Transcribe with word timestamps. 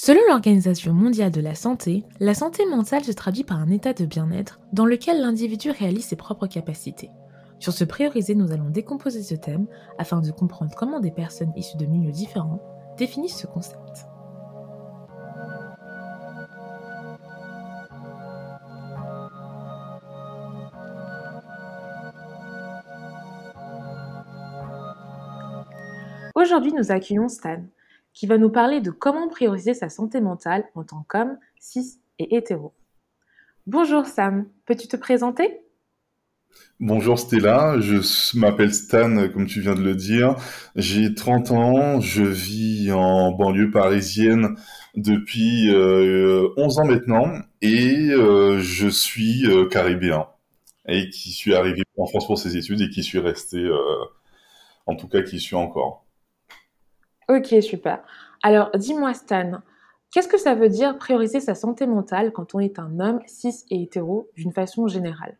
Selon 0.00 0.20
l'Organisation 0.28 0.92
mondiale 0.94 1.32
de 1.32 1.40
la 1.40 1.56
santé, 1.56 2.04
la 2.20 2.32
santé 2.32 2.64
mentale 2.66 3.02
se 3.02 3.10
traduit 3.10 3.42
par 3.42 3.58
un 3.58 3.68
état 3.68 3.92
de 3.92 4.06
bien-être 4.06 4.60
dans 4.72 4.86
lequel 4.86 5.20
l'individu 5.20 5.72
réalise 5.72 6.04
ses 6.04 6.14
propres 6.14 6.46
capacités. 6.46 7.10
Sur 7.58 7.72
ce 7.72 7.82
prioriser, 7.82 8.36
nous 8.36 8.52
allons 8.52 8.70
décomposer 8.70 9.24
ce 9.24 9.34
thème 9.34 9.66
afin 9.98 10.20
de 10.20 10.30
comprendre 10.30 10.72
comment 10.76 11.00
des 11.00 11.10
personnes 11.10 11.52
issues 11.56 11.78
de 11.78 11.86
milieux 11.86 12.12
différents 12.12 12.62
définissent 12.96 13.38
ce 13.38 13.48
concept. 13.48 14.06
Aujourd'hui, 26.36 26.72
nous 26.72 26.92
accueillons 26.92 27.28
Stan, 27.28 27.64
qui 28.18 28.26
va 28.26 28.36
nous 28.36 28.50
parler 28.50 28.80
de 28.80 28.90
comment 28.90 29.28
prioriser 29.28 29.74
sa 29.74 29.88
santé 29.88 30.20
mentale 30.20 30.64
en 30.74 30.82
tant 30.82 31.06
qu'homme, 31.08 31.38
cis 31.60 32.00
et 32.18 32.34
hétéro. 32.34 32.74
Bonjour 33.68 34.06
Sam, 34.06 34.48
peux-tu 34.66 34.88
te 34.88 34.96
présenter? 34.96 35.60
Bonjour 36.80 37.16
Stella, 37.16 37.78
je 37.78 38.36
m'appelle 38.36 38.74
Stan, 38.74 39.28
comme 39.28 39.46
tu 39.46 39.60
viens 39.60 39.76
de 39.76 39.82
le 39.82 39.94
dire. 39.94 40.34
J'ai 40.74 41.14
30 41.14 41.52
ans, 41.52 42.00
je 42.00 42.24
vis 42.24 42.90
en 42.90 43.30
banlieue 43.30 43.70
parisienne 43.70 44.56
depuis 44.96 45.70
11 45.70 45.76
euh, 45.76 46.52
ans 46.56 46.86
maintenant 46.86 47.32
et 47.62 48.10
euh, 48.10 48.58
je 48.58 48.88
suis 48.88 49.46
euh, 49.46 49.66
caribéen 49.66 50.26
et 50.88 51.08
qui 51.10 51.30
suis 51.30 51.54
arrivé 51.54 51.84
en 51.96 52.06
France 52.06 52.26
pour 52.26 52.36
ses 52.36 52.56
études 52.56 52.80
et 52.80 52.90
qui 52.90 53.04
suis 53.04 53.20
resté, 53.20 53.64
en 54.86 54.96
tout 54.96 55.06
cas 55.06 55.22
qui 55.22 55.38
suis 55.38 55.54
encore. 55.54 56.07
Ok, 57.28 57.54
super. 57.62 58.00
Alors, 58.42 58.70
dis-moi, 58.74 59.12
Stan, 59.12 59.60
qu'est-ce 60.10 60.28
que 60.28 60.38
ça 60.38 60.54
veut 60.54 60.68
dire 60.68 60.96
prioriser 60.96 61.40
sa 61.40 61.54
santé 61.54 61.86
mentale 61.86 62.32
quand 62.32 62.54
on 62.54 62.60
est 62.60 62.78
un 62.78 63.00
homme 63.00 63.20
cis 63.26 63.64
et 63.70 63.82
hétéro 63.82 64.30
d'une 64.36 64.52
façon 64.52 64.86
générale? 64.86 65.36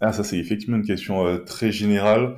Ah, 0.00 0.12
ça, 0.12 0.24
c'est 0.24 0.38
effectivement 0.38 0.76
une 0.76 0.86
question 0.86 1.26
euh, 1.26 1.38
très 1.38 1.70
générale. 1.72 2.36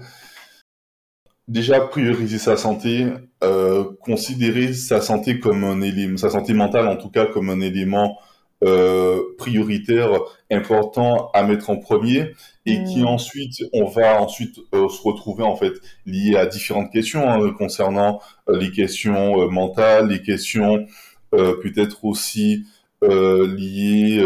Déjà, 1.48 1.80
prioriser 1.80 2.38
sa 2.38 2.56
santé, 2.56 3.12
euh, 3.42 3.84
considérer 4.00 4.72
sa 4.72 5.00
santé 5.00 5.40
comme 5.40 5.64
un 5.64 5.80
élément, 5.80 6.16
sa 6.16 6.30
santé 6.30 6.54
mentale 6.54 6.88
en 6.88 6.96
tout 6.96 7.10
cas 7.10 7.26
comme 7.26 7.50
un 7.50 7.60
élément 7.60 8.18
euh, 8.64 9.20
prioritaire, 9.36 10.08
important 10.50 11.30
à 11.34 11.42
mettre 11.42 11.68
en 11.68 11.76
premier, 11.76 12.32
et 12.64 12.82
qui 12.84 13.00
mm. 13.00 13.06
ensuite, 13.06 13.62
on 13.74 13.84
va 13.84 14.22
ensuite 14.22 14.58
euh, 14.74 14.88
se 14.88 15.02
retrouver 15.02 15.42
en 15.44 15.54
fait 15.54 15.74
lié 16.06 16.36
à 16.36 16.46
différentes 16.46 16.90
questions 16.90 17.28
hein, 17.28 17.52
concernant 17.58 18.20
euh, 18.48 18.56
les 18.56 18.70
questions 18.70 19.50
mentales, 19.50 20.08
les 20.08 20.22
questions 20.22 20.86
peut-être 21.32 22.04
aussi 22.04 22.64
liées 23.02 24.24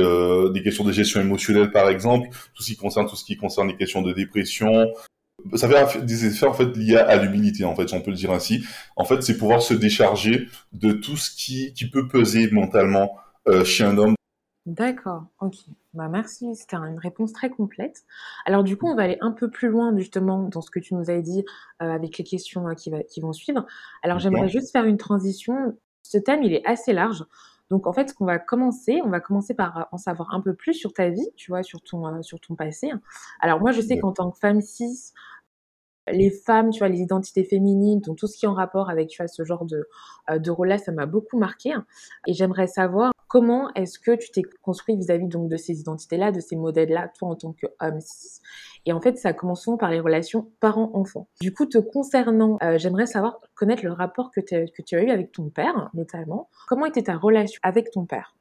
des 0.52 0.62
questions 0.62 0.84
de 0.84 0.92
gestion 0.92 1.22
émotionnelle 1.22 1.70
par 1.70 1.88
exemple, 1.88 2.28
tout 2.54 2.62
ce 2.62 2.68
qui 2.68 2.76
concerne 2.76 3.08
tout 3.08 3.16
ce 3.16 3.24
qui 3.24 3.38
concerne 3.38 3.68
les 3.68 3.76
questions 3.76 4.02
de 4.02 4.12
dépression, 4.12 4.92
ça 5.54 5.86
fait 5.86 6.04
des 6.04 6.26
effets 6.26 6.46
en 6.46 6.52
fait 6.52 6.76
liés 6.76 6.98
à 6.98 7.16
l'humilité 7.16 7.64
en 7.64 7.74
fait, 7.74 7.88
si 7.88 7.94
on 7.94 8.02
peut 8.02 8.10
le 8.10 8.16
dire 8.18 8.30
ainsi. 8.30 8.62
En 8.94 9.06
fait, 9.06 9.22
c'est 9.22 9.38
pouvoir 9.38 9.62
se 9.62 9.72
décharger 9.72 10.48
de 10.74 10.92
tout 10.92 11.16
ce 11.16 11.30
qui, 11.30 11.72
qui 11.72 11.88
peut 11.88 12.08
peser 12.08 12.50
mentalement 12.50 13.16
chez 13.64 13.84
un 13.84 13.96
homme 13.96 14.14
D'accord, 14.68 15.24
ok. 15.40 15.54
Bah 15.94 16.08
merci, 16.08 16.54
c'était 16.54 16.76
une 16.76 16.98
réponse 16.98 17.32
très 17.32 17.48
complète. 17.48 18.04
Alors 18.44 18.62
du 18.62 18.76
coup, 18.76 18.86
on 18.86 18.94
va 18.94 19.04
aller 19.04 19.16
un 19.22 19.32
peu 19.32 19.48
plus 19.48 19.70
loin 19.70 19.96
justement 19.96 20.42
dans 20.42 20.60
ce 20.60 20.70
que 20.70 20.78
tu 20.78 20.94
nous 20.94 21.08
as 21.08 21.22
dit 21.22 21.42
euh, 21.80 21.90
avec 21.90 22.18
les 22.18 22.24
questions 22.24 22.68
euh, 22.68 22.74
qui, 22.74 22.92
qui 23.08 23.22
vont 23.22 23.32
suivre. 23.32 23.64
Alors 24.02 24.18
j'aimerais 24.18 24.48
juste 24.48 24.70
faire 24.70 24.84
une 24.84 24.98
transition. 24.98 25.74
Ce 26.02 26.18
thème, 26.18 26.42
il 26.42 26.52
est 26.52 26.66
assez 26.66 26.92
large. 26.92 27.24
Donc 27.70 27.86
en 27.86 27.94
fait, 27.94 28.10
ce 28.10 28.14
qu'on 28.14 28.26
va 28.26 28.38
commencer, 28.38 29.00
on 29.02 29.08
va 29.08 29.20
commencer 29.20 29.54
par 29.54 29.88
en 29.90 29.96
savoir 29.96 30.34
un 30.34 30.42
peu 30.42 30.52
plus 30.52 30.74
sur 30.74 30.92
ta 30.92 31.08
vie, 31.08 31.30
tu 31.36 31.50
vois, 31.50 31.62
sur 31.62 31.80
ton, 31.80 32.06
euh, 32.06 32.20
sur 32.20 32.38
ton 32.38 32.54
passé. 32.54 32.90
Alors 33.40 33.60
moi, 33.60 33.72
je 33.72 33.80
sais 33.80 33.98
qu'en 33.98 34.12
tant 34.12 34.30
que 34.30 34.38
femme 34.38 34.60
cis, 34.60 35.14
les 36.12 36.30
femmes, 36.30 36.70
tu 36.70 36.78
vois, 36.78 36.88
les 36.88 37.00
identités 37.00 37.44
féminines, 37.44 38.00
donc 38.00 38.16
tout 38.16 38.26
ce 38.26 38.36
qui 38.36 38.44
est 38.44 38.48
en 38.48 38.54
rapport 38.54 38.90
avec, 38.90 39.08
tu 39.08 39.22
vois, 39.22 39.28
ce 39.28 39.44
genre 39.44 39.64
de, 39.64 39.88
de 40.36 40.50
rôle-là, 40.50 40.78
ça 40.78 40.92
m'a 40.92 41.06
beaucoup 41.06 41.38
marqué. 41.38 41.74
Et 42.26 42.32
j'aimerais 42.32 42.66
savoir 42.66 43.12
Comment 43.28 43.70
est-ce 43.74 43.98
que 43.98 44.16
tu 44.16 44.30
t'es 44.30 44.40
construit 44.62 44.96
vis-à-vis 44.96 45.28
donc 45.28 45.50
de 45.50 45.58
ces 45.58 45.78
identités-là, 45.80 46.32
de 46.32 46.40
ces 46.40 46.56
modèles-là, 46.56 47.12
toi 47.18 47.28
en 47.28 47.34
tant 47.34 47.52
qu'homme 47.52 48.00
cis 48.00 48.40
Et 48.86 48.94
en 48.94 49.02
fait, 49.02 49.18
ça 49.18 49.34
commence 49.34 49.64
souvent 49.64 49.76
par 49.76 49.90
les 49.90 50.00
relations 50.00 50.50
parents-enfants. 50.60 51.28
Du 51.42 51.52
coup, 51.52 51.66
te 51.66 51.76
concernant, 51.76 52.56
euh, 52.62 52.78
j'aimerais 52.78 53.04
savoir 53.04 53.38
connaître 53.54 53.84
le 53.84 53.92
rapport 53.92 54.30
que, 54.30 54.40
que 54.40 54.82
tu 54.82 54.96
as 54.96 55.02
eu 55.02 55.10
avec 55.10 55.30
ton 55.32 55.50
père, 55.50 55.90
notamment. 55.92 56.48
Comment 56.68 56.86
était 56.86 57.02
ta 57.02 57.18
relation 57.18 57.60
avec 57.62 57.90
ton 57.90 58.06
père? 58.06 58.34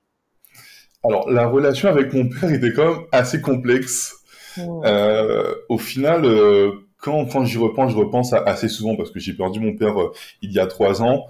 Alors, 1.04 1.30
la 1.30 1.48
relation 1.48 1.90
avec 1.90 2.14
mon 2.14 2.30
père 2.30 2.50
était 2.50 2.72
quand 2.72 2.90
même 2.90 3.06
assez 3.12 3.42
complexe. 3.42 4.16
Euh, 4.58 5.54
au 5.68 5.78
final, 5.78 6.24
euh, 6.24 6.72
quand, 6.98 7.26
quand 7.26 7.46
j'y 7.46 7.58
repense, 7.58 7.92
je 7.92 7.98
repense 7.98 8.34
assez 8.34 8.70
souvent 8.70 8.96
parce 8.96 9.12
que 9.12 9.20
j'ai 9.20 9.34
perdu 9.34 9.60
mon 9.60 9.76
père 9.76 9.96
il 10.42 10.52
y 10.52 10.60
a 10.60 10.68
trois 10.68 11.02
ans. 11.02 11.28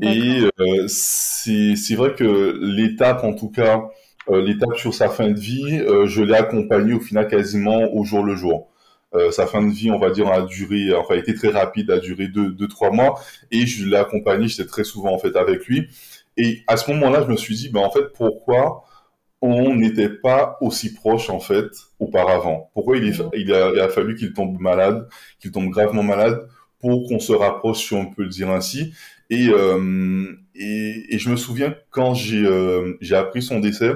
Et 0.00 0.42
euh, 0.60 0.86
c'est 0.88 1.94
vrai 1.96 2.14
que 2.14 2.58
l'étape, 2.62 3.24
en 3.24 3.34
tout 3.34 3.50
cas, 3.50 3.82
euh, 4.30 4.42
l'étape 4.42 4.76
sur 4.76 4.94
sa 4.94 5.08
fin 5.08 5.30
de 5.30 5.38
vie, 5.38 5.80
euh, 5.80 6.06
je 6.06 6.22
l'ai 6.22 6.34
accompagné 6.34 6.92
au 6.92 7.00
final 7.00 7.26
quasiment 7.28 7.92
au 7.94 8.04
jour 8.04 8.22
le 8.22 8.36
jour. 8.36 8.68
Euh, 9.14 9.30
sa 9.30 9.46
fin 9.46 9.62
de 9.62 9.72
vie, 9.72 9.90
on 9.90 9.98
va 9.98 10.10
dire, 10.10 10.28
a 10.28 10.42
duré, 10.42 10.94
enfin, 10.94 11.14
a 11.14 11.16
été 11.16 11.34
très 11.34 11.48
rapide, 11.48 11.90
a 11.90 11.98
duré 11.98 12.28
deux, 12.28 12.50
deux 12.50 12.68
trois 12.68 12.90
mois, 12.90 13.20
et 13.50 13.66
je 13.66 13.86
l'ai 13.86 13.96
accompagné, 13.96 14.48
j'étais 14.48 14.66
très 14.66 14.84
souvent 14.84 15.12
en 15.14 15.18
fait 15.18 15.34
avec 15.34 15.66
lui. 15.66 15.88
Et 16.36 16.62
à 16.66 16.76
ce 16.76 16.90
moment-là, 16.92 17.22
je 17.26 17.32
me 17.32 17.36
suis 17.36 17.54
dit, 17.56 17.68
ben 17.70 17.80
en 17.80 17.90
fait, 17.90 18.12
pourquoi 18.14 18.84
on 19.40 19.74
n'était 19.74 20.08
pas 20.08 20.56
aussi 20.60 20.94
proche 20.94 21.30
en 21.30 21.40
fait 21.40 21.68
auparavant 22.00 22.70
Pourquoi 22.74 22.96
il, 22.96 23.08
est, 23.08 23.20
il, 23.34 23.52
a, 23.52 23.70
il 23.72 23.80
a 23.80 23.88
fallu 23.88 24.16
qu'il 24.16 24.32
tombe 24.32 24.58
malade, 24.60 25.08
qu'il 25.40 25.52
tombe 25.52 25.70
gravement 25.70 26.02
malade 26.02 26.48
pour 26.80 27.08
qu'on 27.08 27.18
se 27.18 27.32
rapproche, 27.32 27.86
si 27.86 27.94
on 27.94 28.06
peut 28.06 28.22
le 28.22 28.28
dire 28.28 28.50
ainsi. 28.50 28.94
Et, 29.30 29.48
euh, 29.48 30.32
et, 30.54 31.14
et, 31.14 31.18
je 31.18 31.28
me 31.28 31.36
souviens 31.36 31.74
quand 31.90 32.14
j'ai 32.14 32.44
euh, 32.44 32.96
appris 33.12 33.42
son 33.42 33.60
décès, 33.60 33.92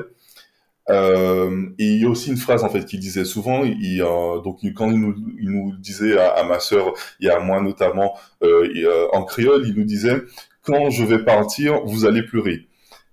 euh, 0.91 1.69
et 1.79 1.85
il 1.85 2.03
y 2.03 2.05
a 2.05 2.09
aussi 2.09 2.31
une 2.31 2.37
phrase 2.37 2.65
en 2.65 2.69
fait 2.69 2.85
qu'il 2.85 3.01
disait 3.01 3.25
souvent. 3.25 3.65
Il, 3.65 4.03
euh, 4.03 4.41
donc 4.41 4.61
quand 4.75 4.91
il 4.91 4.99
nous, 4.99 5.15
il 5.41 5.51
nous 5.51 5.77
disait 5.77 6.19
à, 6.19 6.31
à, 6.31 6.45
ma 6.45 6.59
sœur 6.61 6.93
et 7.21 7.31
à 7.31 7.39
moi 7.41 7.61
notamment 7.61 8.19
euh, 8.43 9.09
en 9.13 9.25
créole, 9.25 9.65
il 9.67 9.75
nous 9.75 9.85
disait 9.85 10.23
quand 10.63 10.91
je 10.91 11.05
vais 11.05 11.25
partir, 11.25 11.85
vous 11.85 12.05
allez 12.05 12.23
pleurer. 12.23 12.69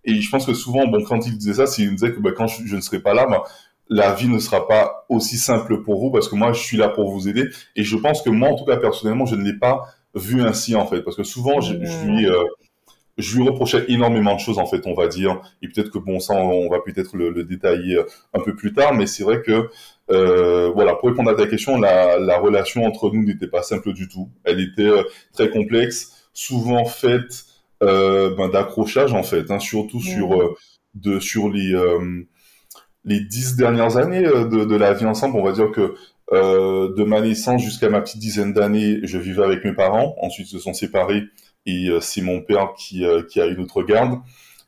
Et 0.05 0.21
je 0.21 0.29
pense 0.29 0.45
que 0.45 0.53
souvent, 0.53 0.87
bon, 0.87 1.03
quand 1.03 1.25
il 1.25 1.37
disait 1.37 1.55
ça, 1.55 1.67
c'est 1.67 1.83
il 1.83 1.91
disait 1.91 2.13
que 2.13 2.19
ben, 2.19 2.33
quand 2.33 2.47
je, 2.47 2.65
je, 2.65 2.75
ne 2.75 2.81
serai 2.81 2.99
pas 2.99 3.13
là, 3.13 3.25
ben, 3.27 3.41
la 3.89 4.13
vie 4.13 4.27
ne 4.27 4.39
sera 4.39 4.67
pas 4.67 5.05
aussi 5.09 5.37
simple 5.37 5.81
pour 5.83 5.99
vous 5.99 6.11
parce 6.11 6.29
que 6.29 6.35
moi, 6.35 6.53
je 6.53 6.61
suis 6.61 6.77
là 6.77 6.89
pour 6.89 7.11
vous 7.11 7.27
aider. 7.27 7.49
Et 7.75 7.83
je 7.83 7.97
pense 7.97 8.21
que 8.21 8.29
moi, 8.29 8.49
en 8.49 8.55
tout 8.55 8.65
cas 8.65 8.77
personnellement, 8.77 9.25
je 9.25 9.35
ne 9.35 9.43
l'ai 9.43 9.57
pas 9.57 9.87
vu 10.15 10.41
ainsi 10.41 10.75
en 10.75 10.85
fait, 10.87 11.01
parce 11.01 11.15
que 11.15 11.23
souvent 11.23 11.61
je, 11.61 11.73
je 11.73 12.05
lui 12.05 12.27
euh, 12.27 12.43
je 13.19 13.35
lui 13.37 13.47
reprochais 13.47 13.85
énormément 13.89 14.33
de 14.35 14.39
choses 14.39 14.57
en 14.57 14.65
fait, 14.65 14.81
on 14.85 14.93
va 14.93 15.07
dire, 15.07 15.41
et 15.61 15.67
peut-être 15.67 15.91
que 15.91 15.99
bon 15.99 16.19
ça 16.19 16.33
on 16.33 16.69
va 16.69 16.79
peut-être 16.79 17.15
le, 17.15 17.29
le, 17.29 17.43
détailler 17.43 17.97
euh, 17.97 18.03
un 18.33 18.39
peu 18.39 18.55
plus 18.55 18.73
tard, 18.73 18.93
mais 18.93 19.05
c'est 19.05 19.23
vrai 19.23 19.41
que 19.41 19.69
euh, 20.09 20.71
voilà 20.73 20.95
pour 20.95 21.09
répondre 21.09 21.29
à 21.29 21.35
ta 21.35 21.45
question, 21.45 21.77
la, 21.79 22.17
la 22.17 22.39
relation 22.39 22.85
entre 22.85 23.11
nous 23.11 23.23
n'était 23.23 23.47
pas 23.47 23.61
simple 23.61 23.93
du 23.93 24.07
tout, 24.07 24.29
elle 24.45 24.59
était 24.59 24.83
euh, 24.83 25.03
très 25.33 25.49
complexe, 25.49 26.29
souvent 26.33 26.85
faite 26.85 27.45
ben, 27.81 28.49
d'accrochage 28.49 29.13
en 29.13 29.23
fait, 29.23 29.51
hein, 29.51 29.59
surtout 29.59 30.01
sur 30.01 30.55
de 30.95 31.19
sur 31.19 31.49
les 31.49 31.73
les 33.05 33.21
dix 33.21 33.55
dernières 33.55 33.97
années 33.97 34.23
de, 34.23 34.65
de 34.65 34.75
la 34.75 34.93
vie 34.93 35.05
ensemble, 35.05 35.37
on 35.37 35.43
va 35.43 35.53
dire 35.53 35.71
que 35.71 35.95
euh, 36.31 36.93
de 36.95 37.03
ma 37.03 37.21
naissance 37.21 37.63
jusqu'à 37.63 37.89
ma 37.89 38.01
petite 38.01 38.19
dizaine 38.19 38.53
d'années, 38.53 38.99
je 39.03 39.17
vivais 39.17 39.43
avec 39.43 39.63
mes 39.65 39.73
parents. 39.73 40.15
Ensuite, 40.21 40.47
ils 40.51 40.57
se 40.57 40.59
sont 40.59 40.73
séparés 40.73 41.23
et 41.65 41.89
euh, 41.89 41.99
c'est 42.01 42.21
mon 42.21 42.41
père 42.41 42.73
qui, 42.77 43.03
euh, 43.03 43.23
qui 43.23 43.41
a 43.41 43.45
une 43.47 43.59
autre 43.61 43.81
garde. 43.83 44.19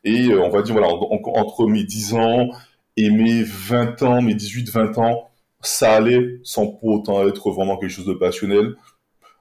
Et 0.04 0.34
on 0.34 0.50
va 0.50 0.64
dire, 0.64 0.74
voilà, 0.74 0.88
entre 0.90 1.68
mes 1.68 1.84
10 1.84 2.16
ans 2.16 2.50
et 2.98 3.12
mes 3.12 3.44
20 3.44 4.02
ans, 4.02 4.22
mes 4.22 4.34
18-20 4.34 5.00
ans, 5.00 5.30
ça 5.62 5.94
allait 5.94 6.40
sans 6.44 6.66
pour 6.68 6.86
autant 6.86 7.28
être 7.28 7.52
vraiment 7.52 7.78
quelque 7.78 7.92
chose 7.92 8.08
de 8.08 8.14
passionnel. 8.14 8.74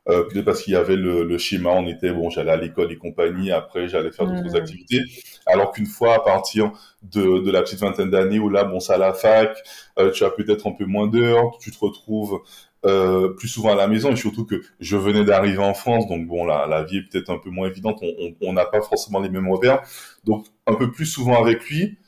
Euh, 0.09 0.25
peut-être 0.25 0.47
parce 0.47 0.63
qu'il 0.63 0.73
y 0.73 0.77
avait 0.77 0.97
le, 0.97 1.25
le, 1.25 1.39
schéma, 1.39 1.71
on 1.71 1.87
était, 1.87 2.11
bon, 2.11 2.31
j'allais 2.31 2.51
à 2.51 2.57
l'école 2.57 2.91
et 2.91 2.97
compagnie, 2.97 3.53
après 3.53 3.87
j'allais 3.87 4.11
faire 4.11 4.27
d'autres 4.27 4.53
mmh. 4.53 4.57
activités. 4.57 5.01
Alors 5.47 5.73
qu'une 5.73 5.87
fois, 5.87 6.15
à 6.15 6.21
partir 6.21 6.73
de, 7.03 7.41
de 7.41 7.51
la 7.51 7.61
petite 7.63 7.81
vingtaine 7.81 8.11
d'années, 8.11 8.39
où 8.39 8.49
là, 8.49 8.65
bon, 8.65 8.81
ça 8.81 8.95
à 8.95 8.99
la 8.99 9.13
fac, 9.13 9.57
euh, 9.99 10.11
tu 10.11 10.25
as 10.25 10.31
peut-être 10.31 10.67
un 10.67 10.73
peu 10.73 10.87
moins 10.87 11.07
d'heures, 11.07 11.59
tu 11.61 11.71
te 11.71 11.79
retrouves 11.79 12.41
euh, 12.87 13.29
plus 13.35 13.49
souvent 13.49 13.73
à 13.73 13.75
la 13.75 13.89
maison, 13.89 14.11
et 14.11 14.17
surtout 14.17 14.47
que 14.47 14.63
je 14.81 14.97
venais 14.97 15.25
d'arriver 15.25 15.59
en 15.59 15.75
France, 15.75 16.09
donc 16.09 16.27
bon, 16.27 16.47
la, 16.47 16.67
la 16.67 16.83
vie 16.83 16.99
est 16.99 17.11
peut-être 17.11 17.31
un 17.31 17.39
peu 17.39 17.51
moins 17.51 17.69
évidente, 17.69 18.03
on 18.41 18.53
n'a 18.55 18.65
pas 18.65 18.81
forcément 18.81 19.21
les 19.21 19.29
mêmes 19.29 19.51
repères, 19.51 19.83
donc 20.25 20.47
un 20.67 20.75
peu 20.75 20.91
plus 20.91 21.05
souvent 21.05 21.43
avec 21.43 21.63
lui, 21.69 21.99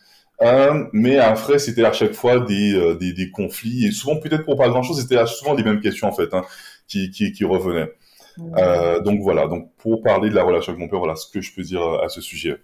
euh, 0.43 0.85
mais 0.93 1.19
après, 1.19 1.59
c'était 1.59 1.85
à 1.85 1.93
chaque 1.93 2.15
fois 2.15 2.41
des, 2.41 2.75
euh, 2.75 2.95
des, 2.95 3.13
des, 3.13 3.31
conflits, 3.31 3.87
et 3.87 3.93
souvent 3.93 4.17
peut-être 4.19 4.45
pour 4.45 4.57
pas 4.57 4.69
grand-chose, 4.69 5.01
c'était 5.01 5.25
souvent 5.27 5.55
les 5.55 5.63
mêmes 5.63 5.81
questions 5.81 6.09
en 6.09 6.13
fait. 6.13 6.35
Hein 6.35 6.43
qui, 6.93 7.11
qui, 7.11 7.33
qui 7.33 7.45
Euh, 8.57 9.01
donc 9.01 9.21
voilà, 9.21 9.47
donc 9.47 9.71
pour 9.77 10.03
parler 10.03 10.31
de 10.31 10.35
la 10.35 10.43
relation 10.43 10.73
avec 10.73 10.81
mon 10.81 10.89
père, 10.89 10.99
voilà 10.99 11.17
ce 11.17 11.31
que 11.31 11.41
je 11.41 11.55
peux 11.55 11.63
dire 11.63 11.83
à 11.83 12.09
ce 12.09 12.21
sujet. 12.21 12.59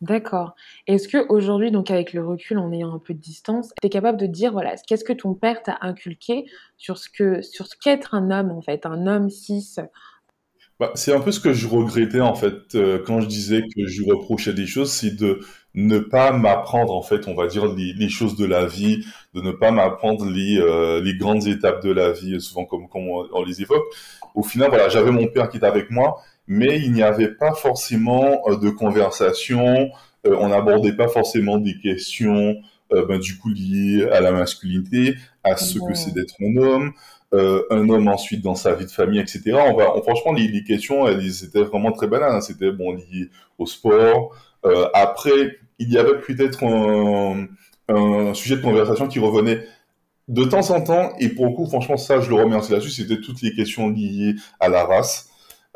D'accord. 0.00 0.54
Est-ce 0.86 1.08
qu'aujourd'hui, 1.08 1.70
donc 1.70 1.90
avec 1.90 2.12
le 2.12 2.26
recul, 2.26 2.58
en 2.58 2.72
ayant 2.72 2.92
un 2.92 2.98
peu 2.98 3.14
de 3.14 3.20
distance, 3.20 3.72
tu 3.80 3.86
es 3.86 3.90
capable 3.90 4.18
de 4.18 4.26
dire, 4.26 4.52
voilà, 4.52 4.76
qu'est-ce 4.76 5.04
que 5.04 5.14
ton 5.14 5.34
père 5.34 5.62
t'a 5.62 5.78
inculqué 5.80 6.44
sur 6.76 6.98
ce 6.98 7.08
que 7.08 7.40
sur 7.40 7.66
ce 7.66 7.76
qu'être 7.76 8.14
un 8.14 8.30
homme, 8.30 8.50
en 8.50 8.60
fait, 8.60 8.84
un 8.84 9.06
homme 9.06 9.30
cis? 9.30 9.76
Bah, 10.84 10.92
c'est 10.96 11.14
un 11.14 11.20
peu 11.20 11.32
ce 11.32 11.40
que 11.40 11.54
je 11.54 11.66
regrettais, 11.66 12.20
en 12.20 12.34
fait, 12.34 12.74
euh, 12.74 12.98
quand 13.06 13.22
je 13.22 13.26
disais 13.26 13.62
que 13.62 13.86
je 13.86 14.02
reprochais 14.04 14.52
des 14.52 14.66
choses, 14.66 14.92
c'est 14.92 15.16
de 15.16 15.40
ne 15.74 15.98
pas 15.98 16.30
m'apprendre, 16.30 16.94
en 16.94 17.00
fait, 17.00 17.26
on 17.26 17.34
va 17.34 17.46
dire, 17.46 17.72
les, 17.74 17.94
les 17.94 18.10
choses 18.10 18.36
de 18.36 18.44
la 18.44 18.66
vie, 18.66 19.02
de 19.32 19.40
ne 19.40 19.50
pas 19.50 19.70
m'apprendre 19.70 20.26
les, 20.26 20.58
euh, 20.58 21.00
les 21.00 21.16
grandes 21.16 21.46
étapes 21.46 21.82
de 21.82 21.90
la 21.90 22.12
vie, 22.12 22.38
souvent 22.38 22.66
comme, 22.66 22.86
comme 22.88 23.08
on, 23.08 23.26
on 23.32 23.42
les 23.44 23.62
évoque. 23.62 23.82
Au 24.34 24.42
final, 24.42 24.68
voilà, 24.68 24.90
j'avais 24.90 25.10
mon 25.10 25.26
père 25.28 25.48
qui 25.48 25.56
était 25.56 25.64
avec 25.66 25.90
moi, 25.90 26.20
mais 26.48 26.78
il 26.78 26.92
n'y 26.92 27.02
avait 27.02 27.32
pas 27.32 27.54
forcément 27.54 28.42
euh, 28.46 28.56
de 28.58 28.68
conversation, 28.68 29.88
euh, 30.26 30.36
on 30.38 30.48
n'abordait 30.48 30.92
pas 30.94 31.08
forcément 31.08 31.56
des 31.56 31.78
questions 31.78 32.56
euh, 32.94 33.06
ben, 33.06 33.18
du 33.18 33.38
coup 33.38 33.50
liées 33.50 34.06
à 34.12 34.20
la 34.20 34.32
masculinité, 34.32 35.16
à 35.42 35.56
ce 35.56 35.78
que 35.78 35.94
c'est 35.94 36.12
d'être 36.12 36.34
un 36.40 36.56
homme, 36.56 36.92
un 37.32 37.88
homme 37.88 38.06
ensuite 38.06 38.42
dans 38.42 38.54
sa 38.54 38.74
vie 38.74 38.84
de 38.84 38.90
famille, 38.90 39.18
etc. 39.18 39.42
On 39.66 39.74
va, 39.74 39.92
franchement, 40.02 40.32
les, 40.32 40.46
les, 40.46 40.62
questions, 40.62 41.08
elles 41.08 41.44
étaient 41.44 41.64
vraiment 41.64 41.90
très 41.90 42.06
banales. 42.06 42.30
Hein. 42.30 42.40
C'était 42.40 42.70
bon 42.70 42.92
lié 42.92 43.28
au 43.58 43.66
sport. 43.66 44.36
après, 44.94 45.58
il 45.80 45.92
y 45.92 45.98
avait 45.98 46.18
peut-être 46.18 46.62
un, 46.64 47.48
un, 47.88 48.34
sujet 48.34 48.56
de 48.56 48.62
conversation 48.62 49.08
qui 49.08 49.18
revenait 49.18 49.66
de 50.28 50.44
temps 50.44 50.70
en 50.70 50.80
temps, 50.80 51.12
et 51.18 51.28
pour 51.28 51.46
le 51.46 51.52
coup, 51.52 51.66
franchement, 51.66 51.96
ça, 51.96 52.20
je 52.20 52.30
le 52.30 52.36
remercie 52.36 52.72
là-dessus, 52.72 52.90
c'était 52.90 53.20
toutes 53.20 53.42
les 53.42 53.52
questions 53.52 53.90
liées 53.90 54.36
à 54.60 54.68
la 54.68 54.84
race. 54.84 55.28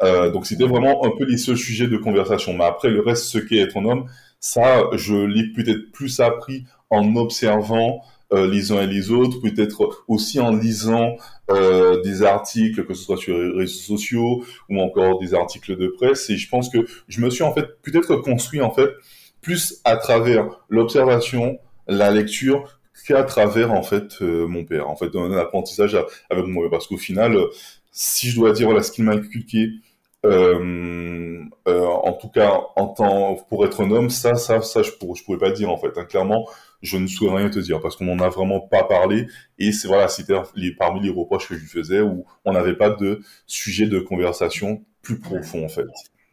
Euh, 0.03 0.31
donc 0.31 0.47
c'était 0.47 0.65
vraiment 0.65 1.05
un 1.05 1.11
peu 1.11 1.25
les 1.25 1.39
seuls 1.39 1.57
sujets 1.57 1.89
de 1.89 1.97
conversation. 1.97 2.55
Mais 2.55 2.65
après, 2.65 2.89
le 2.89 3.01
reste, 3.01 3.25
ce 3.25 3.39
qu'est 3.39 3.59
être 3.59 3.77
un 3.77 3.85
homme, 3.85 4.07
ça, 4.41 4.85
je 4.93 5.15
l'ai 5.15 5.53
peut-être 5.53 5.91
plus 5.93 6.21
appris 6.21 6.65
en 6.91 7.17
observant 7.17 8.03
euh, 8.33 8.47
les 8.47 8.73
uns 8.73 8.83
et 8.83 8.87
les 8.87 9.11
autres, 9.11 9.41
peut-être 9.41 10.05
aussi 10.07 10.39
en 10.39 10.55
lisant 10.55 11.17
euh, 11.51 12.03
des 12.03 12.23
articles, 12.23 12.85
que 12.85 12.93
ce 12.93 13.05
soit 13.05 13.17
sur 13.17 13.39
les 13.39 13.57
réseaux 13.57 13.97
sociaux 13.97 14.45
ou 14.69 14.81
encore 14.81 15.19
des 15.19 15.35
articles 15.35 15.77
de 15.77 15.89
presse. 15.89 16.29
Et 16.29 16.37
je 16.37 16.49
pense 16.49 16.69
que 16.69 16.87
je 17.09 17.21
me 17.21 17.31
suis 17.31 17.43
en 17.43 17.55
fait 17.55 17.81
peut-être 17.83 18.17
construit 18.17 18.61
en 18.61 18.71
fait 18.71 18.91
plus 19.41 19.81
à 19.85 19.97
travers 19.97 20.47
l'observation, 20.69 21.59
la 21.87 22.11
lecture 22.11 22.79
qu'à 23.07 23.23
travers 23.23 23.73
en 23.73 23.83
fait 23.83 24.21
euh, 24.21 24.47
mon 24.47 24.65
père. 24.65 24.91
En 24.91 24.97
fait, 24.97 25.17
un 25.17 25.33
apprentissage 25.33 25.97
avec 26.29 26.45
moi, 26.45 26.69
parce 26.71 26.87
qu'au 26.87 26.99
final, 26.99 27.35
si 27.93 28.29
je 28.29 28.37
dois 28.37 28.53
dire 28.53 28.67
voilà 28.67 28.83
ce 28.83 28.93
qu'il 28.93 29.05
m'a 29.05 29.13
inculqué 29.15 29.71
euh, 30.29 31.45
euh, 31.67 31.85
en 31.85 32.13
tout 32.13 32.29
cas, 32.29 32.61
en 32.77 32.89
tant 32.89 33.37
pour 33.49 33.65
être 33.67 33.83
un 33.83 33.91
homme, 33.91 34.11
ça, 34.11 34.35
ça, 34.37 34.61
ça, 34.63 34.83
je 34.83 34.93
pourrais, 34.93 35.19
je 35.19 35.25
pouvais 35.25 35.39
pas 35.39 35.51
dire 35.51 35.71
en 35.71 35.77
fait. 35.77 35.97
Hein. 35.97 36.05
Clairement, 36.05 36.49
je 36.83 36.97
ne 36.99 37.07
saurais 37.07 37.39
rien 37.39 37.51
te 37.51 37.59
dire 37.59 37.81
parce 37.81 37.97
qu'on 37.97 38.05
n'en 38.05 38.19
a 38.25 38.29
vraiment 38.29 38.61
pas 38.61 38.85
parlé. 38.85 39.27
Et 39.59 39.73
c'est 39.73 39.89
voilà, 39.89 40.09
c'était 40.09 40.35
parmi 40.79 41.01
les 41.01 41.11
reproches 41.11 41.49
que 41.49 41.55
je 41.55 41.61
lui 41.61 41.69
faisais 41.69 42.01
où 42.01 42.25
on 42.45 42.53
n'avait 42.53 42.77
pas 42.77 42.91
de 42.91 43.21
sujet 43.47 43.87
de 43.87 43.99
conversation 44.01 44.83
plus 45.03 45.19
profond 45.19 45.65
en 45.65 45.69
fait. 45.69 45.87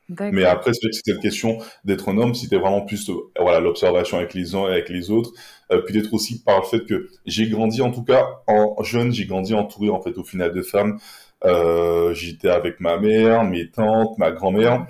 Mais 0.09 0.45
après, 0.45 0.71
c'est 0.73 1.11
une 1.11 1.19
question 1.19 1.57
d'être 1.83 2.09
un 2.09 2.17
homme, 2.17 2.35
c'était 2.35 2.57
vraiment 2.57 2.81
plus 2.81 3.09
euh, 3.09 3.13
voilà 3.39 3.59
l'observation 3.59 4.17
avec 4.17 4.33
les 4.35 4.53
uns 4.53 4.67
et 4.67 4.73
avec 4.73 4.89
les 4.89 5.09
autres, 5.09 5.31
euh, 5.71 5.81
peut-être 5.81 6.13
aussi 6.13 6.43
par 6.43 6.59
le 6.59 6.65
fait 6.65 6.85
que 6.85 7.09
j'ai 7.25 7.49
grandi 7.49 7.81
en 7.81 7.91
tout 7.91 8.03
cas 8.03 8.23
en 8.45 8.83
jeune, 8.83 9.11
j'ai 9.11 9.25
grandi 9.25 9.55
entouré 9.55 9.89
en 9.89 10.01
fait 10.01 10.17
au 10.17 10.23
final 10.23 10.53
de 10.53 10.61
femmes. 10.61 10.99
Euh, 11.43 12.13
j'étais 12.13 12.49
avec 12.49 12.79
ma 12.79 12.97
mère, 12.97 13.43
mes 13.43 13.69
tantes, 13.69 14.17
ma 14.17 14.31
grand-mère, 14.31 14.85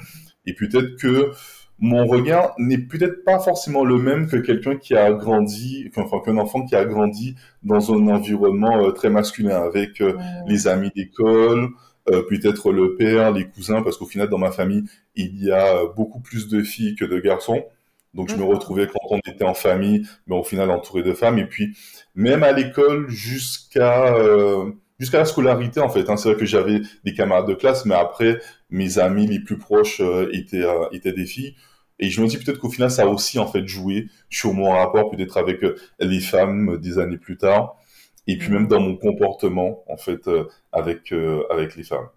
et 0.46 0.54
peut-être 0.54 0.96
que 0.98 1.32
mon 1.80 2.06
regard 2.06 2.54
n'est 2.58 2.78
peut-être 2.78 3.24
pas 3.26 3.40
forcément 3.40 3.84
le 3.84 3.98
même 3.98 4.28
que 4.28 4.38
quelqu'un 4.38 4.78
qui 4.78 4.96
a 4.96 5.12
grandi, 5.12 5.90
enfin 5.96 6.20
qu'un 6.24 6.38
enfant 6.38 6.66
qui 6.66 6.76
a 6.76 6.86
grandi 6.86 7.36
dans 7.64 7.94
un 7.94 8.08
environnement 8.08 8.86
euh, 8.86 8.92
très 8.92 9.10
masculin 9.10 9.62
avec 9.62 10.02
euh, 10.02 10.18
les 10.48 10.68
amis 10.68 10.92
d'école, 10.96 11.70
peut-être 12.06 12.72
le 12.72 12.96
père, 12.96 13.32
les 13.32 13.46
cousins, 13.46 13.82
parce 13.82 13.98
qu'au 13.98 14.06
final 14.06 14.30
dans 14.30 14.38
ma 14.38 14.52
famille 14.52 14.84
il 15.16 15.44
y 15.44 15.52
a 15.52 15.86
beaucoup 15.96 16.20
plus 16.20 16.48
de 16.48 16.62
filles 16.62 16.96
que 16.96 17.06
de 17.06 17.20
garçons. 17.20 17.66
Donc 18.14 18.30
je 18.30 18.36
me 18.36 18.44
retrouvais 18.44 18.88
quand 18.88 19.00
on 19.10 19.20
était 19.20 19.44
en 19.44 19.54
famille, 19.54 20.08
mais 20.28 20.36
au 20.36 20.44
final 20.44 20.72
entouré 20.72 21.04
de 21.04 21.14
femmes. 21.14 21.40
Et 21.40 21.46
puis 21.46 21.76
même 22.14 22.44
à 22.44 22.52
l'école 22.52 23.10
jusqu'à 23.10 24.14
jusqu'à 25.00 25.20
la 25.20 25.26
scolarité 25.26 25.80
en 25.80 25.90
fait. 25.90 26.10
Hein. 26.10 26.18
C'est 26.18 26.30
vrai 26.30 26.38
que 26.38 26.46
j'avais 26.46 26.82
des 27.04 27.14
camarades 27.14 27.48
de 27.48 27.54
classe, 27.54 27.86
mais 27.86 27.96
après 27.96 28.40
mes 28.70 29.00
amis 29.00 29.28
les 29.28 29.40
plus 29.40 29.58
proches 29.58 30.02
euh, 30.02 30.30
étaient 30.34 30.64
euh, 30.64 30.88
étaient 30.92 31.14
des 31.14 31.26
filles. 31.26 31.56
Et 32.00 32.10
je 32.10 32.22
me 32.22 32.28
dis 32.28 32.38
peut-être 32.38 32.60
qu'au 32.60 32.70
final 32.70 32.92
ça 32.92 33.04
a 33.04 33.08
aussi 33.08 33.40
en 33.40 33.48
fait 33.48 33.68
joué 33.68 34.08
sur 34.30 34.54
mon 34.54 34.72
rapport 34.72 35.10
peut-être 35.10 35.38
avec 35.38 35.64
euh, 35.64 35.76
les 36.00 36.20
femmes 36.20 36.78
des 36.78 37.00
années 37.00 37.18
plus 37.18 37.38
tard, 37.38 37.78
et 38.28 38.38
puis 38.38 38.52
même 38.52 38.68
dans 38.68 38.80
mon 38.80 38.96
comportement 38.98 39.84
en 39.88 39.98
fait 39.98 40.30
avec 40.72 41.14
avec 41.50 41.76
les 41.76 41.84
femmes. 41.84 42.10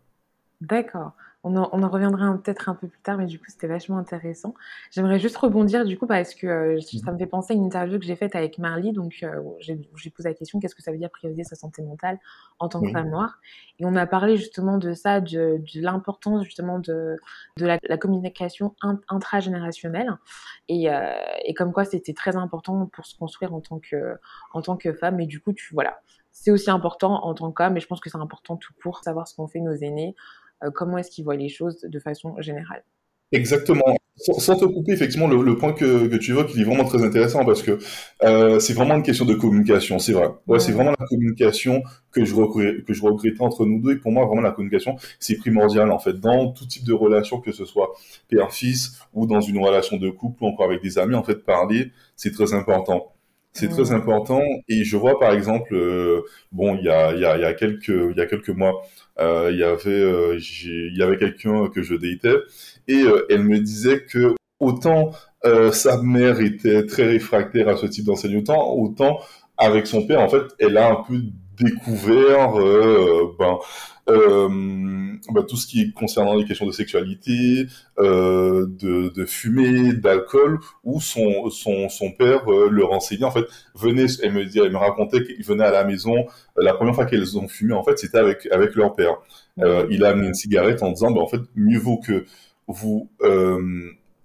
D'accord. 0.61 1.13
On 1.45 1.57
en, 1.57 1.67
reviendra 1.67 1.89
reviendra 1.89 2.39
peut-être 2.43 2.69
un 2.69 2.75
peu 2.75 2.89
plus 2.89 3.01
tard, 3.01 3.17
mais 3.17 3.27
du 3.27 3.39
coup, 3.39 3.45
c'était 3.49 3.69
vachement 3.69 3.97
intéressant. 3.97 4.55
J'aimerais 4.91 5.21
juste 5.21 5.37
rebondir, 5.37 5.85
du 5.85 5.97
coup, 5.97 6.09
parce 6.09 6.35
que 6.35 6.47
euh, 6.47 6.77
mmh 6.77 6.99
ça 7.05 7.13
me 7.13 7.19
fait 7.19 7.27
penser 7.27 7.53
à 7.53 7.57
une 7.57 7.65
interview 7.65 7.99
que 7.99 8.05
j'ai 8.05 8.17
faite 8.17 8.35
avec 8.35 8.59
Marly. 8.59 8.93
Donc, 8.93 9.15
euh, 9.23 9.41
j'ai 9.61 10.11
posé 10.11 10.29
la 10.29 10.35
question 10.35 10.59
qu'est-ce 10.59 10.75
que 10.75 10.83
ça 10.83 10.91
veut 10.91 10.99
dire 10.99 11.11
prioriser 11.11 11.45
sa 11.45 11.55
santé 11.55 11.83
mentale 11.83 12.19
en 12.59 12.69
tant 12.69 12.81
que 12.81 12.91
femme 12.91 13.11
noire? 13.11 13.39
Et 13.79 13.87
on 13.87 13.95
a 13.95 14.07
parlé 14.07 14.37
justement 14.37 14.79
de 14.79 14.95
ça, 14.95 15.21
de, 15.21 15.63
l'importance 15.77 16.43
justement 16.45 16.81
de, 16.81 17.17
de 17.57 17.67
la, 17.67 17.79
communication 17.99 18.75
intragénérationnelle. 19.09 20.11
Et, 20.67 20.91
euh, 20.91 21.13
et 21.45 21.55
comme 21.55 21.73
quoi, 21.73 21.85
c'était 21.85 22.15
très 22.15 22.35
important 22.35 22.87
pour 22.87 23.07
se 23.07 23.17
construire 23.17 23.55
en 23.55 23.61
tant 23.61 23.79
que, 23.79 24.17
en 24.53 24.63
tant 24.63 24.77
que 24.77 24.93
femme. 24.93 25.21
Et 25.21 25.27
du 25.27 25.41
coup, 25.41 25.53
tu 25.53 25.73
voilà. 25.73 26.01
C'est 26.33 26.51
aussi 26.51 26.71
important 26.71 27.25
en 27.25 27.35
tant 27.35 27.51
qu'homme, 27.51 27.75
mais 27.75 27.81
je 27.81 27.87
pense 27.87 28.01
que 28.01 28.11
c'est 28.11 28.19
important 28.19 28.57
tout 28.57 28.73
pour 28.81 28.99
savoir 29.03 29.27
ce 29.27 29.35
qu'ont 29.35 29.49
fait 29.49 29.61
nos 29.61 29.75
aînés, 29.75 30.15
comment 30.75 30.99
est-ce 30.99 31.11
qu'ils 31.11 31.25
voient 31.25 31.37
les 31.37 31.49
choses 31.49 31.81
de 31.83 31.99
façon 31.99 32.35
générale. 32.41 32.83
Exactement. 33.33 33.97
Sans, 34.17 34.57
te 34.57 34.65
couper, 34.65 34.93
effectivement, 34.93 35.29
le, 35.29 35.57
point 35.57 35.73
que, 35.73 36.17
tu 36.17 36.33
évoques, 36.33 36.53
il 36.55 36.63
est 36.63 36.65
vraiment 36.65 36.85
très 36.85 37.05
intéressant 37.05 37.45
parce 37.45 37.63
que 37.63 37.79
euh, 38.25 38.59
c'est 38.59 38.73
vraiment 38.73 38.97
une 38.97 39.05
question 39.05 39.25
de 39.25 39.35
communication, 39.35 40.01
c'est 40.01 40.13
vrai. 40.13 40.29
Ouais, 40.49 40.59
c'est 40.59 40.73
vraiment 40.73 40.91
la 40.99 41.07
communication 41.07 41.83
que 42.11 42.25
je, 42.25 42.35
que 42.83 42.93
je 42.93 43.03
regrettais 43.03 43.41
entre 43.41 43.65
nous 43.65 43.81
deux. 43.81 43.93
Et 43.93 43.97
pour 43.97 44.11
moi, 44.11 44.27
vraiment, 44.27 44.41
la 44.41 44.51
communication, 44.51 44.97
c'est 45.21 45.37
primordial, 45.37 45.93
en 45.93 46.01
fait, 46.01 46.15
dans 46.15 46.51
tout 46.51 46.67
type 46.67 46.85
de 46.85 46.93
relation, 46.93 47.41
que 47.41 47.53
ce 47.53 47.65
soit 47.65 47.93
père-fils 48.29 48.99
ou 49.15 49.27
dans 49.27 49.41
une 49.41 49.65
relation 49.65 49.99
de 49.99 50.11
couple 50.11 50.43
ou 50.43 50.49
encore 50.49 50.67
avec 50.67 50.83
des 50.83 50.99
amis, 50.99 51.15
en 51.15 51.23
fait, 51.23 51.45
parler, 51.45 51.93
c'est 52.17 52.33
très 52.33 52.55
important. 52.55 53.13
C'est 53.53 53.69
très 53.69 53.93
important. 53.93 54.43
Et 54.69 54.85
je 54.85 54.97
vois 54.97 55.19
par 55.19 55.33
exemple, 55.33 55.75
euh, 55.75 56.23
bon, 56.53 56.77
il 56.77 56.85
y 56.85 56.89
a, 56.89 57.15
y, 57.15 57.25
a, 57.25 57.39
y 57.39 57.45
a 57.45 57.55
quelques 57.55 57.89
il 57.89 58.15
y 58.17 58.21
a 58.21 58.27
quelques 58.27 58.51
mois, 58.51 58.83
euh, 59.19 59.49
il 59.53 59.59
y 59.59 59.65
avait 59.65 59.91
euh, 59.91 60.39
il 60.39 60.97
y 60.97 61.03
avait 61.03 61.17
quelqu'un 61.17 61.69
que 61.69 61.83
je 61.83 61.95
datais 61.95 62.39
et 62.87 63.05
elle 63.31 63.43
me 63.43 63.59
disait 63.59 64.05
que 64.05 64.35
autant 64.61 65.13
sa 65.73 66.01
mère 66.03 66.41
était 66.41 66.87
très 66.87 67.07
réfractaire 67.07 67.69
à 67.69 67.77
ce 67.77 67.87
type 67.87 68.05
d'enseignement, 68.05 68.77
autant 68.77 69.19
avec 69.59 69.87
son 69.87 70.07
père, 70.07 70.21
en 70.21 70.29
fait, 70.29 70.43
elle 70.61 70.77
a 70.77 70.91
un 70.91 71.03
peu 71.03 71.21
découvert 71.59 72.53
ben 72.53 72.61
euh, 72.61 73.57
bah, 74.09 75.43
tout 75.47 75.57
ce 75.57 75.67
qui 75.67 75.83
est 75.83 75.93
concernant 75.93 76.35
les 76.35 76.45
questions 76.45 76.67
de 76.67 76.73
sexualité, 76.73 77.67
euh, 77.99 78.67
de, 78.67 79.09
de 79.09 79.25
fumée, 79.25 79.93
d'alcool, 79.93 80.59
où 80.85 81.01
son, 81.01 81.51
son, 81.51 81.89
son 81.89 82.13
père 82.13 82.51
euh, 82.51 82.69
le 82.71 82.85
renseignait. 82.85 83.25
En 83.25 83.31
fait, 83.31 83.45
venait, 83.75 84.07
elle 84.23 84.33
me 84.33 84.45
dit, 84.45 84.59
elle 84.59 84.73
me 84.73 84.79
racontait 84.79 85.23
qu'il 85.23 85.45
venait 85.45 85.65
à 85.65 85.71
la 85.71 85.85
maison. 85.85 86.17
Euh, 86.17 86.63
la 86.63 86.75
première 86.75 86.95
fois 86.95 87.07
qu'elles 87.07 87.39
ont 87.39 87.49
fumé, 87.49 87.75
en 87.75 87.83
fait, 87.85 87.99
c'était 87.99 88.19
avec 88.19 88.49
avec 88.51 88.75
leur 88.75 88.95
père. 88.95 89.17
Euh, 89.61 89.87
il 89.91 90.05
a 90.05 90.11
amené 90.11 90.29
une 90.29 90.35
cigarette 90.35 90.83
en 90.83 90.93
disant, 90.93 91.11
bah, 91.11 91.21
en 91.21 91.29
fait, 91.29 91.41
mieux 91.57 91.79
vaut 91.79 91.99
que 91.99 92.25
vous 92.67 93.11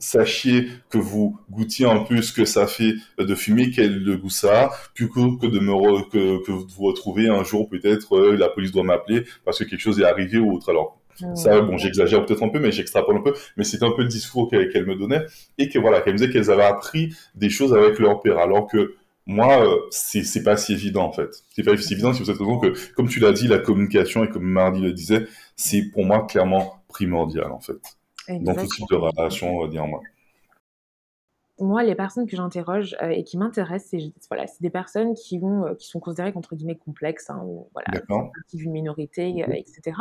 sachiez 0.03 0.67
que 0.89 0.98
vous 0.98 1.39
goûtiez 1.50 1.86
un 1.86 2.00
peu 2.00 2.22
ce 2.22 2.33
que 2.33 2.45
ça 2.45 2.67
fait 2.67 2.93
de 3.17 3.36
fumer, 3.36 3.72
quel 3.72 4.17
goût 4.17 4.29
ça 4.29 4.65
a, 4.65 4.72
plutôt 4.93 5.38
que 5.38 5.48
de 5.48 5.60
me 5.60 5.74
que, 6.10 6.43
que 6.45 6.51
vous 6.51 6.83
retrouvez 6.83 7.29
un 7.29 7.43
jour 7.43 7.69
peut-être 7.69 8.17
euh, 8.17 8.36
la 8.36 8.50
police 8.50 8.72
doit 8.72 8.83
m'appeler 8.83 9.24
parce 9.45 9.60
que 9.60 9.63
quelque 9.63 9.79
chose 9.79 10.00
est 10.00 10.05
arrivé 10.05 10.38
ou 10.38 10.53
autre. 10.53 10.69
Alors 10.69 11.00
ça, 11.36 11.62
bon, 11.62 11.77
j'exagère 11.77 12.25
peut-être 12.25 12.43
un 12.43 12.50
peu, 12.50 12.60
mais 12.60 12.72
j'extrapole 12.72 13.17
un 13.17 13.22
peu, 13.22 13.33
mais 13.55 13.63
c'était 13.63 13.86
un 13.86 13.91
peu 13.91 14.01
le 14.01 14.07
discours 14.07 14.50
qu'elle 14.50 14.86
me 14.86 14.95
donnait 14.95 15.25
et 15.57 15.69
que 15.69 15.77
voilà, 15.79 16.01
qu'elle 16.01 16.13
me 16.13 16.17
disait 16.17 16.31
qu'elles 16.31 16.51
avaient 16.51 16.63
appris 16.63 17.15
des 17.36 17.50
choses 17.50 17.74
avec 17.74 18.00
leur 18.00 18.19
père, 18.22 18.39
alors 18.39 18.67
que 18.67 18.95
moi, 19.25 19.63
euh, 19.65 19.77
c'est 19.91 20.43
pas 20.43 20.57
si 20.57 20.74
évident 20.74 21.05
en 21.05 21.13
fait. 21.13 21.43
C'est 21.50 21.63
pas 21.63 21.77
si 21.77 21.93
évident, 21.93 22.12
c'est 22.12 22.19
pour 22.19 22.27
cette 22.27 22.39
raison 22.39 22.57
que, 22.60 22.74
comme 22.95 23.07
tu 23.07 23.19
l'as 23.19 23.31
dit, 23.31 23.48
la 23.48 23.60
communication 23.60 24.24
et 24.24 24.29
comme 24.29 24.43
Mardi 24.43 24.81
le 24.81 24.91
disait, 24.91 25.27
c'est 25.55 25.83
pour 25.93 26.03
moi 26.03 26.25
clairement 26.27 26.83
primordial 26.89 27.51
en 27.51 27.62
fait 27.62 27.77
dans 28.30 28.56
tout 28.56 28.68
type 28.68 28.86
de 28.89 28.96
relation, 28.96 29.58
on 29.58 29.62
va 29.62 29.68
dire 29.68 29.86
moi. 29.86 30.01
moi, 31.60 31.84
les 31.84 31.96
personnes 31.96 32.27
que 32.27 32.36
j'interroge 32.36 32.96
euh, 33.01 33.10
et 33.10 33.24
qui 33.24 33.38
m'intéressent, 33.38 33.92
c'est 33.92 34.12
voilà, 34.30 34.46
des 34.60 34.70
personnes 34.70 35.13
qui, 35.13 35.38
vont, 35.38 35.65
euh, 35.65 35.74
qui 35.75 35.88
sont 35.88 36.00
considérées 36.00 36.34
entre 36.36 36.56
guillemets 36.56 36.77
complexes, 36.77 37.30
hein, 37.30 37.42
ou, 37.46 37.70
voilà, 37.74 37.88
partie 38.08 38.58
d'une 38.58 38.72
minorité, 38.72 39.44
euh, 39.44 39.53
etc. 39.53 39.98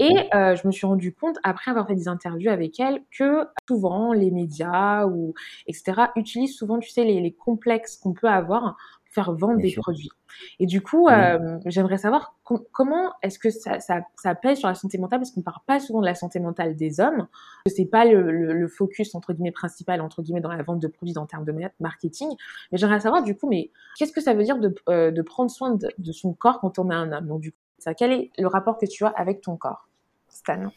Et 0.00 0.14
je 0.32 0.66
me 0.66 0.72
suis 0.72 0.86
rendu 0.86 1.12
compte, 1.14 1.36
après 1.42 1.70
avoir 1.70 1.86
fait 1.86 1.94
des 1.94 2.08
interviews 2.08 2.50
avec 2.50 2.80
elles, 2.80 3.02
que 3.16 3.46
souvent 3.68 4.12
les 4.12 4.30
médias 4.30 5.06
ou 5.06 5.34
etc. 5.66 6.08
utilisent 6.16 6.56
souvent, 6.56 6.78
tu 6.78 6.90
sais, 6.90 7.04
les, 7.04 7.20
les 7.20 7.32
complexes 7.32 7.96
qu'on 7.96 8.12
peut 8.12 8.28
avoir 8.28 8.76
faire 9.14 9.32
vendre 9.32 9.60
des 9.60 9.72
produits. 9.74 10.10
Et 10.58 10.66
du 10.66 10.82
coup, 10.82 11.08
euh, 11.08 11.58
j'aimerais 11.66 11.98
savoir 11.98 12.36
comment 12.72 13.12
est-ce 13.22 13.38
que 13.38 13.50
ça, 13.50 13.78
ça, 13.78 14.00
ça, 14.16 14.34
pèse 14.34 14.58
sur 14.58 14.68
la 14.68 14.74
santé 14.74 14.98
mentale, 14.98 15.20
parce 15.20 15.30
qu'on 15.30 15.40
ne 15.40 15.44
parle 15.44 15.62
pas 15.66 15.78
souvent 15.78 16.00
de 16.00 16.06
la 16.06 16.16
santé 16.16 16.40
mentale 16.40 16.74
des 16.74 16.98
hommes. 17.00 17.28
C'est 17.66 17.84
pas 17.84 18.04
le, 18.04 18.30
le, 18.30 18.68
focus 18.68 19.14
entre 19.14 19.32
guillemets 19.32 19.52
principal 19.52 20.00
entre 20.00 20.22
guillemets 20.22 20.40
dans 20.40 20.52
la 20.52 20.62
vente 20.62 20.80
de 20.80 20.88
produits 20.88 21.16
en 21.16 21.26
termes 21.26 21.44
de 21.44 21.54
marketing. 21.78 22.28
Mais 22.72 22.78
j'aimerais 22.78 23.00
savoir 23.00 23.22
du 23.22 23.36
coup, 23.36 23.48
mais 23.48 23.70
qu'est-ce 23.96 24.12
que 24.12 24.20
ça 24.20 24.34
veut 24.34 24.42
dire 24.42 24.58
de, 24.58 24.74
euh, 24.88 25.12
de 25.12 25.22
prendre 25.22 25.50
soin 25.50 25.74
de, 25.74 25.88
de, 25.96 26.12
son 26.12 26.32
corps 26.32 26.60
quand 26.60 26.78
on 26.80 26.90
est 26.90 26.94
un 26.94 27.12
homme? 27.12 27.28
Donc 27.28 27.40
du 27.40 27.52
coup, 27.52 27.58
ça, 27.78 27.94
quel 27.94 28.12
est 28.12 28.30
le 28.36 28.48
rapport 28.48 28.78
que 28.78 28.86
tu 28.86 29.04
as 29.04 29.08
avec 29.08 29.40
ton 29.40 29.56
corps, 29.56 29.88
Stan? 30.28 30.70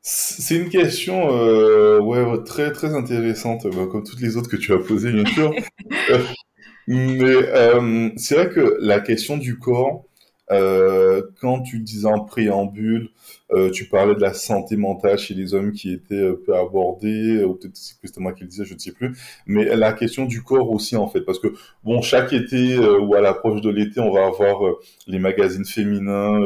C'est 0.00 0.56
une 0.56 0.68
question 0.68 1.30
euh, 1.30 2.00
ouais, 2.00 2.42
très 2.44 2.72
très 2.72 2.94
intéressante, 2.94 3.66
bah, 3.68 3.86
comme 3.90 4.02
toutes 4.02 4.20
les 4.20 4.36
autres 4.36 4.48
que 4.50 4.56
tu 4.56 4.72
as 4.72 4.78
posées 4.78 5.12
bien 5.12 5.26
sûr. 5.26 5.52
Mais 6.86 7.24
euh, 7.48 8.10
c'est 8.16 8.34
vrai 8.34 8.48
que 8.50 8.76
la 8.80 9.00
question 9.00 9.36
du 9.36 9.58
corps, 9.58 10.04
euh, 10.50 11.22
quand 11.40 11.62
tu 11.62 11.78
disais 11.78 12.08
en 12.08 12.20
préambule, 12.24 13.10
euh, 13.52 13.70
tu 13.70 13.86
parlais 13.86 14.14
de 14.14 14.20
la 14.20 14.32
santé 14.32 14.76
mentale 14.76 15.18
chez 15.18 15.34
les 15.34 15.54
hommes 15.54 15.72
qui 15.72 15.92
était 15.92 16.14
euh, 16.14 16.42
peu 16.44 16.56
abordée, 16.56 17.44
ou 17.44 17.54
peut-être 17.54 17.74
que 17.74 18.06
c'était 18.08 18.20
moi 18.20 18.32
qui 18.32 18.42
le 18.44 18.48
disais, 18.48 18.64
je 18.64 18.74
ne 18.74 18.78
sais 18.78 18.92
plus. 18.92 19.14
Mais 19.46 19.76
la 19.76 19.92
question 19.92 20.24
du 20.24 20.42
corps 20.42 20.70
aussi, 20.70 20.96
en 20.96 21.06
fait, 21.06 21.20
parce 21.20 21.38
que 21.38 21.48
bon, 21.84 22.00
chaque 22.00 22.32
été 22.32 22.74
euh, 22.74 22.98
ou 22.98 23.14
à 23.14 23.20
l'approche 23.20 23.60
de 23.60 23.70
l'été, 23.70 24.00
on 24.00 24.10
va 24.12 24.26
avoir 24.26 24.66
euh, 24.66 24.80
les 25.06 25.18
magazines 25.18 25.66
féminins, 25.66 26.40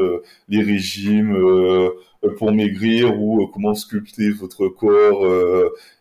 les 0.48 0.62
régimes 0.62 1.36
pour 2.38 2.52
maigrir 2.52 3.20
ou 3.20 3.46
comment 3.48 3.74
sculpter 3.74 4.30
votre 4.30 4.68
corps 4.68 5.26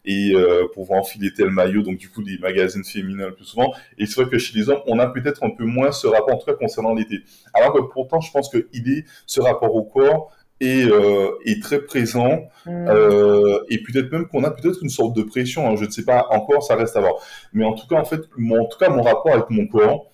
et 0.05 0.33
pouvoir 0.73 1.01
enfiler 1.01 1.31
tel 1.33 1.49
maillot. 1.49 1.81
Donc 1.81 1.97
du 1.97 2.09
coup, 2.09 2.21
les 2.21 2.37
magazines 2.37 2.83
féminins 2.83 3.27
le 3.27 3.35
plus 3.35 3.45
souvent. 3.45 3.73
Et 3.97 4.05
c'est 4.05 4.21
vrai 4.21 4.29
que 4.29 4.37
chez 4.37 4.57
les 4.57 4.69
hommes, 4.69 4.81
on 4.87 4.99
a 4.99 5.07
peut-être 5.07 5.43
un 5.43 5.49
peu 5.49 5.65
moins 5.65 5.91
ce 5.91 6.07
rapport, 6.07 6.35
en 6.35 6.37
tout 6.37 6.45
cas 6.45 6.53
concernant 6.53 6.93
l'été. 6.93 7.19
Alors 7.53 7.73
que 7.73 7.81
pourtant, 7.93 8.21
je 8.21 8.31
pense 8.31 8.49
qu'il 8.49 8.91
est 8.91 9.05
ce 9.25 9.41
rapport 9.41 9.75
au 9.75 9.83
corps 9.83 10.31
est, 10.61 10.85
euh, 10.85 11.31
est 11.45 11.61
très 11.61 11.79
présent 11.79 12.43
mm. 12.65 12.87
euh, 12.89 13.59
et 13.69 13.81
peut-être 13.83 14.11
même 14.11 14.27
qu'on 14.27 14.43
a 14.43 14.51
peut-être 14.51 14.81
une 14.81 14.89
sorte 14.89 15.15
de 15.15 15.23
pression. 15.23 15.69
Hein, 15.69 15.75
je 15.75 15.85
ne 15.85 15.89
sais 15.89 16.03
pas 16.03 16.27
encore, 16.31 16.63
ça 16.63 16.75
reste 16.75 16.95
à 16.95 17.01
voir. 17.01 17.15
Mais 17.53 17.65
en 17.65 17.73
tout 17.73 17.87
cas, 17.87 17.95
en 17.95 18.05
fait, 18.05 18.21
mon, 18.37 18.61
en 18.61 18.65
tout 18.65 18.77
cas, 18.77 18.89
mon 18.89 19.01
rapport 19.01 19.33
avec 19.33 19.49
mon 19.49 19.67
corps, 19.67 20.11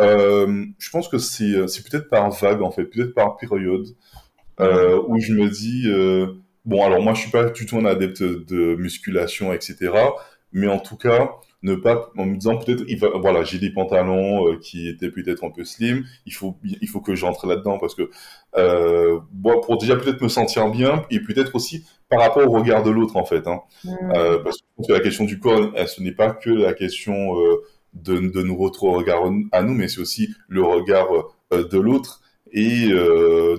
euh, 0.00 0.64
je 0.78 0.90
pense 0.90 1.08
que 1.08 1.18
c'est 1.18 1.68
c'est 1.68 1.88
peut-être 1.88 2.08
par 2.08 2.30
vague 2.30 2.62
en 2.62 2.70
fait, 2.70 2.84
peut-être 2.84 3.14
par 3.14 3.36
période 3.36 3.86
euh, 4.60 5.00
où 5.08 5.20
je 5.20 5.32
me 5.32 5.48
dis 5.48 5.84
euh, 5.86 6.26
bon 6.64 6.84
alors 6.84 7.00
moi 7.02 7.14
je 7.14 7.20
suis 7.22 7.30
pas 7.30 7.44
du 7.44 7.66
tout 7.66 7.76
un 7.76 7.84
adepte 7.84 8.22
de 8.22 8.76
musculation 8.76 9.52
etc. 9.52 9.92
Mais 10.52 10.68
en 10.68 10.78
tout 10.78 10.96
cas 10.96 11.32
ne 11.64 11.74
pas 11.74 12.12
en 12.16 12.26
me 12.26 12.36
disant 12.36 12.58
peut-être 12.58 12.84
il 12.86 12.98
va 12.98 13.08
voilà 13.16 13.42
j'ai 13.42 13.58
des 13.58 13.70
pantalons 13.70 14.48
euh, 14.48 14.58
qui 14.58 14.86
étaient 14.86 15.10
peut-être 15.10 15.44
un 15.44 15.50
peu 15.50 15.64
slim 15.64 16.04
il 16.26 16.32
faut 16.34 16.56
il 16.62 16.88
faut 16.88 17.00
que 17.00 17.14
j'entre 17.14 17.46
là-dedans 17.46 17.78
parce 17.78 17.94
que 17.94 18.10
euh, 18.56 19.18
bon, 19.32 19.60
pour 19.62 19.78
déjà 19.78 19.96
peut-être 19.96 20.20
me 20.20 20.28
sentir 20.28 20.68
bien 20.68 21.04
et 21.10 21.20
peut-être 21.20 21.54
aussi 21.54 21.84
par 22.10 22.20
rapport 22.20 22.46
au 22.46 22.52
regard 22.52 22.82
de 22.82 22.90
l'autre 22.90 23.16
en 23.16 23.24
fait 23.24 23.46
hein. 23.48 23.62
Mmh. 23.82 23.90
Euh, 24.14 24.38
parce 24.44 24.58
que 24.58 24.92
la 24.92 25.00
question 25.00 25.24
du 25.24 25.40
corps 25.40 25.72
ce 25.86 26.02
n'est 26.02 26.12
pas 26.12 26.30
que 26.32 26.50
la 26.50 26.74
question 26.74 27.34
de, 27.94 28.18
de 28.18 28.42
notre 28.42 28.84
regard 28.84 29.22
à 29.52 29.62
nous 29.62 29.74
mais 29.74 29.88
c'est 29.88 30.00
aussi 30.00 30.28
le 30.48 30.62
regard 30.62 31.08
de 31.50 31.78
l'autre 31.78 32.20
et 32.52 32.88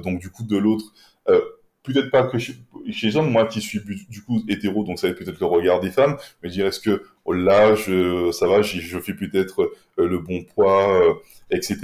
donc 0.03 0.19
du 0.19 0.29
coup 0.29 0.43
de 0.43 0.57
l'autre 0.57 0.93
peut-être 1.85 2.11
pas 2.11 2.23
que 2.23 2.37
chez, 2.37 2.53
chez 2.91 3.15
hommes, 3.15 3.31
moi 3.31 3.45
qui 3.45 3.61
suis 3.61 3.79
du 4.09 4.21
coup 4.23 4.41
hétéro, 4.47 4.83
donc 4.83 4.99
ça 4.99 5.07
va 5.07 5.13
peut-être 5.13 5.39
le 5.39 5.45
regard 5.45 5.79
des 5.79 5.91
femmes, 5.91 6.17
mais 6.41 6.49
dire 6.49 6.65
est-ce 6.65 6.79
que 6.79 7.03
oh 7.25 7.33
là, 7.33 7.75
je, 7.75 8.31
ça 8.31 8.47
va, 8.47 8.61
je, 8.61 8.79
je 8.79 8.99
fais 8.99 9.13
peut-être 9.13 9.71
euh, 9.99 10.07
le 10.07 10.19
bon 10.19 10.43
poids, 10.43 11.01
euh, 11.01 11.13
etc. 11.51 11.77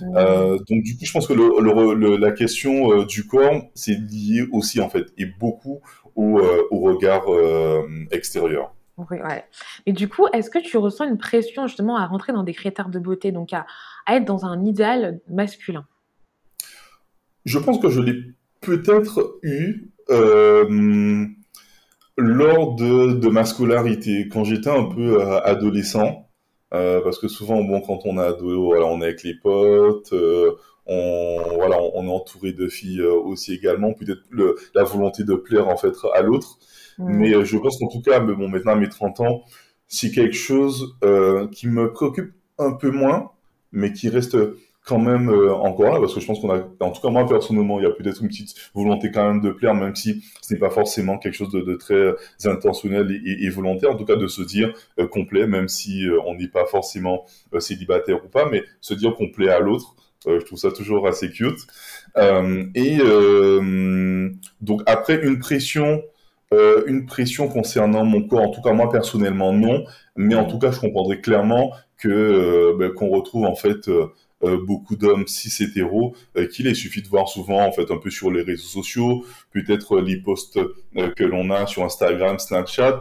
Mmh. 0.00 0.16
Euh, 0.16 0.58
donc 0.68 0.82
du 0.82 0.96
coup, 0.96 1.04
je 1.04 1.12
pense 1.12 1.26
que 1.26 1.32
le, 1.32 1.94
le, 1.94 2.16
la 2.16 2.32
question 2.32 3.04
du 3.04 3.26
corps, 3.26 3.62
c'est 3.74 3.98
lié 3.98 4.46
aussi 4.52 4.80
en 4.80 4.88
fait, 4.88 5.06
et 5.16 5.26
beaucoup 5.26 5.80
au, 6.14 6.40
au 6.70 6.80
regard 6.80 7.24
extérieur. 8.10 8.74
Oui, 8.98 9.18
ouais. 9.18 9.44
Mais 9.86 9.92
du 9.92 10.08
coup, 10.08 10.26
est-ce 10.32 10.50
que 10.50 10.58
tu 10.58 10.76
ressens 10.76 11.08
une 11.08 11.18
pression 11.18 11.68
justement 11.68 11.96
à 11.96 12.06
rentrer 12.06 12.32
dans 12.32 12.42
des 12.42 12.52
critères 12.52 12.88
de 12.88 12.98
beauté, 12.98 13.30
donc 13.30 13.52
à, 13.52 13.64
à 14.06 14.16
être 14.16 14.24
dans 14.24 14.44
un 14.44 14.64
idéal 14.64 15.20
masculin? 15.28 15.86
Je 17.44 17.58
pense 17.60 17.78
que 17.78 17.88
je 17.88 18.00
l'ai 18.00 18.14
peut-être 18.68 19.38
eu 19.42 19.90
euh, 20.10 21.26
lors 22.18 22.74
de, 22.74 23.14
de, 23.14 23.28
ma 23.28 23.44
scolarité, 23.44 24.28
quand 24.28 24.44
j'étais 24.44 24.68
un 24.68 24.84
peu 24.84 25.22
euh, 25.22 25.40
adolescent, 25.42 26.28
euh, 26.74 27.00
parce 27.00 27.18
que 27.18 27.28
souvent, 27.28 27.62
bon, 27.62 27.80
quand 27.80 28.00
on 28.04 28.18
est 28.18 28.24
ado, 28.24 28.66
voilà, 28.66 28.86
on 28.86 29.00
est 29.00 29.04
avec 29.04 29.22
les 29.22 29.34
potes, 29.34 30.12
euh, 30.12 30.52
on, 30.84 31.40
voilà, 31.54 31.78
on, 31.94 32.06
est 32.06 32.10
entouré 32.10 32.52
de 32.52 32.68
filles 32.68 33.02
aussi 33.02 33.54
également, 33.54 33.94
peut-être 33.94 34.22
la 34.74 34.84
volonté 34.84 35.24
de 35.24 35.34
plaire 35.34 35.68
en 35.68 35.76
fait 35.76 35.94
à 36.14 36.22
l'autre. 36.22 36.58
Mmh. 36.98 37.12
Mais 37.12 37.44
je 37.44 37.56
pense 37.56 37.78
qu'en 37.78 37.88
tout 37.88 38.02
cas, 38.02 38.20
mais 38.20 38.34
bon, 38.34 38.48
maintenant 38.48 38.72
à 38.72 38.76
mes 38.76 38.88
30 38.88 39.20
ans, 39.20 39.42
c'est 39.86 40.10
quelque 40.10 40.36
chose 40.36 40.96
qui 41.52 41.68
me 41.68 41.92
préoccupe 41.92 42.32
un 42.58 42.72
peu 42.72 42.90
moins, 42.90 43.30
mais 43.72 43.92
qui 43.92 44.08
reste 44.08 44.36
quand 44.88 44.98
même 44.98 45.28
euh, 45.28 45.54
encore 45.54 45.92
là, 45.92 46.00
parce 46.00 46.14
que 46.14 46.20
je 46.20 46.26
pense 46.26 46.40
qu'on 46.40 46.50
a, 46.50 46.60
en 46.80 46.90
tout 46.90 47.02
cas 47.02 47.10
moi 47.10 47.28
personnellement, 47.28 47.78
il 47.78 47.82
y 47.82 47.86
a 47.86 47.90
peut-être 47.90 48.22
une 48.22 48.28
petite 48.28 48.54
volonté 48.74 49.10
quand 49.10 49.28
même 49.28 49.42
de 49.42 49.50
plaire, 49.50 49.74
même 49.74 49.94
si 49.94 50.24
ce 50.40 50.54
n'est 50.54 50.58
pas 50.58 50.70
forcément 50.70 51.18
quelque 51.18 51.34
chose 51.34 51.50
de, 51.50 51.74
très 51.74 52.14
intentionnel 52.46 53.20
et, 53.24 53.44
et, 53.44 53.50
volontaire, 53.50 53.90
en 53.90 53.96
tout 53.96 54.06
cas 54.06 54.16
de 54.16 54.26
se 54.26 54.40
dire 54.40 54.72
euh, 54.98 55.06
complet, 55.06 55.46
même 55.46 55.68
si 55.68 56.06
euh, 56.06 56.18
on 56.24 56.36
n'est 56.36 56.48
pas 56.48 56.64
forcément 56.64 57.26
euh, 57.52 57.60
célibataire 57.60 58.24
ou 58.24 58.28
pas, 58.28 58.48
mais 58.48 58.62
se 58.80 58.94
dire 58.94 59.14
qu'on 59.14 59.28
plaît 59.28 59.50
à 59.50 59.60
l'autre, 59.60 59.94
je 60.26 60.44
trouve 60.44 60.58
ça 60.58 60.72
toujours 60.72 61.06
assez 61.06 61.30
cute. 61.30 61.60
et 62.16 62.98
donc 64.60 64.82
après 64.86 65.20
une 65.22 65.38
pression. 65.38 66.02
une 66.86 67.06
pression 67.06 67.48
concernant 67.48 68.04
mon 68.04 68.22
corps, 68.26 68.42
en 68.42 68.50
tout 68.50 68.62
cas 68.62 68.72
moi 68.72 68.90
personnellement 68.90 69.52
non, 69.52 69.84
mais 70.16 70.34
en 70.34 70.46
tout 70.46 70.58
cas 70.58 70.70
je 70.72 70.80
comprendrais 70.80 71.20
clairement 71.20 71.72
que 71.98 72.76
ben, 72.78 72.92
qu'on 72.92 73.08
retrouve 73.08 73.44
en 73.44 73.54
fait 73.54 73.88
euh, 73.88 74.06
beaucoup 74.42 74.96
d'hommes 74.96 75.26
cis 75.26 75.64
hétéros 75.64 76.14
euh, 76.36 76.46
qu'il 76.46 76.66
il 76.66 76.76
suffit 76.76 77.02
de 77.02 77.08
voir 77.08 77.28
souvent 77.28 77.66
en 77.66 77.72
fait 77.72 77.90
un 77.90 77.98
peu 77.98 78.10
sur 78.10 78.30
les 78.30 78.42
réseaux 78.42 78.68
sociaux, 78.68 79.24
peut-être 79.52 80.00
les 80.00 80.16
posts 80.16 80.58
euh, 80.58 81.10
que 81.16 81.24
l'on 81.24 81.50
a 81.50 81.66
sur 81.66 81.84
Instagram, 81.84 82.38
Snapchat. 82.38 83.00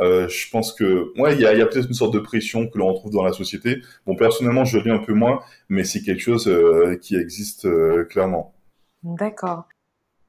je 0.00 0.50
pense 0.50 0.72
que 0.72 1.12
ouais, 1.20 1.34
il 1.34 1.40
y 1.40 1.46
a, 1.46 1.66
peut-être 1.66 1.88
une 1.88 1.94
sorte 1.94 2.14
de 2.14 2.20
pression 2.20 2.68
que 2.68 2.78
l'on 2.78 2.92
retrouve 2.92 3.12
dans 3.12 3.24
la 3.24 3.32
société. 3.32 3.82
Bon, 4.06 4.16
personnellement, 4.16 4.64
je 4.64 4.78
l'ai 4.78 4.90
un 4.90 4.98
peu 4.98 5.12
moins, 5.12 5.40
mais 5.68 5.84
c'est 5.84 6.02
quelque 6.02 6.22
chose 6.22 6.50
qui 7.02 7.16
existe 7.16 7.68
clairement. 8.08 8.54
D'accord. 9.02 9.64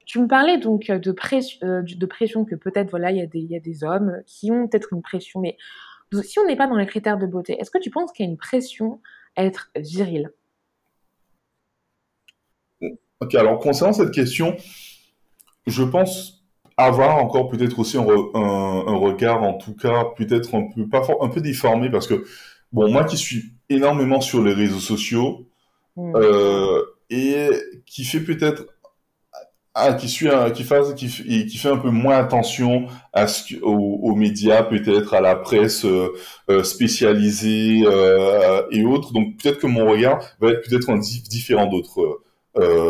Tu 0.05 0.19
me 0.19 0.27
parlais 0.27 0.57
donc 0.57 0.87
de, 0.89 1.11
pression, 1.11 1.59
de 1.61 2.05
pression 2.05 2.43
que 2.43 2.55
peut-être 2.55 2.89
voilà, 2.89 3.11
il 3.11 3.29
y, 3.31 3.39
y 3.39 3.55
a 3.55 3.59
des 3.59 3.83
hommes 3.83 4.23
qui 4.25 4.51
ont 4.51 4.67
peut-être 4.67 4.91
une 4.91 5.03
pression, 5.03 5.39
mais 5.39 5.55
si 6.23 6.39
on 6.39 6.45
n'est 6.45 6.55
pas 6.55 6.67
dans 6.67 6.75
les 6.75 6.87
critères 6.87 7.19
de 7.19 7.27
beauté, 7.27 7.55
est-ce 7.59 7.71
que 7.71 7.77
tu 7.77 7.91
penses 7.91 8.11
qu'il 8.11 8.25
y 8.25 8.27
a 8.27 8.31
une 8.31 8.37
pression 8.37 8.99
à 9.35 9.45
être 9.45 9.69
viril? 9.75 10.31
Ok, 13.21 13.35
alors 13.35 13.59
concernant 13.59 13.93
cette 13.93 14.11
question, 14.11 14.55
je 15.67 15.83
pense 15.83 16.45
avoir 16.77 17.17
encore 17.17 17.49
peut-être 17.49 17.77
aussi 17.79 17.97
un, 17.97 18.01
un, 18.03 18.95
regard, 18.95 19.43
en 19.43 19.53
tout 19.53 19.75
cas, 19.75 20.05
peut-être 20.15 20.55
un 20.55 20.69
peu, 20.73 20.87
pas 20.87 21.03
un 21.19 21.27
peu 21.27 21.41
déformé, 21.41 21.89
parce 21.89 22.07
que, 22.07 22.25
bon, 22.71 22.89
moi 22.89 23.03
qui 23.03 23.17
suis 23.17 23.51
énormément 23.67 24.21
sur 24.21 24.41
les 24.41 24.53
réseaux 24.53 24.79
sociaux, 24.79 25.45
mmh. 25.97 26.13
euh, 26.15 26.81
et 27.09 27.49
qui 27.85 28.05
fait 28.05 28.21
peut-être 28.21 28.65
ah, 29.75 29.93
qui 29.93 30.09
suit 30.09 30.27
qui 30.55 30.63
fait 30.63 30.95
qui, 30.95 31.07
qui 31.07 31.57
fait 31.57 31.69
un 31.69 31.77
peu 31.77 31.89
moins 31.89 32.17
attention 32.17 32.87
à 33.13 33.27
ce 33.27 33.55
aux, 33.61 33.99
aux 34.01 34.15
médias 34.15 34.63
peut-être 34.63 35.13
à 35.13 35.21
la 35.21 35.35
presse 35.35 35.85
euh, 35.85 36.09
euh 36.49 36.63
spécialisée 36.63 37.83
euh, 37.85 38.63
et 38.71 38.83
autres 38.83 39.13
donc 39.13 39.37
peut-être 39.37 39.59
que 39.59 39.67
mon 39.67 39.89
regard 39.89 40.19
va 40.41 40.49
être 40.49 40.67
peut-être 40.67 40.89
un 40.89 40.97
différent 40.97 41.67
d'autres 41.67 42.01
euh, 42.01 42.23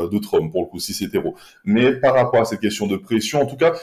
d'autres 0.09 0.35
hommes, 0.35 0.51
pour 0.51 0.63
le 0.63 0.67
coup, 0.67 0.79
si 0.79 0.93
c'est 0.93 1.05
hétéro. 1.05 1.35
Mais 1.65 1.93
par 1.93 2.15
rapport 2.15 2.41
à 2.41 2.45
cette 2.45 2.61
question 2.61 2.87
de 2.87 2.97
pression, 2.97 3.41
en 3.41 3.45
tout 3.45 3.57
cas, 3.57 3.73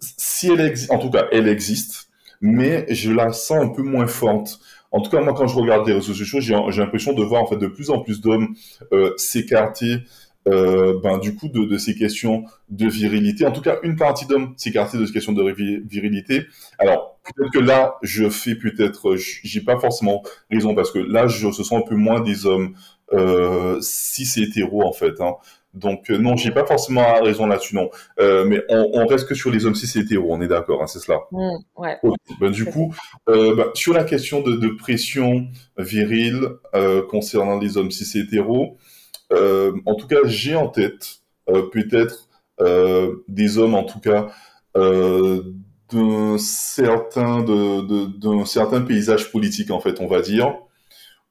si 0.00 0.50
elle 0.50 0.60
existe, 0.60 0.90
en 0.90 0.98
tout 0.98 1.10
cas, 1.10 1.26
elle 1.32 1.48
existe, 1.48 2.08
mais 2.40 2.86
je 2.92 3.10
la 3.12 3.32
sens 3.32 3.64
un 3.64 3.68
peu 3.68 3.82
moins 3.82 4.06
forte. 4.06 4.58
En 4.92 5.00
tout 5.00 5.10
cas, 5.10 5.20
moi, 5.20 5.34
quand 5.34 5.46
je 5.46 5.56
regarde 5.56 5.86
les 5.86 5.94
réseaux 5.94 6.14
sociaux, 6.14 6.40
j'ai 6.40 6.80
l'impression 6.80 7.12
de 7.12 7.22
voir 7.22 7.42
en 7.42 7.46
fait 7.46 7.56
de 7.56 7.66
plus 7.66 7.90
en 7.90 8.00
plus 8.00 8.20
d'hommes 8.20 8.54
euh, 8.92 9.12
s'écarter 9.16 9.98
euh, 10.48 10.98
ben 11.02 11.18
du 11.18 11.34
coup 11.34 11.48
de, 11.48 11.64
de, 11.64 11.78
ces 11.78 11.94
questions 11.94 12.44
de 12.68 12.88
virilité. 12.88 13.46
En 13.46 13.52
tout 13.52 13.62
cas, 13.62 13.78
une 13.82 13.96
partie 13.96 14.26
d'hommes 14.26 14.54
s'écarter 14.56 14.98
de 14.98 15.06
ces 15.06 15.12
questions 15.12 15.32
de 15.32 15.42
virilité. 15.88 16.46
Alors 16.78 17.18
peut-être 17.24 17.52
que 17.52 17.58
là, 17.58 17.96
je 18.02 18.28
fais 18.28 18.54
peut-être, 18.54 19.16
j'ai 19.16 19.60
pas 19.60 19.78
forcément 19.78 20.22
raison 20.50 20.74
parce 20.74 20.90
que 20.90 20.98
là, 20.98 21.26
je 21.26 21.50
se 21.50 21.62
sens 21.62 21.80
un 21.84 21.88
peu 21.88 21.96
moins 21.96 22.20
des 22.20 22.46
hommes 22.46 22.74
euh, 23.12 23.78
si 23.80 24.24
c'est 24.26 24.42
hétéro 24.42 24.82
en 24.82 24.92
fait. 24.92 25.20
Hein. 25.20 25.34
Donc 25.76 26.10
euh, 26.10 26.16
non, 26.16 26.36
j'ai 26.36 26.50
pas 26.50 26.64
forcément 26.64 27.20
raison 27.22 27.46
là-dessus, 27.46 27.76
non. 27.76 27.90
Euh, 28.18 28.46
mais 28.46 28.62
on, 28.70 28.88
on, 28.94 29.06
reste 29.06 29.28
que 29.28 29.34
sur 29.34 29.50
les 29.50 29.66
hommes 29.66 29.74
cis 29.74 29.98
hétéros, 29.98 30.28
on 30.30 30.40
est 30.40 30.48
d'accord, 30.48 30.82
hein, 30.82 30.86
c'est 30.86 30.98
cela. 30.98 31.18
Mmh, 31.30 31.58
ouais. 31.76 31.98
Ben, 32.40 32.50
du 32.50 32.64
coup, 32.64 32.94
euh, 33.28 33.54
ben, 33.54 33.66
sur 33.74 33.92
la 33.92 34.04
question 34.04 34.40
de, 34.40 34.56
de 34.56 34.68
pression 34.68 35.46
virile 35.76 36.48
euh, 36.74 37.02
concernant 37.06 37.58
les 37.58 37.76
hommes 37.76 37.90
cis 37.90 38.18
et 38.18 38.22
hétéros, 38.22 38.78
en 39.30 39.94
tout 39.94 40.06
cas, 40.06 40.20
j'ai 40.24 40.54
en 40.56 40.68
tête 40.68 41.20
peut-être 41.46 42.28
des 43.28 43.58
hommes, 43.58 43.74
en 43.74 43.84
tout 43.84 44.00
cas, 44.00 44.28
d'un 44.74 46.38
certain 46.38 47.42
d'un 47.42 48.44
certain 48.44 48.82
paysage 48.82 49.30
politique, 49.30 49.70
en 49.70 49.80
fait, 49.80 50.00
on 50.00 50.06
va 50.06 50.20
dire. 50.20 50.54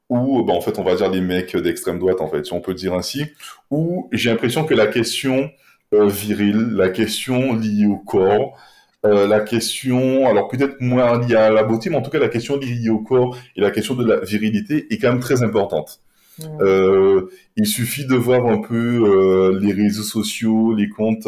Ou 0.09 0.43
bah, 0.43 0.53
en 0.53 0.61
fait 0.61 0.77
on 0.77 0.83
va 0.83 0.95
dire 0.95 1.09
les 1.09 1.21
mecs 1.21 1.57
d'extrême 1.57 1.97
droite 1.97 2.21
en 2.21 2.27
fait 2.27 2.45
si 2.45 2.53
on 2.53 2.61
peut 2.61 2.75
dire 2.75 2.93
ainsi. 2.93 3.25
Où 3.71 4.07
j'ai 4.11 4.29
l'impression 4.29 4.63
que 4.63 4.75
la 4.75 4.85
question 4.85 5.49
euh, 5.93 6.07
virile 6.07 6.71
la 6.73 6.89
question 6.89 7.53
liée 7.53 7.85
au 7.85 7.97
corps 7.97 8.57
euh, 9.05 9.27
la 9.27 9.39
question 9.39 10.27
alors 10.27 10.47
peut-être 10.47 10.81
moins 10.81 11.19
liée 11.19 11.35
à 11.35 11.51
la 11.51 11.63
beauté 11.63 11.91
mais 11.91 11.95
en 11.95 12.01
tout 12.01 12.09
cas 12.09 12.19
la 12.19 12.27
question 12.27 12.57
liée 12.57 12.89
au 12.89 12.99
corps 12.99 13.37
et 13.55 13.61
la 13.61 13.69
question 13.69 13.93
de 13.93 14.03
la 14.03 14.19
virilité 14.19 14.87
est 14.91 14.97
quand 14.97 15.09
même 15.11 15.19
très 15.19 15.43
importante 15.43 16.01
euh, 16.42 17.30
il 17.56 17.68
suffit 17.68 18.06
de 18.06 18.15
voir 18.15 18.46
un 18.48 18.62
peu 18.62 18.75
euh, 18.75 19.60
les 19.60 19.74
réseaux 19.74 20.04
sociaux 20.04 20.74
les 20.74 20.89
comptes 20.89 21.27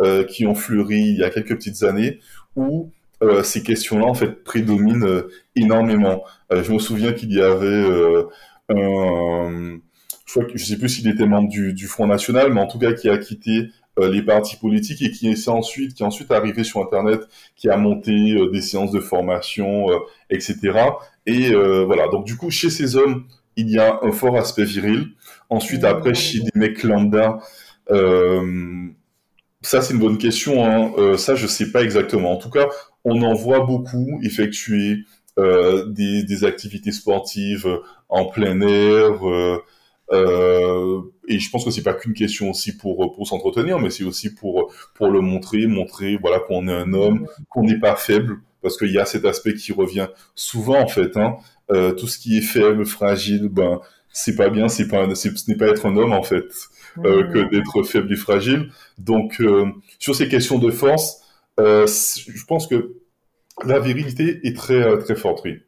euh, 0.00 0.24
qui 0.24 0.46
ont 0.46 0.54
fleuri 0.54 1.00
il 1.00 1.16
y 1.18 1.24
a 1.24 1.30
quelques 1.30 1.56
petites 1.56 1.82
années 1.82 2.20
où 2.56 2.90
ces 3.42 3.62
questions-là 3.62 4.04
en 4.04 4.12
fait 4.12 4.44
prédominent 4.44 5.22
énormément. 5.56 6.24
Je 6.50 6.70
me 6.70 6.78
souviens 6.78 7.14
qu'il 7.14 7.32
y 7.32 7.40
avait 7.40 7.86
un, 8.68 9.78
je, 10.26 10.40
ne 10.40 10.58
sais 10.58 10.76
plus 10.76 10.90
s'il 10.90 11.08
était 11.08 11.24
membre 11.24 11.48
du, 11.48 11.72
du, 11.72 11.86
Front 11.86 12.06
National, 12.06 12.52
mais 12.52 12.60
en 12.60 12.66
tout 12.66 12.78
cas 12.78 12.92
qui 12.92 13.08
a 13.08 13.16
quitté 13.16 13.70
les 13.98 14.20
partis 14.20 14.56
politiques 14.56 15.00
et 15.00 15.10
qui 15.10 15.30
est 15.30 15.48
ensuite 15.48 15.94
qui 15.94 16.02
est 16.02 16.06
ensuite 16.06 16.30
arrivé 16.32 16.64
sur 16.64 16.82
Internet, 16.82 17.22
qui 17.56 17.70
a 17.70 17.78
monté 17.78 18.36
des 18.52 18.60
séances 18.60 18.90
de 18.90 19.00
formation, 19.00 19.86
etc. 20.28 20.58
Et 21.24 21.54
voilà. 21.54 22.08
Donc 22.08 22.26
du 22.26 22.36
coup, 22.36 22.50
chez 22.50 22.68
ces 22.68 22.94
hommes, 22.94 23.24
il 23.56 23.70
y 23.70 23.78
a 23.78 23.98
un 24.02 24.12
fort 24.12 24.36
aspect 24.36 24.64
viril. 24.64 25.08
Ensuite, 25.50 25.84
après, 25.84 26.14
chez 26.14 26.40
des 26.40 26.50
mecs 26.54 26.82
lambda, 26.82 27.38
euh, 27.90 28.88
ça 29.62 29.80
c'est 29.82 29.94
une 29.94 30.00
bonne 30.00 30.18
question. 30.18 30.64
Hein. 30.64 30.92
Euh, 30.98 31.16
ça, 31.16 31.34
je 31.34 31.46
sais 31.46 31.70
pas 31.70 31.82
exactement. 31.82 32.32
En 32.32 32.36
tout 32.36 32.50
cas, 32.50 32.66
on 33.04 33.22
en 33.22 33.34
voit 33.34 33.60
beaucoup 33.60 34.20
effectuer 34.22 35.04
euh, 35.38 35.86
des, 35.86 36.22
des, 36.22 36.44
activités 36.44 36.92
sportives 36.92 37.68
en 38.08 38.26
plein 38.26 38.60
air. 38.60 39.18
Euh, 40.12 41.00
et 41.28 41.38
je 41.38 41.50
pense 41.50 41.64
que 41.64 41.70
c'est 41.70 41.82
pas 41.82 41.94
qu'une 41.94 42.12
question 42.12 42.50
aussi 42.50 42.76
pour 42.76 43.14
pour 43.14 43.26
s'entretenir, 43.26 43.78
mais 43.78 43.90
c'est 43.90 44.04
aussi 44.04 44.34
pour 44.34 44.72
pour 44.94 45.08
le 45.08 45.20
montrer, 45.20 45.66
montrer 45.66 46.18
voilà 46.20 46.40
qu'on 46.40 46.68
est 46.68 46.72
un 46.72 46.92
homme, 46.92 47.26
qu'on 47.48 47.62
n'est 47.64 47.78
pas 47.78 47.96
faible, 47.96 48.38
parce 48.64 48.76
qu'il 48.76 48.90
y 48.90 48.98
a 48.98 49.04
cet 49.04 49.24
aspect 49.24 49.54
qui 49.54 49.72
revient 49.72 50.08
souvent 50.34 50.80
en 50.80 50.88
fait. 50.88 51.16
Hein. 51.16 51.36
Euh, 51.70 51.92
tout 51.92 52.08
ce 52.08 52.18
qui 52.18 52.38
est 52.38 52.42
faible, 52.42 52.84
fragile, 52.84 53.48
ben 53.48 53.80
c'est 54.12 54.34
pas 54.34 54.48
bien, 54.48 54.68
c'est 54.68 54.88
pas 54.88 55.14
ce 55.14 55.28
n'est 55.48 55.56
pas 55.56 55.66
être 55.66 55.86
un 55.86 55.96
homme 55.96 56.12
en 56.12 56.22
fait, 56.22 56.48
euh, 57.04 57.22
que 57.32 57.50
d'être 57.50 57.82
faible 57.84 58.12
et 58.12 58.16
fragile. 58.16 58.70
Donc 58.98 59.40
euh, 59.40 59.66
sur 59.98 60.16
ces 60.16 60.28
questions 60.28 60.58
de 60.58 60.70
force, 60.70 61.20
euh, 61.60 61.86
je 61.86 62.44
pense 62.46 62.66
que 62.66 62.94
la 63.64 63.78
virilité 63.78 64.40
est 64.42 64.56
très, 64.56 64.82
euh, 64.82 64.96
très 64.96 65.14
forte, 65.14 65.42
oui. 65.44 65.60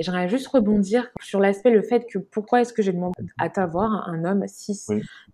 Et 0.00 0.02
j'aimerais 0.02 0.30
juste 0.30 0.48
rebondir 0.48 1.10
sur 1.20 1.40
l'aspect, 1.40 1.68
le 1.68 1.82
fait 1.82 2.06
que 2.06 2.18
pourquoi 2.18 2.62
est-ce 2.62 2.72
que 2.72 2.80
j'ai 2.80 2.94
demandé 2.94 3.12
à 3.38 3.50
t'avoir 3.50 4.08
un 4.08 4.24
homme 4.24 4.48
cis 4.48 4.80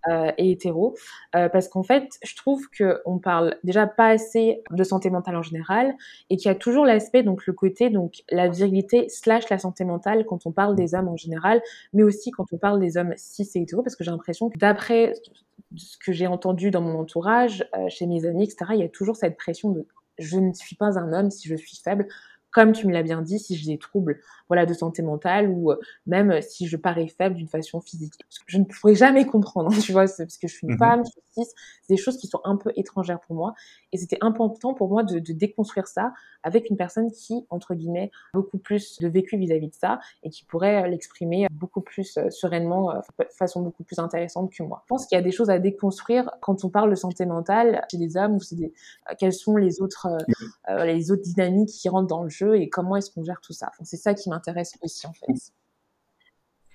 euh, 0.09 0.33
et 0.39 0.51
hétéro 0.51 0.97
euh, 1.37 1.49
Parce 1.49 1.69
qu'en 1.69 1.85
fait, 1.85 2.09
je 2.25 2.35
trouve 2.35 2.67
qu'on 2.77 3.21
parle 3.21 3.59
déjà 3.63 3.87
pas 3.87 4.09
assez 4.09 4.65
de 4.73 4.83
santé 4.83 5.09
mentale 5.09 5.37
en 5.37 5.43
général 5.43 5.95
et 6.31 6.37
qu'il 6.37 6.49
y 6.49 6.51
a 6.51 6.57
toujours 6.57 6.85
l'aspect, 6.85 7.23
donc 7.23 7.47
le 7.47 7.53
côté, 7.53 7.91
donc 7.91 8.25
la 8.29 8.49
virilité 8.49 9.09
slash 9.09 9.49
la 9.51 9.59
santé 9.59 9.85
mentale 9.85 10.25
quand 10.27 10.47
on 10.47 10.51
parle 10.51 10.75
des 10.75 10.97
hommes 10.97 11.09
en 11.09 11.17
général, 11.17 11.63
mais 11.93 12.03
aussi 12.03 12.33
quand 12.33 12.47
on 12.53 12.59
parle 12.59 12.81
des 12.81 12.97
hommes 12.97 13.15
cis 13.17 13.49
et 13.55 13.61
hétéros, 13.61 13.85
parce 13.85 13.95
que 13.95 14.03
j'ai 14.03 14.11
l'impression 14.11 14.51
que 14.51 14.59
d'après 14.59 15.13
ce 15.77 15.97
que 15.97 16.11
j'ai 16.11 16.27
entendu 16.27 16.73
dans 16.73 16.81
mon 16.81 16.99
entourage, 16.99 17.65
euh, 17.77 17.89
chez 17.89 18.09
mes 18.09 18.27
amis, 18.27 18.43
etc., 18.43 18.73
il 18.75 18.81
y 18.81 18.85
a 18.85 18.89
toujours 18.89 19.15
cette 19.15 19.37
pression 19.37 19.71
de 19.71 19.87
je 20.19 20.39
ne 20.39 20.53
suis 20.53 20.77
pas 20.77 20.99
un 20.99 21.13
homme 21.13 21.31
si 21.31 21.49
je 21.49 21.57
suis 21.57 21.77
faible, 21.77 22.09
comme 22.57 22.73
tu 22.73 22.87
me 22.87 22.93
l'as 22.95 23.03
bien 23.03 23.21
dit, 23.21 23.39
si 23.39 23.55
j'ai 23.55 23.73
des 23.73 23.77
troubles 23.77 24.19
voilà, 24.49 24.65
de 24.65 24.73
santé 24.73 25.03
mentale 25.03 25.51
ou 25.51 25.73
euh, 25.73 25.77
même 26.07 26.41
si 26.41 26.67
je 26.67 26.79
parais 26.79 27.07
faible 27.07 27.35
d'une 27.35 27.49
façon 27.49 27.83
physique. 27.83 28.15
Je 28.47 28.57
ne 28.57 28.65
pourrais 28.65 28.95
jamais 28.95 29.27
comprendre, 29.27 29.71
tu 29.83 29.93
vois, 29.93 30.07
parce 30.07 30.39
que 30.39 30.49
je 30.49 30.55
suis 30.55 30.67
une 30.67 30.75
mmh 30.75 30.79
femme, 30.79 31.03
je 31.05 31.11
suis 31.11 31.21
cis, 31.45 31.53
c'est 31.83 31.93
des 31.93 31.99
choses 31.99 32.17
qui 32.17 32.29
sont 32.29 32.41
un 32.45 32.57
peu 32.57 32.73
étrangères 32.75 33.21
pour 33.21 33.37
moi. 33.37 33.53
Et 33.93 33.99
c'était 33.99 34.17
important 34.23 34.73
pour 34.73 34.89
moi 34.89 35.03
de, 35.03 35.19
de, 35.19 35.33
déconstruire 35.35 35.87
ça 35.87 36.15
avec 36.43 36.71
une 36.71 36.79
personne 36.79 37.13
qui, 37.13 37.45
entre 37.51 37.75
guillemets, 37.75 38.11
a 38.33 38.39
beaucoup 38.39 38.57
plus 38.57 38.97
de 39.01 39.09
vécu 39.09 39.37
vis-à-vis 39.37 39.69
de 39.69 39.75
ça 39.75 39.99
et 40.23 40.31
qui 40.31 40.47
pourrait 40.47 40.85
euh, 40.85 40.89
l'exprimer 40.89 41.47
beaucoup 41.51 41.83
plus 41.83 42.17
euh, 42.17 42.31
sereinement, 42.31 42.95
de 43.19 43.27
façon 43.37 43.61
beaucoup 43.61 43.85
plus 43.85 43.99
intéressante 43.99 44.51
que 44.51 44.63
moi. 44.63 44.81
Je 44.85 44.89
pense 44.89 45.07
qu'il 45.07 45.17
y 45.17 45.21
a 45.21 45.25
des 45.25 45.31
choses 45.31 45.51
à 45.51 45.59
déconstruire 45.59 46.31
quand 46.41 46.65
on 46.65 46.71
parle 46.71 46.89
de 46.89 46.95
santé 46.95 47.27
mentale 47.27 47.85
chez 47.91 47.99
les 47.99 48.17
hommes 48.17 48.37
ou 48.37 48.41
c'est 48.41 48.57
des, 48.57 48.73
quelles 49.19 49.35
sont 49.35 49.57
les 49.57 49.83
autres, 49.83 50.09
mmh. 50.69 50.85
les 50.85 51.11
autres 51.11 51.23
dynamiques 51.23 51.69
qui 51.69 51.91
rentrent 51.91 52.07
dans 52.07 52.23
le 52.23 52.31
jeu 52.31 52.46
et 52.55 52.69
comment 52.69 52.97
est-ce 52.97 53.11
qu'on 53.11 53.25
gère 53.25 53.41
tout 53.41 53.53
ça. 53.53 53.69
Enfin, 53.73 53.85
c'est 53.85 53.97
ça 53.97 54.15
qui 54.15 54.31
m'intéresse 54.31 54.75
aussi 54.83 55.07
en 55.07 55.13
fait. 55.13 55.53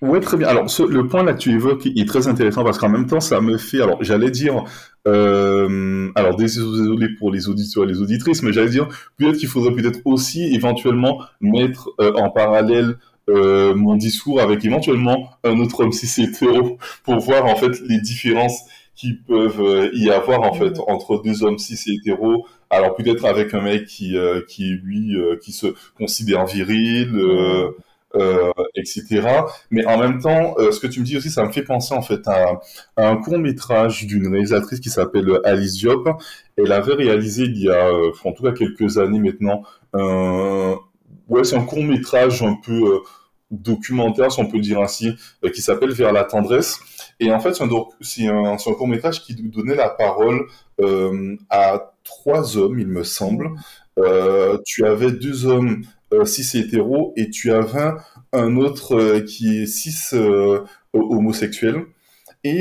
Oui, 0.02 0.18
très 0.18 0.36
bien. 0.36 0.48
Alors, 0.48 0.66
le 0.88 1.06
point 1.06 1.22
là 1.22 1.32
que 1.32 1.38
tu 1.38 1.52
évoques 1.52 1.86
est 1.86 2.08
très 2.08 2.26
intéressant 2.26 2.64
parce 2.64 2.76
qu'en 2.76 2.88
même 2.88 3.06
temps, 3.06 3.20
ça 3.20 3.40
me 3.40 3.56
fait. 3.56 3.80
Alors, 3.80 4.02
j'allais 4.02 4.32
dire. 4.32 4.64
Euh, 5.06 6.10
alors, 6.16 6.34
désolé 6.34 7.08
pour 7.18 7.30
les 7.30 7.48
auditeurs 7.48 7.84
et 7.84 7.86
les 7.86 8.00
auditrices, 8.00 8.42
mais 8.42 8.52
j'allais 8.52 8.70
dire 8.70 8.88
peut-être 9.16 9.36
qu'il 9.36 9.48
faudrait 9.48 9.72
peut-être 9.72 10.00
aussi 10.04 10.42
éventuellement 10.54 11.20
mettre 11.40 11.90
euh, 12.00 12.12
en 12.14 12.30
parallèle 12.30 12.96
euh, 13.30 13.76
mon 13.76 13.94
discours 13.94 14.40
avec 14.40 14.64
éventuellement 14.64 15.30
un 15.44 15.60
autre 15.60 15.84
homme 15.84 15.92
si 15.92 16.08
c'est 16.08 16.22
hétéro 16.22 16.78
pour 17.04 17.20
voir 17.20 17.46
en 17.46 17.54
fait 17.54 17.80
les 17.88 18.00
différences 18.00 18.62
qui 18.96 19.14
peuvent 19.14 19.90
y 19.94 20.10
avoir 20.10 20.42
en 20.42 20.52
fait 20.52 20.78
entre 20.88 21.22
deux 21.22 21.44
hommes 21.44 21.58
cis 21.58 21.78
et 21.90 21.94
hétéros. 21.94 22.46
Alors 22.72 22.94
peut-être 22.96 23.26
avec 23.26 23.52
un 23.52 23.60
mec 23.60 23.84
qui 23.84 24.16
euh, 24.16 24.40
qui 24.48 24.70
lui 24.70 25.14
euh, 25.14 25.36
qui 25.36 25.52
se 25.52 25.66
considère 25.96 26.46
viril, 26.46 27.22
etc. 28.74 29.22
Mais 29.70 29.86
en 29.86 29.98
même 29.98 30.20
temps, 30.20 30.54
ce 30.58 30.80
que 30.80 30.86
tu 30.86 31.00
me 31.00 31.04
dis 31.04 31.16
aussi, 31.16 31.30
ça 31.30 31.44
me 31.44 31.52
fait 31.52 31.62
penser 31.62 31.94
en 31.94 32.02
fait 32.02 32.26
à, 32.26 32.60
un 32.96 33.16
court 33.16 33.38
métrage 33.38 34.06
d'une 34.06 34.26
réalisatrice 34.26 34.80
qui 34.80 34.90
s'appelle 34.90 35.38
Alice 35.44 35.74
Diop. 35.74 36.08
Elle 36.56 36.72
avait 36.72 36.94
réalisé 36.94 37.44
il 37.44 37.58
y 37.58 37.70
a 37.70 37.90
en 38.24 38.32
tout 38.32 38.42
cas 38.42 38.52
quelques 38.52 38.98
années 38.98 39.20
maintenant 39.20 39.62
un 39.92 40.76
ouais 41.28 41.44
c'est 41.44 41.56
un 41.56 41.64
court 41.64 41.84
métrage 41.84 42.42
un 42.42 42.54
peu 42.54 43.02
documentaire, 43.50 44.32
si 44.32 44.40
on 44.40 44.46
peut 44.46 44.60
dire 44.60 44.80
ainsi, 44.80 45.14
qui 45.54 45.60
s'appelle 45.60 45.92
Vers 45.92 46.12
la 46.12 46.24
tendresse. 46.24 46.80
Et 47.20 47.32
en 47.32 47.40
fait, 47.40 47.54
c'est 48.00 48.26
un, 48.26 48.56
court 48.56 48.88
métrage 48.88 49.22
qui 49.22 49.34
donnait 49.34 49.74
la 49.74 49.88
parole 49.88 50.46
euh, 50.80 51.36
à 51.50 51.92
trois 52.04 52.56
hommes, 52.56 52.78
il 52.78 52.88
me 52.88 53.04
semble. 53.04 53.50
Euh, 53.98 54.58
tu 54.64 54.84
avais 54.86 55.12
deux 55.12 55.46
hommes 55.46 55.82
euh, 56.12 56.24
cis 56.24 56.58
et 56.58 56.60
hétéros 56.60 57.12
et 57.16 57.30
tu 57.30 57.52
avais 57.52 57.92
un 58.32 58.56
autre 58.56 58.96
euh, 58.96 59.20
qui 59.20 59.62
est 59.62 59.66
cis 59.66 60.16
homosexuel. 60.92 61.84
Et 62.44 62.60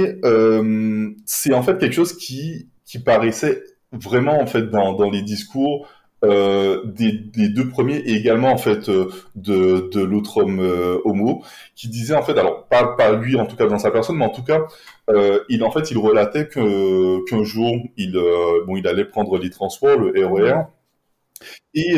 c'est 1.26 1.54
en 1.54 1.64
fait 1.64 1.80
quelque 1.80 1.94
chose 1.94 2.16
qui, 2.16 2.70
qui 2.86 3.00
paraissait 3.00 3.64
vraiment 3.92 4.40
en 4.40 4.46
fait 4.46 4.70
dans 4.70 5.10
les 5.10 5.24
discours 5.24 5.88
euh, 6.24 6.82
des, 6.86 7.12
des, 7.14 7.50
deux 7.50 7.68
premiers 7.68 7.98
et 7.98 8.14
également 8.14 8.52
en 8.52 8.58
fait 8.58 8.90
euh, 8.90 9.10
de, 9.36 9.90
de 9.92 10.02
l'autre 10.02 10.38
homme 10.38 10.60
euh, 10.60 11.00
homo 11.04 11.44
qui 11.76 11.88
disait 11.88 12.14
en 12.14 12.22
fait 12.22 12.38
alors 12.38 12.68
pas 12.68 12.96
pas 12.96 13.14
lui 13.14 13.40
en 13.40 13.48
tout 13.48 13.56
cas 13.56 13.66
dans 13.66 13.80
sa 13.80 13.90
personne 13.90 14.18
mais 14.18 14.26
en 14.26 14.30
tout 14.30 14.44
cas 14.44 14.60
euh, 15.10 15.40
il 15.50 15.64
en 15.64 15.72
fait 15.72 15.90
il 15.90 15.98
relatait 15.98 16.48
que 16.48 17.26
qu'un 17.28 17.44
jour 17.44 17.76
il 17.98 18.12
bon 18.68 18.76
il 18.76 18.88
allait 18.88 19.06
prendre 19.06 19.40
les 19.40 19.50
transports 19.50 19.98
le 19.98 20.28
RER 20.28 20.62
et 21.74 21.98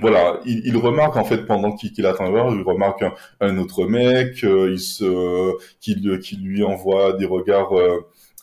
voilà, 0.00 0.40
il, 0.44 0.66
il, 0.66 0.76
remarque 0.76 1.16
en 1.16 1.24
fait 1.24 1.46
pendant 1.46 1.72
qu'il 1.72 2.04
attend 2.04 2.28
le 2.28 2.58
il 2.58 2.62
remarque 2.62 3.02
un, 3.02 3.14
un 3.40 3.56
autre 3.56 3.86
mec, 3.86 4.42
il 4.42 4.78
se, 4.78 5.54
qui, 5.80 5.96
qui 6.20 6.36
lui 6.36 6.62
envoie 6.62 7.14
des 7.14 7.24
regards 7.24 7.72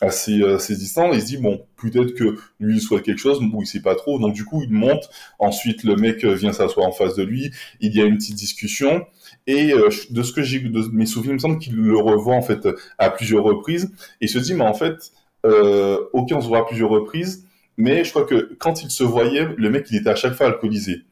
assez, 0.00 0.40
distant 0.74 1.12
et 1.12 1.16
il 1.16 1.20
se 1.22 1.26
dit 1.26 1.36
bon 1.38 1.64
peut-être 1.76 2.14
que 2.14 2.36
lui 2.60 2.76
il 2.76 2.80
souhaite 2.80 3.04
quelque 3.04 3.18
chose 3.18 3.40
ou 3.40 3.62
il 3.62 3.66
sait 3.66 3.80
pas 3.80 3.94
trop. 3.94 4.18
Donc 4.18 4.34
du 4.34 4.44
coup 4.44 4.62
il 4.62 4.70
monte. 4.70 5.08
Ensuite 5.38 5.84
le 5.84 5.96
mec 5.96 6.24
vient 6.24 6.52
s'asseoir 6.52 6.86
en 6.86 6.92
face 6.92 7.14
de 7.14 7.22
lui. 7.22 7.50
Il 7.80 7.94
y 7.94 8.02
a 8.02 8.04
une 8.04 8.16
petite 8.16 8.36
discussion. 8.36 9.06
Et 9.46 9.72
euh, 9.72 9.88
de 10.10 10.22
ce 10.22 10.32
que 10.32 10.42
j'ai 10.42 10.60
de 10.60 10.88
mes 10.92 11.06
souvenirs 11.06 11.32
il 11.32 11.34
me 11.34 11.38
semble 11.38 11.58
qu'il 11.58 11.76
le 11.76 11.98
revoit 11.98 12.34
en 12.34 12.42
fait 12.42 12.68
à 12.98 13.10
plusieurs 13.10 13.44
reprises. 13.44 13.92
Et 14.20 14.26
se 14.26 14.38
dit 14.38 14.54
mais 14.54 14.64
en 14.64 14.74
fait 14.74 15.12
ok, 15.44 16.30
on 16.32 16.40
se 16.40 16.48
voit 16.48 16.60
à 16.60 16.64
plusieurs 16.64 16.88
reprises, 16.90 17.46
mais 17.76 18.04
je 18.04 18.10
crois 18.10 18.24
que 18.24 18.54
quand 18.58 18.82
il 18.82 18.90
se 18.90 19.04
voyait, 19.04 19.48
le 19.56 19.70
mec, 19.70 19.86
il 19.90 19.96
était 19.96 20.10
à 20.10 20.14
chaque 20.14 20.34
fois 20.34 20.46
alcoolisé. 20.46 21.02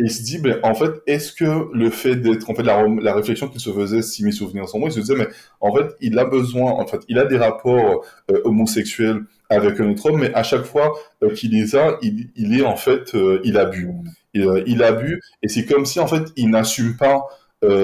Il 0.00 0.10
se 0.12 0.22
dit, 0.22 0.38
ben, 0.38 0.60
en 0.62 0.74
fait, 0.74 0.92
est-ce 1.08 1.32
que 1.32 1.68
le 1.72 1.90
fait 1.90 2.14
d'être, 2.14 2.48
en 2.48 2.54
fait, 2.54 2.62
la, 2.62 3.14
réflexion 3.14 3.48
qu'il 3.48 3.60
se 3.60 3.70
faisait, 3.70 4.00
si 4.00 4.24
mes 4.24 4.30
souvenirs 4.30 4.68
sont 4.68 4.78
bons, 4.78 4.86
il 4.86 4.92
se 4.92 5.00
disait, 5.00 5.16
mais 5.16 5.26
en 5.60 5.74
fait, 5.74 5.96
il 6.00 6.16
a 6.20 6.24
besoin, 6.24 6.70
en 6.70 6.86
fait, 6.86 7.00
il 7.08 7.18
a 7.18 7.24
des 7.24 7.36
rapports 7.36 8.04
euh, 8.30 8.40
homosexuels 8.44 9.22
avec 9.50 9.80
un 9.80 9.90
autre 9.90 10.06
homme, 10.06 10.20
mais 10.20 10.32
à 10.34 10.44
chaque 10.44 10.64
fois 10.64 10.92
euh, 11.24 11.34
qu'il 11.34 11.50
les 11.50 11.74
a, 11.74 11.98
il, 12.00 12.58
est 12.60 12.64
en 12.64 12.76
fait, 12.76 13.14
euh, 13.16 13.40
il 13.42 13.56
a 13.58 13.64
bu. 13.64 13.90
Il, 14.34 14.46
il 14.66 14.82
a 14.84 14.92
bu, 14.92 15.20
et 15.42 15.48
c'est 15.48 15.64
comme 15.64 15.84
si 15.84 15.98
en 15.98 16.06
fait, 16.06 16.24
il 16.36 16.50
n'assume 16.50 16.96
pas 16.96 17.22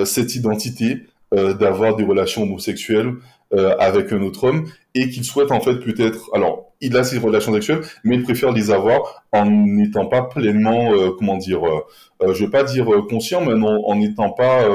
cette 0.05 0.37
identité 0.37 1.07
d'avoir 1.33 1.97
des 1.97 2.05
relations 2.05 2.45
homosexuelles 2.45 3.15
avec 3.81 4.13
un 4.13 4.23
autre 4.23 4.45
homme, 4.45 4.67
et 4.95 5.11
qu'il 5.11 5.25
souhaite 5.25 5.51
en 5.51 5.61
fait 5.61 5.81
peut-être, 5.81 6.31
alors 6.33 6.64
il 6.81 6.97
a 6.97 7.05
ses 7.05 7.19
relations 7.19 7.53
sexuelles, 7.53 7.83
mais 8.05 8.17
il 8.17 8.23
préfère 8.23 8.53
les 8.53 8.71
avoir 8.71 9.25
en 9.33 9.47
n'étant 9.47 10.07
pas 10.07 10.23
pleinement, 10.23 10.93
euh, 10.93 11.11
comment 11.19 11.37
dire, 11.37 11.67
euh, 11.67 11.81
euh, 12.23 12.35
je 12.35 12.45
vais 12.45 12.51
pas 12.51 12.65
dire 12.65 12.87
conscient, 13.09 13.45
mais 13.45 13.55
non, 13.55 13.85
en 13.87 13.97
n'étant 13.97 14.31
pas, 14.31 14.69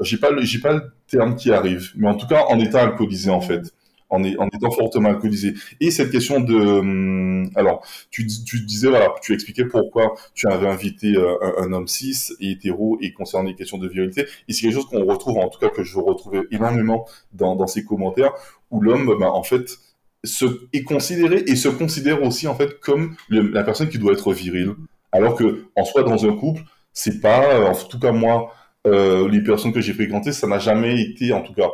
j'ai 0.00 0.16
pas, 0.18 0.30
j'ai 0.40 0.58
pas 0.58 0.72
le 0.74 0.82
terme 1.08 1.36
qui 1.36 1.52
arrive, 1.52 1.90
mais 1.96 2.08
en 2.08 2.14
tout 2.14 2.26
cas 2.26 2.44
en 2.48 2.58
étant 2.58 2.78
alcoolisé 2.78 3.30
en 3.30 3.40
fait 3.40 3.72
en, 4.12 4.48
étant 4.48 4.70
fortement 4.70 5.08
alcoolisé. 5.08 5.54
Et 5.80 5.90
cette 5.90 6.10
question 6.10 6.40
de, 6.40 6.54
hum, 6.54 7.50
alors, 7.54 7.84
tu, 8.10 8.26
tu 8.26 8.60
disais, 8.60 8.88
voilà, 8.88 9.14
tu 9.22 9.32
expliquais 9.32 9.64
pourquoi 9.64 10.14
tu 10.34 10.46
avais 10.48 10.68
invité 10.68 11.16
euh, 11.16 11.36
un, 11.58 11.72
homme 11.72 11.88
cis 11.88 12.32
et 12.40 12.50
hétéro 12.52 12.98
et 13.00 13.12
concernant 13.12 13.48
les 13.48 13.54
questions 13.54 13.78
de 13.78 13.88
virilité. 13.88 14.26
Et 14.48 14.52
c'est 14.52 14.62
quelque 14.62 14.74
chose 14.74 14.86
qu'on 14.86 15.04
retrouve, 15.04 15.38
en 15.38 15.48
tout 15.48 15.58
cas 15.58 15.70
que 15.70 15.82
je 15.82 15.98
retrouvais 15.98 16.42
énormément 16.50 17.06
dans, 17.32 17.56
dans 17.56 17.66
ces 17.66 17.84
commentaires, 17.84 18.32
où 18.70 18.80
l'homme, 18.80 19.16
bah, 19.18 19.32
en 19.32 19.42
fait, 19.42 19.78
se, 20.24 20.44
est 20.72 20.84
considéré 20.84 21.42
et 21.46 21.56
se 21.56 21.68
considère 21.68 22.22
aussi, 22.22 22.46
en 22.46 22.54
fait, 22.54 22.80
comme 22.80 23.16
la 23.28 23.62
personne 23.64 23.88
qui 23.88 23.98
doit 23.98 24.12
être 24.12 24.32
virile. 24.32 24.74
Alors 25.12 25.36
que, 25.36 25.64
en 25.76 25.84
soi, 25.84 26.02
dans 26.02 26.24
un 26.24 26.36
couple, 26.36 26.62
c'est 26.92 27.20
pas, 27.20 27.70
en 27.70 27.74
tout 27.74 27.98
cas 27.98 28.12
moi, 28.12 28.52
euh, 28.86 29.28
les 29.28 29.42
personnes 29.42 29.72
que 29.72 29.80
j'ai 29.80 29.92
fréquentées, 29.92 30.32
ça 30.32 30.46
n'a 30.46 30.58
jamais 30.58 31.00
été, 31.00 31.32
en 31.32 31.42
tout 31.42 31.54
cas, 31.54 31.68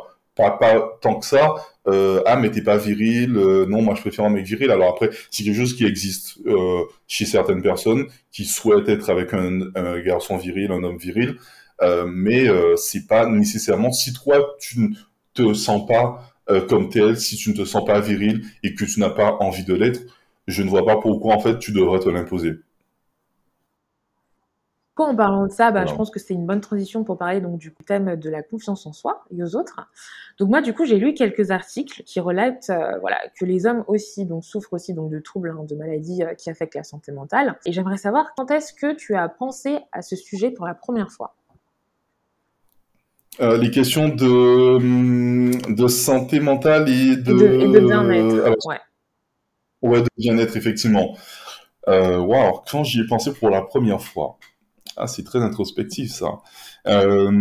pas, 0.47 0.97
tant 1.01 1.15
que 1.19 1.25
ça, 1.25 1.55
euh, 1.87 2.21
ah 2.25 2.35
mais 2.35 2.51
t'es 2.51 2.61
pas 2.61 2.77
viril, 2.77 3.35
euh, 3.35 3.65
non 3.65 3.81
moi 3.81 3.95
je 3.95 4.01
préfère 4.01 4.25
un 4.25 4.29
mec 4.29 4.45
viril. 4.45 4.71
Alors 4.71 4.89
après 4.89 5.09
c'est 5.31 5.43
quelque 5.43 5.57
chose 5.57 5.75
qui 5.75 5.85
existe 5.85 6.37
euh, 6.45 6.83
chez 7.07 7.25
certaines 7.25 7.61
personnes 7.61 8.05
qui 8.31 8.45
souhaitent 8.45 8.89
être 8.89 9.09
avec 9.09 9.33
un, 9.33 9.59
garçon 9.99 10.37
viril, 10.37 10.71
un 10.71 10.83
homme 10.83 10.97
viril, 10.97 11.37
euh, 11.81 12.05
mais 12.07 12.47
euh, 12.47 12.75
c'est 12.75 13.07
pas 13.07 13.25
nécessairement 13.25 13.91
si 13.91 14.13
toi 14.13 14.55
tu 14.59 14.79
ne 14.79 14.87
te 15.33 15.53
sens 15.53 15.85
pas 15.87 16.23
euh, 16.49 16.65
comme 16.65 16.89
tel, 16.89 17.17
si 17.17 17.35
tu 17.35 17.51
ne 17.51 17.55
te 17.55 17.65
sens 17.65 17.85
pas 17.85 17.99
viril 17.99 18.43
et 18.63 18.75
que 18.75 18.85
tu 18.85 18.99
n'as 18.99 19.09
pas 19.09 19.37
envie 19.39 19.63
de 19.65 19.73
l'être, 19.73 20.01
je 20.47 20.63
ne 20.63 20.69
vois 20.69 20.85
pas 20.85 20.97
pourquoi 20.97 21.35
en 21.35 21.39
fait 21.39 21.59
tu 21.59 21.71
devrais 21.71 21.99
te 21.99 22.09
l'imposer 22.09 22.59
en 25.03 25.15
parlant 25.15 25.45
de 25.45 25.51
ça, 25.51 25.71
bah, 25.71 25.85
je 25.85 25.93
pense 25.93 26.09
que 26.09 26.19
c'est 26.19 26.33
une 26.33 26.45
bonne 26.45 26.61
transition 26.61 27.03
pour 27.03 27.17
parler 27.17 27.41
donc 27.41 27.57
du 27.57 27.73
thème 27.85 28.15
de 28.15 28.29
la 28.29 28.43
confiance 28.43 28.85
en 28.85 28.93
soi 28.93 29.23
et 29.31 29.41
aux 29.41 29.55
autres. 29.55 29.79
Donc 30.37 30.49
moi, 30.49 30.61
du 30.61 30.73
coup, 30.73 30.85
j'ai 30.85 30.97
lu 30.97 31.13
quelques 31.13 31.51
articles 31.51 32.03
qui 32.03 32.19
relatent 32.19 32.69
euh, 32.69 32.97
voilà, 32.99 33.17
que 33.37 33.45
les 33.45 33.65
hommes 33.65 33.83
aussi 33.87 34.25
donc, 34.25 34.43
souffrent 34.43 34.73
aussi 34.73 34.93
donc, 34.93 35.09
de 35.09 35.19
troubles, 35.19 35.55
hein, 35.57 35.63
de 35.63 35.75
maladies 35.75 36.23
euh, 36.23 36.33
qui 36.33 36.49
affectent 36.49 36.75
la 36.75 36.83
santé 36.83 37.11
mentale. 37.11 37.57
Et 37.65 37.71
j'aimerais 37.71 37.97
savoir 37.97 38.33
quand 38.35 38.51
est-ce 38.51 38.73
que 38.73 38.93
tu 38.93 39.15
as 39.15 39.27
pensé 39.29 39.79
à 39.91 40.01
ce 40.01 40.15
sujet 40.15 40.51
pour 40.51 40.65
la 40.65 40.73
première 40.73 41.11
fois? 41.11 41.35
Euh, 43.41 43.57
les 43.57 43.71
questions 43.71 44.09
de, 44.09 44.25
hum, 44.25 45.51
de 45.69 45.87
santé 45.87 46.39
mentale 46.39 46.89
et 46.89 47.15
de, 47.15 47.33
de 47.33 47.79
bien-être. 47.79 48.67
ouais. 48.67 48.79
ouais, 49.81 50.01
de 50.01 50.07
bien-être, 50.17 50.57
effectivement. 50.57 51.17
Waouh, 51.87 52.61
quand 52.69 52.83
j'y 52.83 53.01
ai 53.01 53.07
pensé 53.07 53.33
pour 53.33 53.49
la 53.49 53.63
première 53.63 54.01
fois, 54.01 54.37
ah, 54.99 55.07
c'est 55.07 55.23
très 55.23 55.39
introspectif 55.39 56.11
ça. 56.11 56.39
Euh, 56.87 57.31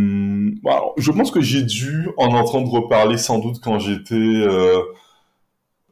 je 0.97 1.11
pense 1.11 1.31
que 1.31 1.41
j'ai 1.41 1.63
dû 1.63 2.09
en 2.17 2.35
entendre 2.35 2.71
reparler 2.71 3.19
sans 3.19 3.39
doute 3.39 3.61
quand 3.61 3.81
j'étais 3.81 4.15
euh, 4.15 4.81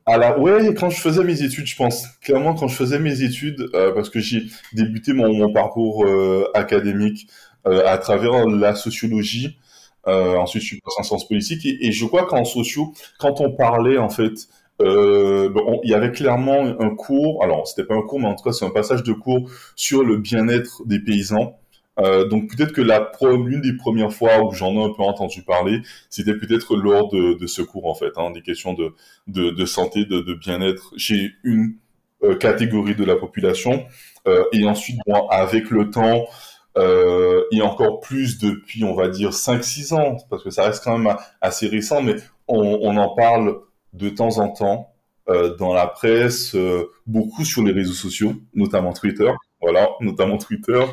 à 0.07 0.17
la 0.17 0.39
ouais 0.39 0.75
quand 0.75 0.91
je 0.91 1.01
faisais 1.01 1.25
mes 1.25 1.43
études, 1.43 1.67
je 1.67 1.77
pense 1.77 2.07
clairement 2.23 2.55
quand 2.55 2.69
je 2.69 2.77
faisais 2.77 3.01
mes 3.01 3.23
études 3.23 3.69
euh, 3.75 3.93
parce 3.93 4.11
que 4.11 4.21
j'ai 4.21 4.45
débuté 4.73 5.13
mon, 5.13 5.53
parcours 5.53 6.05
euh, 6.07 6.49
académique 6.55 7.29
euh, 7.67 7.85
à 7.87 7.99
travers 7.99 8.47
la 8.47 8.75
sociologie. 8.77 9.59
Ensuite, 10.07 10.63
je 10.63 10.69
suis 10.69 10.81
passé 10.81 10.97
en 11.01 11.03
sciences 11.03 11.29
politiques 11.29 11.67
et, 11.67 11.87
et 11.87 11.93
je 11.93 12.05
crois 12.07 12.27
qu'en 12.27 12.45
sociaux, 12.45 12.93
quand 13.19 13.41
on 13.41 13.53
parlait 13.53 13.99
en 13.99 14.09
fait 14.09 14.49
euh, 14.83 15.51
il 15.85 15.91
y 15.91 15.95
avait 15.95 16.13
clairement 16.13 16.75
un 16.79 16.95
cours, 16.95 17.43
alors 17.43 17.67
c'était 17.67 17.87
pas 17.87 17.95
un 17.95 18.03
cours, 18.03 18.21
mais 18.21 18.27
en 18.27 18.35
tout 18.35 18.45
cas 18.45 18.53
c'est 18.53 18.67
un 18.67 18.71
passage 18.71 19.03
de 19.03 19.13
cours 19.13 19.51
sur 19.75 20.05
le 20.05 20.19
bien-être 20.19 20.83
des 20.87 21.01
paysans. 21.01 21.59
Euh, 21.99 22.29
donc 22.29 22.55
peut-être 22.55 22.73
que 22.73 22.83
la 22.83 23.11
l'une 23.23 23.63
des 23.63 23.75
premières 23.75 24.13
fois 24.13 24.45
où 24.45 24.53
j'en 24.53 24.75
ai 24.75 24.85
un 24.85 24.91
peu 24.91 25.03
entendu 25.03 25.43
parler, 25.43 25.81
c'était 26.11 26.35
peut-être 26.35 26.77
lors 26.77 27.09
de, 27.09 27.39
de, 27.39 27.47
ce 27.47 27.63
cours 27.63 27.87
en 27.87 27.95
fait, 27.95 28.13
hein, 28.17 28.31
des 28.33 28.43
questions 28.43 28.75
de, 28.75 28.93
de, 29.29 29.49
de 29.51 29.67
santé, 29.67 30.05
de, 30.05 30.21
de 30.21 30.35
bien-être 30.35 30.93
chez 30.99 31.33
une 31.43 31.77
euh, 32.23 32.35
catégorie 32.35 32.95
de 32.95 33.05
la 33.05 33.17
population. 33.17 33.87
Euh, 34.29 34.45
et 34.53 34.67
ensuite, 34.67 34.99
bon, 35.07 35.27
avec 35.29 35.71
le 35.71 35.91
temps, 35.91 36.27
euh, 36.77 37.45
et 37.53 37.63
encore 37.63 38.01
plus 38.01 38.39
depuis, 38.39 38.85
on 38.85 38.95
va 38.95 39.09
dire, 39.09 39.31
5-6 39.31 39.95
ans, 39.95 40.17
parce 40.29 40.43
que 40.43 40.51
ça 40.51 40.65
reste 40.65 40.85
quand 40.85 40.99
même 40.99 41.17
assez 41.41 41.69
récent, 41.69 42.03
mais 42.03 42.17
on, 42.49 42.97
en 42.97 43.15
parle 43.15 43.61
de 43.93 44.09
temps 44.09 44.39
en 44.39 44.51
temps 44.51 44.95
euh, 45.29 45.57
dans 45.57 45.73
la 45.73 45.87
presse, 45.87 46.55
euh, 46.55 46.91
beaucoup 47.07 47.45
sur 47.45 47.63
les 47.65 47.73
réseaux 47.73 47.95
sociaux, 47.95 48.35
notamment 48.55 48.93
Twitter. 48.93 49.31
Voilà, 49.61 49.89
notamment 50.01 50.39
Twitter 50.39 50.85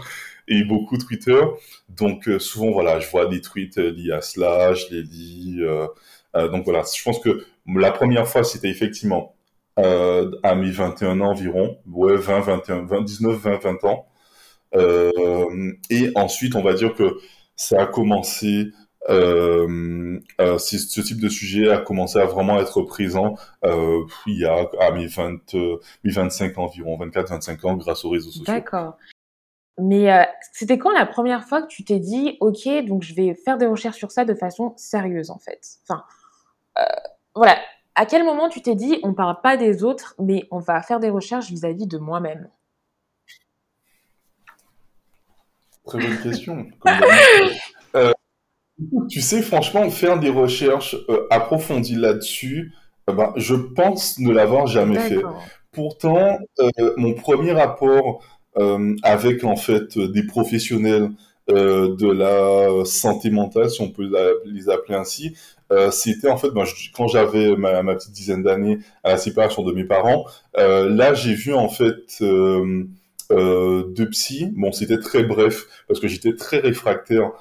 et 0.47 0.63
beaucoup 0.63 0.97
Twitter. 0.97 1.41
Donc 1.89 2.27
euh, 2.27 2.39
souvent, 2.39 2.71
voilà, 2.71 2.99
je 2.99 3.09
vois 3.09 3.25
des 3.27 3.41
tweets 3.41 3.77
liés 3.77 4.13
à 4.13 4.21
cela, 4.21 4.73
je 4.73 4.85
les 4.91 5.03
lis. 5.03 5.59
donc 6.33 6.63
voilà, 6.65 6.83
je 6.95 7.03
pense 7.03 7.19
que 7.19 7.45
la 7.67 7.91
première 7.91 8.27
fois, 8.27 8.43
c'était 8.43 8.69
effectivement 8.69 9.35
à 9.77 10.55
mes 10.55 10.71
21 10.71 11.21
ans 11.21 11.31
environ, 11.31 11.77
ouais, 11.87 12.15
20, 12.15 12.39
21, 12.41 12.85
20, 12.85 13.01
19, 13.01 13.37
20, 13.37 13.57
20 13.63 13.83
ans. 13.85 14.07
Et 14.75 16.11
ensuite, 16.15 16.55
on 16.55 16.63
va 16.63 16.73
dire 16.73 16.93
que 16.95 17.17
ça 17.55 17.81
a 17.81 17.85
commencé 17.85 18.71
euh, 19.09 20.19
euh, 20.39 20.57
ce 20.57 21.01
type 21.01 21.19
de 21.19 21.27
sujet 21.27 21.69
a 21.69 21.79
commencé 21.79 22.19
à 22.19 22.25
vraiment 22.25 22.59
être 22.61 22.81
présent 22.83 23.35
euh, 23.65 24.05
il 24.27 24.39
y 24.39 24.45
a 24.45 24.65
à 24.79 24.91
mes, 24.91 25.07
20, 25.07 25.55
euh, 25.55 25.77
mes 26.05 26.11
25 26.11 26.57
ans 26.57 26.63
environ, 26.65 26.97
24-25 26.97 27.67
ans 27.67 27.75
grâce 27.75 28.05
aux 28.05 28.09
réseaux 28.09 28.31
sociaux. 28.31 28.45
D'accord. 28.53 28.97
Mais 29.77 30.11
euh, 30.11 30.23
c'était 30.53 30.77
quand 30.77 30.91
la 30.91 31.05
première 31.05 31.43
fois 31.45 31.63
que 31.63 31.67
tu 31.67 31.83
t'es 31.83 31.99
dit, 31.99 32.37
ok, 32.39 32.67
donc 32.85 33.03
je 33.03 33.13
vais 33.15 33.33
faire 33.33 33.57
des 33.57 33.65
recherches 33.65 33.97
sur 33.97 34.11
ça 34.11 34.23
de 34.23 34.35
façon 34.35 34.73
sérieuse 34.77 35.31
en 35.31 35.39
fait? 35.39 35.79
Enfin, 35.83 36.03
euh, 36.79 36.83
voilà. 37.35 37.57
À 37.95 38.05
quel 38.05 38.23
moment 38.23 38.49
tu 38.49 38.61
t'es 38.61 38.75
dit, 38.75 38.99
on 39.03 39.13
parle 39.13 39.39
pas 39.41 39.57
des 39.57 39.83
autres, 39.83 40.15
mais 40.17 40.47
on 40.49 40.59
va 40.59 40.81
faire 40.81 40.99
des 40.99 41.09
recherches 41.09 41.49
vis-à-vis 41.49 41.85
-vis 41.85 41.87
de 41.87 41.97
moi-même? 41.97 42.49
Très 45.85 45.99
bonne 45.99 46.21
question. 46.21 46.65
euh, 47.95 48.13
tu 49.09 49.21
sais, 49.21 49.41
franchement, 49.41 49.89
faire 49.89 50.19
des 50.19 50.29
recherches 50.29 50.95
euh, 51.09 51.27
approfondies 51.29 51.95
là-dessus, 51.95 52.73
euh, 53.09 53.13
ben, 53.13 53.33
je 53.35 53.55
pense 53.55 54.19
ne 54.19 54.31
l'avoir 54.31 54.67
jamais 54.67 54.99
fait. 54.99 55.21
Pourtant, 55.71 56.37
euh, 56.59 56.93
mon 56.97 57.13
premier 57.13 57.51
rapport 57.51 58.23
avec 59.01 59.43
en 59.43 59.55
fait 59.55 59.97
des 59.97 60.21
professionnels 60.21 61.09
de 61.47 62.11
la 62.11 62.85
santé 62.85 63.31
mentale, 63.31 63.71
si 63.71 63.81
on 63.81 63.89
peut 63.89 64.07
les 64.45 64.69
appeler 64.69 64.95
ainsi, 64.95 65.35
c'était 65.91 66.29
en 66.29 66.37
fait 66.37 66.51
ben, 66.51 66.63
quand 66.95 67.07
j'avais 67.07 67.55
ma, 67.55 67.81
ma, 67.81 67.95
petite 67.95 68.11
dizaine 68.11 68.43
d'années 68.43 68.77
à 69.03 69.09
la 69.09 69.17
séparation 69.17 69.63
de 69.63 69.73
mes 69.73 69.85
parents. 69.85 70.25
là, 70.55 71.15
j'ai 71.15 71.33
vu 71.33 71.55
en 71.55 71.67
fait 71.67 72.21
deux 73.29 74.09
psy. 74.11 74.49
Bon, 74.55 74.71
c'était 74.71 74.99
très 74.99 75.23
bref 75.23 75.65
parce 75.87 75.99
que 75.99 76.07
j'étais 76.07 76.35
très 76.35 76.59
réfractaire 76.59 77.31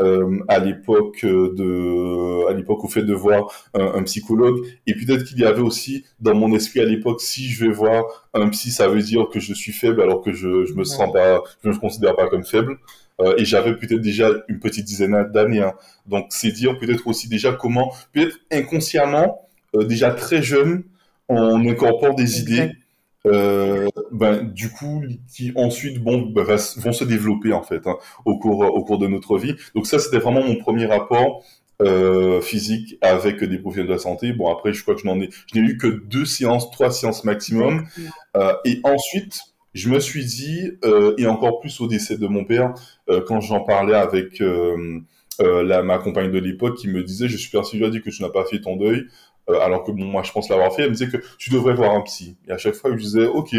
euh, 0.00 0.38
à 0.48 0.58
l'époque 0.60 1.26
de 1.26 2.48
à 2.48 2.54
l'époque 2.54 2.84
au 2.84 2.88
fait 2.88 3.02
de 3.02 3.12
voir 3.12 3.52
un, 3.74 4.02
psychologue 4.04 4.64
et 4.86 4.94
peut-être 4.94 5.24
qu'il 5.24 5.38
y 5.38 5.44
avait 5.44 5.60
aussi 5.60 6.04
dans 6.20 6.34
mon 6.34 6.54
esprit 6.54 6.80
à 6.80 6.86
l'époque 6.86 7.20
si 7.20 7.50
je 7.50 7.66
vais 7.66 7.70
voir 7.70 8.04
un 8.32 8.48
psy 8.48 8.70
ça 8.70 8.88
veut 8.88 9.02
dire 9.02 9.28
que 9.30 9.40
je 9.40 9.52
suis 9.52 9.72
faible 9.72 10.00
alors 10.00 10.22
que 10.22 10.32
je 10.32 10.64
je 10.64 10.72
me 10.72 10.84
sens 10.84 11.12
pas 11.12 11.42
je 11.62 11.68
me 11.68 11.76
considère 11.76 12.16
pas 12.16 12.28
comme 12.28 12.44
faible 12.44 12.78
euh, 13.20 13.34
et 13.36 13.44
j'avais 13.44 13.76
peut-être 13.76 14.00
déjà 14.00 14.30
une 14.48 14.58
petite 14.58 14.86
dizaine 14.86 15.30
d'années 15.34 15.60
hein. 15.60 15.74
donc 16.06 16.28
c'est 16.30 16.52
dire 16.52 16.78
peut-être 16.78 17.06
aussi 17.06 17.28
déjà 17.28 17.52
comment 17.52 17.92
peut-être 18.14 18.38
inconsciemment 18.50 19.48
euh, 19.74 19.84
déjà 19.84 20.12
très 20.12 20.40
jeune 20.40 20.82
on 21.28 21.68
incorpore 21.68 22.14
des 22.14 22.40
idées 22.40 22.72
euh, 23.26 23.86
ben, 24.12 24.42
du 24.42 24.70
coup, 24.70 25.02
qui 25.34 25.52
ensuite 25.54 26.02
bon, 26.02 26.22
ben, 26.22 26.44
vont 26.44 26.92
se 26.92 27.04
développer 27.04 27.52
en 27.52 27.62
fait 27.62 27.86
hein, 27.86 27.96
au 28.24 28.38
cours 28.38 28.60
au 28.60 28.84
cours 28.84 28.98
de 28.98 29.06
notre 29.06 29.38
vie. 29.38 29.54
Donc 29.74 29.86
ça, 29.86 29.98
c'était 29.98 30.18
vraiment 30.18 30.42
mon 30.42 30.56
premier 30.56 30.86
rapport 30.86 31.44
euh, 31.82 32.40
physique 32.40 32.96
avec 33.00 33.42
des 33.42 33.58
professionnels 33.58 33.88
de 33.88 33.92
la 33.94 33.98
santé. 33.98 34.32
Bon, 34.32 34.50
après, 34.50 34.72
je 34.72 34.82
crois 34.82 34.94
que 34.94 35.00
je 35.00 35.06
n'en 35.06 35.20
ai, 35.20 35.30
je 35.52 35.58
n'ai 35.58 35.66
eu 35.66 35.76
que 35.76 35.86
deux 35.86 36.24
séances, 36.24 36.70
trois 36.70 36.90
séances 36.90 37.24
maximum. 37.24 37.86
Euh, 38.36 38.54
et 38.64 38.80
ensuite, 38.84 39.40
je 39.72 39.88
me 39.88 40.00
suis 40.00 40.24
dit, 40.24 40.72
euh, 40.84 41.14
et 41.16 41.26
encore 41.26 41.60
plus 41.60 41.80
au 41.80 41.86
décès 41.86 42.16
de 42.16 42.26
mon 42.26 42.44
père, 42.44 42.74
euh, 43.08 43.22
quand 43.26 43.40
j'en 43.40 43.60
parlais 43.60 43.94
avec 43.94 44.40
euh, 44.40 45.00
euh, 45.40 45.62
la, 45.62 45.82
ma 45.82 45.98
compagne 45.98 46.30
de 46.30 46.38
l'époque 46.38 46.76
qui 46.76 46.88
me 46.88 47.02
disait, 47.02 47.28
je 47.28 47.36
suis 47.36 47.50
persuadé 47.50 48.00
que 48.00 48.10
tu 48.10 48.22
n'as 48.22 48.30
pas 48.30 48.44
fait 48.44 48.60
ton 48.60 48.76
deuil, 48.76 49.04
alors 49.60 49.84
que 49.84 49.90
bon, 49.92 50.04
moi 50.04 50.22
je 50.22 50.32
pense 50.32 50.48
l'avoir 50.48 50.74
fait, 50.74 50.82
elle 50.82 50.90
me 50.90 50.94
disait 50.94 51.10
que 51.10 51.18
tu 51.38 51.50
devrais 51.50 51.74
voir 51.74 51.94
un 51.94 52.02
psy. 52.02 52.36
Et 52.48 52.52
à 52.52 52.58
chaque 52.58 52.74
fois, 52.74 52.90
je 52.92 52.96
disais, 52.96 53.26
ok, 53.26 53.54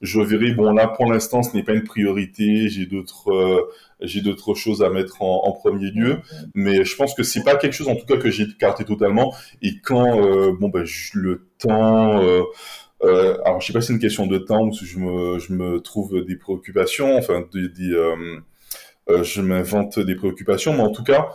je 0.00 0.20
verrai. 0.20 0.52
Bon, 0.52 0.72
là 0.72 0.88
pour 0.88 1.10
l'instant, 1.10 1.42
ce 1.42 1.56
n'est 1.56 1.62
pas 1.62 1.74
une 1.74 1.84
priorité. 1.84 2.68
J'ai 2.68 2.86
d'autres, 2.86 3.68
j'ai 4.00 4.20
d'autres 4.20 4.54
choses 4.54 4.82
à 4.82 4.90
mettre 4.90 5.22
en, 5.22 5.52
premier 5.52 5.90
lieu. 5.90 6.18
Mais 6.54 6.84
je 6.84 6.96
pense 6.96 7.14
que 7.14 7.22
c'est 7.22 7.44
pas 7.44 7.56
quelque 7.56 7.74
chose, 7.74 7.88
en 7.88 7.96
tout 7.96 8.06
cas, 8.06 8.16
que 8.16 8.30
j'ai 8.30 8.44
écarté 8.44 8.84
totalement. 8.84 9.34
Et 9.62 9.78
quand, 9.82 10.16
bon, 10.52 10.68
ben, 10.68 10.84
le 11.14 11.46
temps. 11.58 12.20
Euh, 13.04 13.36
alors, 13.44 13.60
je 13.60 13.66
sais 13.66 13.72
pas 13.72 13.80
si 13.80 13.88
c'est 13.88 13.92
une 13.94 13.98
question 13.98 14.26
de 14.26 14.38
temps 14.38 14.62
ou 14.62 14.72
si 14.72 14.86
je 14.86 14.98
me, 14.98 15.38
je 15.38 15.52
me 15.52 15.80
trouve 15.80 16.24
des 16.24 16.36
préoccupations, 16.36 17.16
enfin, 17.16 17.44
euh, 17.54 18.40
euh, 19.10 19.22
je 19.24 19.40
m'invente 19.40 19.98
des 19.98 20.14
préoccupations, 20.14 20.72
mais 20.74 20.82
en 20.82 20.92
tout 20.92 21.02
cas, 21.02 21.28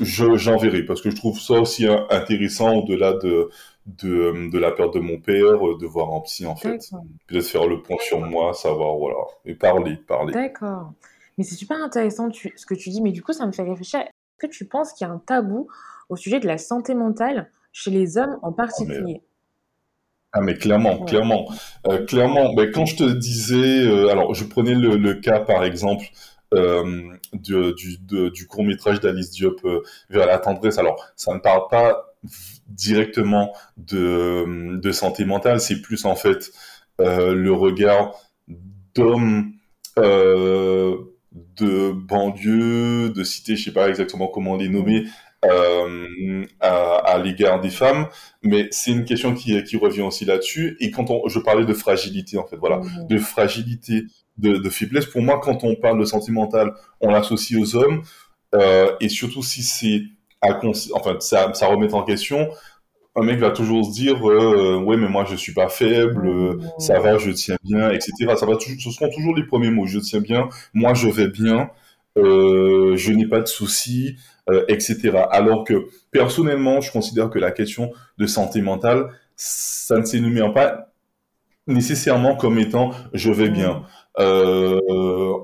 je, 0.00 0.36
j'en 0.36 0.56
verrai 0.56 0.82
parce 0.84 1.00
que 1.00 1.10
je 1.10 1.16
trouve 1.16 1.38
ça 1.40 1.54
aussi 1.54 1.86
intéressant 2.10 2.76
au-delà 2.76 3.12
de, 3.14 3.50
de, 3.86 4.50
de 4.50 4.58
la 4.58 4.72
perte 4.72 4.94
de 4.94 5.00
mon 5.00 5.18
père, 5.18 5.66
euh, 5.66 5.78
de 5.78 5.86
voir 5.86 6.12
un 6.12 6.20
psy 6.20 6.46
en 6.46 6.56
fait. 6.56 6.90
Peut-être 7.26 7.46
faire 7.46 7.66
le 7.66 7.82
point 7.82 7.96
sur 8.00 8.20
moi, 8.20 8.54
savoir, 8.54 8.96
voilà, 8.96 9.18
et 9.44 9.54
parler, 9.54 9.96
parler. 9.96 10.32
D'accord. 10.32 10.92
Mais 11.36 11.44
c'est 11.44 11.56
super 11.56 11.82
intéressant 11.82 12.30
tu, 12.30 12.52
ce 12.56 12.66
que 12.66 12.74
tu 12.74 12.90
dis, 12.90 13.02
mais 13.02 13.12
du 13.12 13.22
coup, 13.22 13.32
ça 13.32 13.46
me 13.46 13.52
fait 13.52 13.62
réfléchir. 13.62 14.00
Est-ce 14.00 14.46
que 14.46 14.52
tu 14.52 14.66
penses 14.66 14.92
qu'il 14.92 15.06
y 15.06 15.10
a 15.10 15.12
un 15.12 15.18
tabou 15.18 15.68
au 16.08 16.16
sujet 16.16 16.40
de 16.40 16.46
la 16.46 16.58
santé 16.58 16.94
mentale 16.94 17.50
chez 17.72 17.90
les 17.90 18.18
hommes 18.18 18.38
en 18.42 18.52
particulier? 18.52 19.22
ah 20.34 20.40
mais 20.40 20.54
clairement, 20.54 21.04
clairement, 21.04 21.48
euh, 21.86 22.04
clairement. 22.06 22.54
Ben, 22.54 22.68
quand 22.72 22.86
je 22.86 22.96
te 22.96 23.04
disais, 23.04 23.86
euh, 23.86 24.08
alors 24.10 24.34
je 24.34 24.44
prenais 24.44 24.74
le, 24.74 24.96
le, 24.96 25.14
cas 25.14 25.38
par 25.38 25.62
exemple 25.62 26.06
du, 27.32 27.74
du, 27.74 28.30
du 28.30 28.46
court 28.46 28.64
métrage 28.64 29.00
d'Alice 29.00 29.30
Diop 29.30 29.60
euh, 29.64 29.82
vers 30.10 30.26
la 30.26 30.38
tendresse. 30.38 30.78
Alors 30.78 30.96
ça 31.16 31.34
ne 31.34 31.40
parle 31.40 31.68
pas 31.70 32.14
directement 32.68 33.52
de, 33.76 34.78
de 34.78 34.92
santé 34.92 35.24
mentale, 35.24 35.60
c'est 35.60 35.82
plus 35.82 36.04
en 36.04 36.16
fait 36.16 36.52
euh, 37.00 37.34
le 37.34 37.52
regard 37.52 38.14
d'hommes 38.94 39.52
de 39.96 41.92
banlieue, 41.92 43.10
de 43.10 43.24
cité, 43.24 43.56
je 43.56 43.64
sais 43.64 43.72
pas 43.72 43.88
exactement 43.88 44.28
comment 44.28 44.56
les 44.56 44.68
nommer, 44.68 45.04
euh, 45.44 46.44
à, 46.60 46.96
à 46.96 47.18
l'égard 47.18 47.60
des 47.60 47.70
femmes, 47.70 48.06
mais 48.42 48.68
c'est 48.70 48.90
une 48.90 49.04
question 49.04 49.34
qui, 49.34 49.62
qui 49.64 49.76
revient 49.76 50.02
aussi 50.02 50.24
là-dessus. 50.24 50.76
Et 50.80 50.90
quand 50.90 51.10
on, 51.10 51.28
je 51.28 51.38
parlais 51.38 51.64
de 51.64 51.74
fragilité, 51.74 52.38
en 52.38 52.46
fait, 52.46 52.56
voilà, 52.56 52.78
mmh. 52.78 53.06
de 53.08 53.18
fragilité, 53.18 54.04
de, 54.38 54.56
de, 54.56 54.70
faiblesse. 54.70 55.06
Pour 55.06 55.22
moi, 55.22 55.40
quand 55.42 55.64
on 55.64 55.74
parle 55.76 55.98
de 56.00 56.04
sentimental, 56.04 56.72
on 57.00 57.10
l'associe 57.10 57.60
aux 57.60 57.76
hommes, 57.76 58.02
euh, 58.54 58.92
et 59.00 59.08
surtout 59.08 59.42
si 59.42 59.62
c'est 59.62 60.02
à, 60.40 60.60
enfin, 60.94 61.16
ça, 61.20 61.52
ça 61.54 61.66
remet 61.66 61.92
en 61.94 62.02
question. 62.02 62.48
Un 63.16 63.22
mec 63.22 63.38
va 63.38 63.50
toujours 63.50 63.84
se 63.84 63.92
dire, 63.92 64.28
euh, 64.28 64.76
ouais, 64.76 64.96
mais 64.96 65.08
moi 65.08 65.24
je 65.24 65.36
suis 65.36 65.54
pas 65.54 65.68
faible, 65.68 66.26
euh, 66.26 66.58
ça 66.78 66.98
va, 66.98 67.16
je 67.16 67.30
tiens 67.30 67.56
bien, 67.62 67.90
etc. 67.90 68.12
Ça 68.36 68.44
va, 68.44 68.54
ce 68.58 68.90
seront 68.90 69.08
toujours 69.08 69.36
les 69.36 69.46
premiers 69.46 69.70
mots. 69.70 69.86
Je 69.86 70.00
tiens 70.00 70.20
bien, 70.20 70.48
moi 70.72 70.94
je 70.94 71.08
vais 71.08 71.28
bien, 71.28 71.70
je 72.16 73.12
n'ai 73.12 73.26
pas 73.26 73.40
de 73.40 73.46
soucis, 73.46 74.16
euh, 74.50 74.64
etc. 74.68 75.24
Alors 75.30 75.64
que 75.64 75.86
personnellement, 76.10 76.80
je 76.80 76.92
considère 76.92 77.30
que 77.30 77.38
la 77.38 77.50
question 77.50 77.92
de 78.18 78.26
santé 78.26 78.60
mentale, 78.62 79.08
ça 79.36 79.98
ne 79.98 80.04
s'énumère 80.04 80.52
pas 80.52 80.90
nécessairement 81.66 82.36
comme 82.36 82.58
étant 82.58 82.90
je 83.12 83.30
vais 83.30 83.48
bien. 83.48 83.84
Euh, 84.18 84.78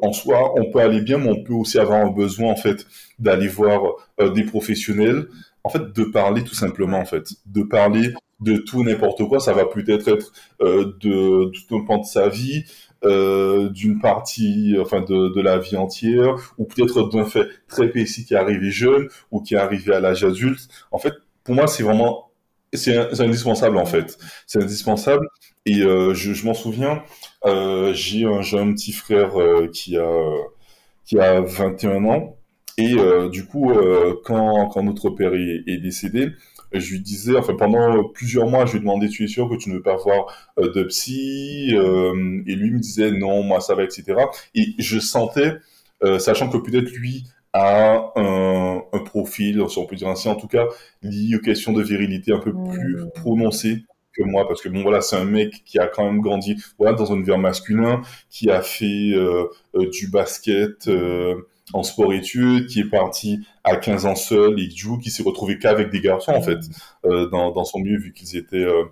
en 0.03 0.13
soi, 0.13 0.53
on 0.57 0.71
peut 0.71 0.81
aller 0.81 1.01
bien, 1.01 1.19
mais 1.19 1.31
on 1.31 1.43
peut 1.43 1.55
aussi 1.55 1.79
avoir 1.79 2.05
un 2.05 2.11
besoin 2.11 2.53
en 2.53 2.57
fait 2.57 2.87
d'aller 3.19 3.49
voir 3.49 3.83
euh, 4.21 4.31
des 4.31 4.45
professionnels, 4.45 5.27
en 5.65 5.71
fait, 5.71 5.93
de 5.93 6.05
parler 6.05 6.45
tout 6.45 6.55
simplement 6.55 6.99
en 6.99 7.05
fait, 7.05 7.25
de 7.47 7.63
parler 7.63 8.15
de 8.41 8.57
tout 8.57 8.85
n'importe 8.85 9.27
quoi. 9.29 9.41
Ça 9.41 9.53
va 9.53 9.65
peut-être 9.65 10.09
être, 10.09 10.33
euh, 10.63 10.93
de 11.01 11.51
tout 11.51 11.77
un 11.77 11.85
pan 11.85 11.99
de 11.99 12.05
sa 12.05 12.29
vie, 12.29 12.65
d'une 13.03 13.99
partie, 14.01 14.77
enfin 14.81 15.01
de, 15.01 15.35
de, 15.35 15.41
la 15.41 15.59
vie 15.59 15.77
entière, 15.77 16.35
ou 16.59 16.65
peut-être 16.65 17.09
d'un 17.09 17.25
fait 17.25 17.47
très 17.69 17.89
précis 17.89 18.25
qui 18.27 18.35
est 18.35 18.37
arrivé 18.37 18.71
jeune 18.71 19.09
ou 19.31 19.41
qui 19.41 19.55
est 19.55 19.59
arrivé 19.59 19.95
à 19.95 20.01
l'âge 20.01 20.25
adulte. 20.25 20.69
En 20.91 20.99
fait, 20.99 21.15
pour 21.45 21.55
moi, 21.55 21.67
c'est 21.67 21.83
vraiment 21.83 22.31
c'est 22.73 23.21
indispensable 23.21 23.77
en 23.79 23.87
fait. 23.87 24.19
C'est 24.47 24.63
indispensable. 24.63 25.27
Et 25.67 25.83
euh, 25.83 26.15
je, 26.15 26.33
je 26.33 26.47
m'en 26.47 26.55
souviens, 26.55 27.03
euh, 27.45 27.93
j'ai 27.95 28.25
un 28.25 28.43
jeune 28.43 28.75
petit 28.75 28.93
frère 28.93 29.41
euh, 29.41 29.69
qui 29.73 29.97
a 29.97 30.09
qui 31.05 31.19
a 31.19 31.41
21 31.41 32.05
ans. 32.05 32.37
Et 32.79 32.95
euh, 32.99 33.29
du 33.29 33.47
coup, 33.47 33.73
quand, 34.25 34.69
quand 34.69 34.83
notre 34.83 35.11
père 35.11 35.35
est, 35.35 35.65
est 35.67 35.79
décédé, 35.79 36.31
je 36.73 36.93
lui 36.93 37.01
disais, 37.01 37.37
enfin 37.37 37.55
pendant 37.55 38.05
plusieurs 38.05 38.47
mois, 38.47 38.67
je 38.67 38.73
lui 38.73 38.81
demandais, 38.81 39.09
tu 39.09 39.25
es 39.25 39.29
sûr 39.29 39.49
que 39.49 39.57
tu 39.57 39.71
ne 39.71 39.77
veux 39.77 39.83
pas 39.83 39.97
voir 39.97 40.27
euh, 40.59 40.73
de 40.73 40.85
psy 40.85 41.71
euh, 41.75 42.43
Et 42.47 42.55
lui 42.55 42.71
me 42.71 42.79
disait, 42.79 43.11
non, 43.11 43.43
moi 43.43 43.61
ça 43.61 43.75
va, 43.75 43.83
etc. 43.85 44.05
Et 44.55 44.75
je 44.79 44.99
sentais, 44.99 45.55
euh, 46.03 46.19
sachant 46.19 46.49
que 46.49 46.59
peut-être 46.59 46.91
lui 46.91 47.25
a 47.53 48.13
un, 48.15 48.83
un, 48.93 48.99
profil, 49.01 49.65
si 49.69 49.79
on 49.79 49.87
peut 49.87 49.97
dire 49.97 50.09
ainsi, 50.09 50.29
en 50.29 50.37
tout 50.37 50.47
cas, 50.47 50.67
lié 51.03 51.37
aux 51.37 51.41
questions 51.41 51.73
de 51.73 51.83
virilité 51.83 52.33
un 52.33 52.39
peu 52.39 52.53
plus 52.53 52.99
prononcées 53.15 53.85
que 54.13 54.23
moi, 54.23 54.47
parce 54.47 54.61
que 54.61 54.69
bon 54.69 54.83
voilà, 54.83 55.01
c'est 55.01 55.17
un 55.17 55.25
mec 55.25 55.63
qui 55.65 55.79
a 55.79 55.87
quand 55.87 56.05
même 56.05 56.21
grandi 56.21 56.57
voilà 56.79 56.95
dans 56.95 57.13
un 57.13 57.17
univers 57.17 57.39
masculin, 57.39 58.03
qui 58.29 58.51
a 58.51 58.63
fait 58.63 59.13
euh, 59.13 59.45
euh, 59.75 59.89
du 59.91 60.09
basket 60.09 60.89
en 61.73 61.83
sport-études, 61.83 62.67
qui 62.67 62.81
est 62.81 62.91
parti 62.91 63.41
à 63.65 63.77
15 63.77 64.07
ans 64.07 64.15
seul 64.15 64.59
et 64.59 64.71
joue, 64.71 64.99
qui 64.99 65.11
s'est 65.11 65.23
retrouvé 65.23 65.59
qu'avec 65.59 65.91
des 65.91 66.01
garçons 66.01 66.33
en 66.33 66.43
fait 66.43 66.59
euh, 67.05 67.29
dans, 67.29 67.53
dans, 67.53 67.65
son 67.65 67.79
milieu 67.79 67.99
vu 67.99 68.13
qu'ils 68.13 68.37
étaient 68.37 68.57
euh, 68.57 68.85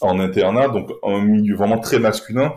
en 0.00 0.18
internat, 0.18 0.68
donc 0.68 0.90
un 1.02 1.20
milieu 1.20 1.56
vraiment 1.56 1.78
très 1.78 1.98
masculin. 1.98 2.54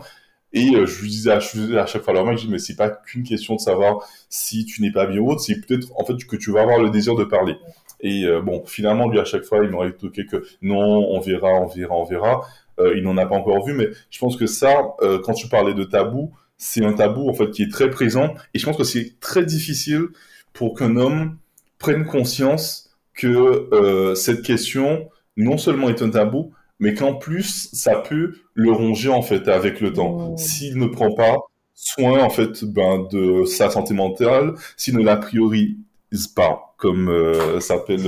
Et 0.52 0.74
euh, 0.74 0.84
je 0.84 1.02
lui 1.02 1.08
disais 1.08 1.30
à, 1.30 1.36
à 1.36 1.86
chaque 1.86 2.02
fois 2.02 2.12
leur 2.12 2.26
mec, 2.26 2.38
je 2.38 2.46
dis 2.46 2.50
mais 2.50 2.58
c'est 2.58 2.74
pas 2.76 2.90
qu'une 2.90 3.22
question 3.22 3.54
de 3.54 3.60
savoir 3.60 4.06
si 4.28 4.64
tu 4.64 4.82
n'es 4.82 4.90
pas 4.90 5.06
bien 5.06 5.20
autre, 5.20 5.40
c'est 5.40 5.60
peut-être 5.60 5.88
en 5.96 6.04
fait 6.04 6.16
que 6.24 6.36
tu 6.36 6.50
vas 6.50 6.62
avoir 6.62 6.80
le 6.80 6.90
désir 6.90 7.14
de 7.14 7.24
parler. 7.24 7.54
Et 8.00 8.24
euh, 8.24 8.40
bon, 8.40 8.64
finalement 8.66 9.08
lui 9.08 9.20
à 9.20 9.24
chaque 9.24 9.44
fois 9.44 9.64
il 9.64 9.70
m'aurait 9.70 9.92
toqué 9.92 10.26
que 10.26 10.44
non, 10.62 10.78
on 10.78 11.20
verra, 11.20 11.52
on 11.52 11.66
verra, 11.66 11.94
on 11.94 12.04
verra. 12.04 12.40
Euh, 12.80 12.94
il 12.96 13.04
n'en 13.04 13.16
a 13.16 13.26
pas 13.26 13.36
encore 13.36 13.64
vu, 13.64 13.74
mais 13.74 13.88
je 14.10 14.18
pense 14.18 14.36
que 14.36 14.46
ça, 14.46 14.94
quand 15.24 15.34
tu 15.34 15.48
parlais 15.48 15.74
de 15.74 15.84
tabou, 15.84 16.32
c'est 16.60 16.84
un 16.84 16.92
tabou 16.92 17.28
en 17.28 17.32
fait 17.32 17.50
qui 17.50 17.62
est 17.62 17.72
très 17.72 17.90
présent. 17.90 18.34
Et 18.54 18.58
je 18.58 18.66
pense 18.66 18.76
que 18.76 18.84
c'est 18.84 19.18
très 19.18 19.44
difficile 19.44 20.08
pour 20.52 20.76
qu'un 20.76 20.96
homme 20.96 21.38
prenne 21.78 22.04
conscience 22.04 22.90
que 23.14 23.68
euh, 23.72 24.14
cette 24.14 24.42
question 24.42 25.08
non 25.36 25.56
seulement 25.56 25.88
est 25.88 26.02
un 26.02 26.10
tabou 26.10 26.52
mais 26.78 26.94
qu'en 26.94 27.14
plus 27.14 27.70
ça 27.72 27.96
peut 27.96 28.34
le 28.54 28.72
ronger 28.72 29.08
en 29.08 29.22
fait 29.22 29.48
avec 29.48 29.80
le 29.80 29.92
temps. 29.92 30.32
Mmh. 30.32 30.36
s'il 30.36 30.78
ne 30.78 30.86
prend 30.86 31.12
pas 31.14 31.38
soin 31.74 32.22
en 32.22 32.30
fait 32.30 32.62
ben 32.64 33.06
de 33.10 33.44
sa 33.46 33.70
santé 33.70 33.94
mentale 33.94 34.54
s'il 34.76 34.96
ne 34.96 35.02
la 35.02 35.16
priorise 35.16 36.28
pas 36.36 36.74
comme 36.76 37.08
euh, 37.08 37.58
s'appelle 37.60 38.02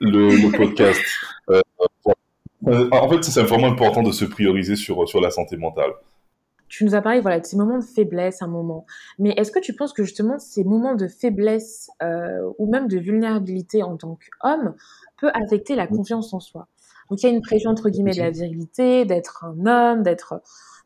le, 0.00 0.30
le, 0.30 0.56
podcast. 0.56 1.00
Euh, 2.68 2.88
en 2.92 3.08
fait 3.08 3.24
c'est 3.24 3.42
vraiment 3.42 3.66
important 3.66 4.04
de 4.04 4.12
se 4.12 4.24
prioriser 4.24 4.76
sur 4.76 5.08
sur 5.08 5.20
la 5.20 5.32
santé 5.32 5.56
mentale 5.56 5.90
tu 6.72 6.86
nous 6.86 6.94
as 6.94 7.02
parlé 7.02 7.20
voilà, 7.20 7.38
de 7.38 7.44
ces 7.44 7.58
moments 7.58 7.78
de 7.78 7.84
faiblesse, 7.84 8.40
un 8.40 8.46
moment. 8.46 8.86
Mais 9.18 9.34
est-ce 9.36 9.52
que 9.52 9.58
tu 9.58 9.74
penses 9.74 9.92
que 9.92 10.04
justement 10.04 10.38
ces 10.38 10.64
moments 10.64 10.94
de 10.94 11.06
faiblesse 11.06 11.90
euh, 12.02 12.50
ou 12.58 12.66
même 12.66 12.88
de 12.88 12.98
vulnérabilité 12.98 13.82
en 13.82 13.98
tant 13.98 14.16
qu'homme 14.16 14.74
peut 15.18 15.30
affecter 15.34 15.74
la 15.76 15.86
confiance 15.86 16.32
en 16.32 16.40
soi? 16.40 16.68
Donc 17.10 17.22
il 17.22 17.26
y 17.26 17.28
a 17.28 17.32
une 17.32 17.42
pression 17.42 17.70
entre 17.70 17.90
guillemets 17.90 18.14
de 18.14 18.20
la 18.20 18.30
virilité, 18.30 19.04
d'être 19.04 19.44
un 19.44 19.66
homme, 19.66 20.02
d'être 20.02 20.40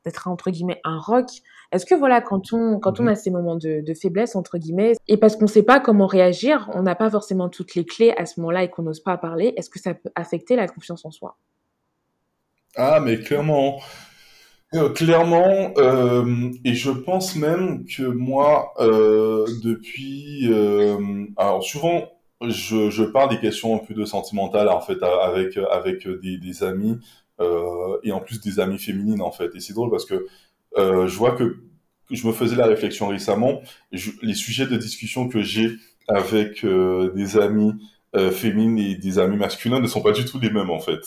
d'être 0.05 0.27
entre 0.27 0.51
guillemets 0.51 0.81
un 0.83 0.99
rock. 0.99 1.29
Est-ce 1.71 1.87
que 1.87 1.95
voilà 1.95 2.21
quand 2.21 2.53
on 2.53 2.81
quand 2.81 2.99
on 2.99 3.05
mhm. 3.05 3.11
a 3.11 3.15
ces 3.15 3.31
moments 3.31 3.55
de, 3.55 3.81
de 3.81 3.95
faiblesse 3.95 4.35
entre 4.35 4.59
guillemets 4.59 4.95
et 5.07 5.17
parce 5.17 5.37
qu'on 5.37 5.45
ne 5.45 5.51
sait 5.51 5.63
pas 5.63 5.79
comment 5.79 6.09
réagir, 6.09 6.69
on 6.75 6.83
n'a 6.83 6.97
pas 6.97 7.11
forcément 7.11 7.49
toutes 7.49 7.77
les 7.77 7.85
clés 7.85 8.13
à 8.19 8.27
ce 8.27 8.41
moment-là 8.41 8.65
et 8.65 8.71
qu'on 8.71 8.83
n'ose 8.83 9.05
pas 9.05 9.17
parler, 9.19 9.55
est-ce 9.57 9.71
que 9.71 9.79
ça 9.79 9.95
peut 9.95 10.11
affecter 10.17 10.57
la 10.57 10.67
confiance 10.67 11.05
en 11.05 11.13
soi? 11.13 11.37
Ah 12.75 12.99
mais 12.99 13.21
clairement. 13.21 13.79
Euh, 14.75 14.91
clairement, 14.91 15.73
euh, 15.79 16.51
et 16.65 16.75
je 16.75 16.91
pense 16.91 17.37
même 17.37 17.85
que 17.87 18.03
moi, 18.03 18.73
euh, 18.81 19.47
depuis, 19.63 20.49
euh, 20.53 21.25
alors 21.37 21.63
souvent, 21.63 22.11
je, 22.43 22.91
je, 22.91 23.05
parle 23.05 23.31
des 23.31 23.39
questions 23.39 23.77
un 23.77 23.79
peu 23.79 23.95
de 23.95 24.05
sentimentales 24.05 24.69
en 24.69 24.81
fait 24.81 25.01
avec 25.03 25.57
avec 25.71 26.07
des, 26.09 26.37
des 26.39 26.65
amis 26.65 26.99
euh, 27.41 27.97
et 28.03 28.11
en 28.13 28.21
plus 28.21 28.41
des 28.41 28.59
amies 28.59 28.79
féminines 28.79 29.23
en 29.23 29.31
fait. 29.31 29.55
Et 29.55 29.61
c'est 29.61 29.73
drôle 29.73 29.91
parce 29.91 30.05
que 30.05 30.27
je 30.77 31.17
vois 31.17 31.33
que 31.37 31.59
je 32.11 32.27
me 32.27 32.33
faisais 32.33 32.57
la 32.57 32.67
réflexion 32.67 33.09
récemment, 33.09 33.63
je, 33.93 34.11
les 34.23 34.35
sujets 34.35 34.67
de 34.67 34.77
discussion 34.77 35.29
que 35.29 35.43
j'ai 35.43 35.71
avec 36.09 36.67
des 36.67 37.39
amis 37.39 37.73
féminines 38.33 38.79
et 38.79 38.97
des 38.97 39.19
amis 39.19 39.37
masculins 39.37 39.81
ne 39.81 39.87
sont 39.87 40.03
pas 40.03 40.13
du 40.13 40.25
tout 40.25 40.39
les 40.41 40.51
mêmes 40.51 40.71
en 40.71 40.81
fait. 40.81 41.01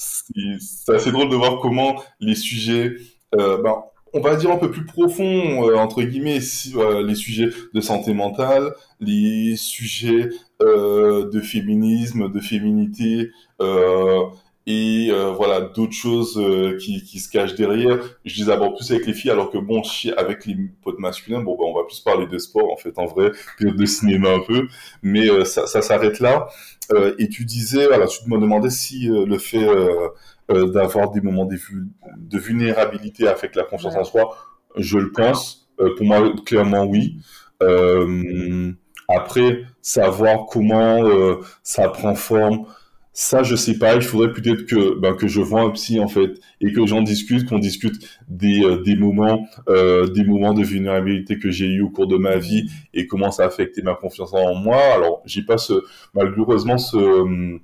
C'est 0.00 0.94
assez 0.94 1.12
drôle 1.12 1.28
de 1.28 1.36
voir 1.36 1.58
comment 1.60 2.02
les 2.20 2.34
sujets, 2.34 2.92
ben, 3.32 3.82
on 4.12 4.20
va 4.20 4.34
dire 4.36 4.50
un 4.50 4.56
peu 4.56 4.70
plus 4.70 4.86
profonds 4.86 5.74
entre 5.76 6.02
guillemets, 6.02 6.40
si, 6.40 6.74
les 7.04 7.14
sujets 7.14 7.50
de 7.74 7.80
santé 7.80 8.14
mentale, 8.14 8.72
les 9.00 9.56
sujets 9.56 10.30
de 10.60 11.40
féminisme, 11.40 12.32
de 12.32 12.40
féminité, 12.40 13.30
et 14.66 15.08
euh, 15.10 15.30
voilà 15.30 15.62
d'autres 15.62 15.94
choses 15.94 16.38
euh, 16.38 16.76
qui, 16.76 17.02
qui, 17.02 17.18
se 17.18 17.30
cachent 17.30 17.54
derrière. 17.54 17.98
Je 18.24 18.42
les 18.42 18.50
aborde 18.50 18.76
plus 18.76 18.90
avec 18.90 19.06
les 19.06 19.14
filles, 19.14 19.30
alors 19.30 19.50
que 19.50 19.58
bon, 19.58 19.82
avec 20.16 20.46
les 20.46 20.56
potes 20.82 20.98
masculins, 20.98 21.40
bon, 21.40 21.56
bah, 21.56 21.64
on 21.66 21.74
va 21.74 21.84
plus 21.84 22.00
parler 22.00 22.26
de 22.26 22.38
sport 22.38 22.70
en 22.70 22.76
fait, 22.76 22.98
en 22.98 23.06
vrai, 23.06 23.32
de 23.60 23.86
cinéma 23.86 24.30
un 24.30 24.40
peu, 24.40 24.68
mais 25.02 25.30
euh, 25.30 25.44
ça, 25.44 25.66
ça 25.66 25.82
s'arrête 25.82 26.20
là. 26.20 26.48
et 27.18 27.28
tu 27.28 27.44
disais, 27.44 27.86
voilà, 27.86 28.06
tu 28.06 28.28
me 28.28 28.38
demandais 28.38 28.70
si 28.70 29.08
le 29.08 29.38
fait 29.38 29.66
d'avoir 30.48 31.10
des 31.12 31.20
moments 31.20 31.44
de, 31.44 31.56
de 32.18 32.38
vulnérabilité 32.38 33.28
affecte 33.28 33.54
la 33.56 33.62
confiance 33.62 33.94
en 33.94 34.04
soi. 34.04 34.36
Je 34.76 34.98
le 34.98 35.12
pense. 35.12 35.68
pour 35.76 36.06
moi, 36.06 36.32
clairement, 36.44 36.84
oui. 36.84 37.16
après, 39.08 39.62
savoir 39.80 40.46
comment 40.46 41.00
ça 41.62 41.88
prend 41.88 42.16
forme 42.16 42.66
ça, 43.20 43.42
je 43.42 43.54
sais 43.54 43.76
pas. 43.76 43.96
Il 43.96 44.02
faudrait 44.02 44.32
peut-être 44.32 44.64
que 44.64 44.98
ben, 44.98 45.14
que 45.14 45.28
je 45.28 45.42
vois 45.42 45.60
un 45.60 45.70
psy 45.72 46.00
en 46.00 46.08
fait 46.08 46.40
et 46.62 46.72
que 46.72 46.86
j'en 46.86 47.02
discute, 47.02 47.46
qu'on 47.46 47.58
discute 47.58 48.02
des, 48.28 48.64
euh, 48.64 48.82
des 48.82 48.96
moments 48.96 49.46
euh, 49.68 50.06
des 50.06 50.24
moments 50.24 50.54
de 50.54 50.64
vulnérabilité 50.64 51.38
que 51.38 51.50
j'ai 51.50 51.66
eu 51.66 51.82
au 51.82 51.90
cours 51.90 52.06
de 52.06 52.16
ma 52.16 52.38
vie 52.38 52.70
et 52.94 53.06
comment 53.06 53.30
ça 53.30 53.42
a 53.42 53.46
affecté 53.46 53.82
ma 53.82 53.94
confiance 53.94 54.32
en 54.32 54.54
moi. 54.54 54.80
Alors, 54.94 55.20
j'ai 55.26 55.42
pas 55.42 55.56
malheureusement 56.14 56.76
euh, 56.94 57.58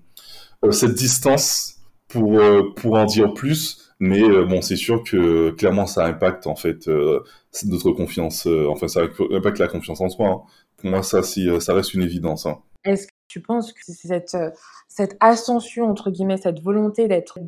cette 0.73 0.92
distance 0.92 1.77
pour 2.09 2.38
pour 2.77 2.95
en 2.97 3.07
dire 3.07 3.33
plus, 3.33 3.95
mais 3.99 4.21
bon, 4.45 4.61
c'est 4.61 4.77
sûr 4.77 5.03
que 5.05 5.53
clairement 5.53 5.87
ça 5.87 6.05
impacte 6.05 6.47
en 6.47 6.55
fait 6.55 6.87
notre 7.64 7.92
confiance. 7.92 8.47
enfin, 8.69 8.88
ça 8.88 9.05
impacte 9.33 9.59
la 9.59 9.69
confiance 9.69 10.03
en 10.03 10.11
soi. 10.11 10.29
Hein. 10.29 10.40
Pour 10.77 10.90
moi, 10.90 11.03
ça, 11.03 11.23
ça 11.23 11.73
reste 11.73 11.95
une 11.95 12.03
évidence. 12.03 12.45
Hein. 12.45 12.59
Est-ce 12.85 13.07
que 13.07 13.12
tu 13.27 13.40
penses 13.40 13.73
que 13.73 13.81
c'est 13.83 14.09
cette 14.09 14.37
cette 14.96 15.18
ascension 15.20 15.90
entre 15.90 16.11
guillemets, 16.11 16.38
cette 16.38 16.62
volonté 16.62 17.06
d'être 17.06 17.38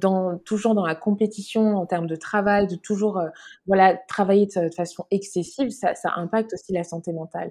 toujours 0.44 0.74
dans 0.74 0.84
la 0.84 0.94
compétition 0.94 1.78
en 1.78 1.86
termes 1.86 2.06
de 2.06 2.14
travail, 2.14 2.66
de 2.66 2.76
toujours 2.76 3.18
euh, 3.18 3.28
voilà 3.66 3.96
travailler 4.06 4.46
de, 4.54 4.68
façon 4.76 5.06
excessive, 5.10 5.70
ça, 5.70 5.94
impacte 6.16 6.52
aussi 6.52 6.74
la 6.74 6.84
santé 6.84 7.10
mentale. 7.10 7.50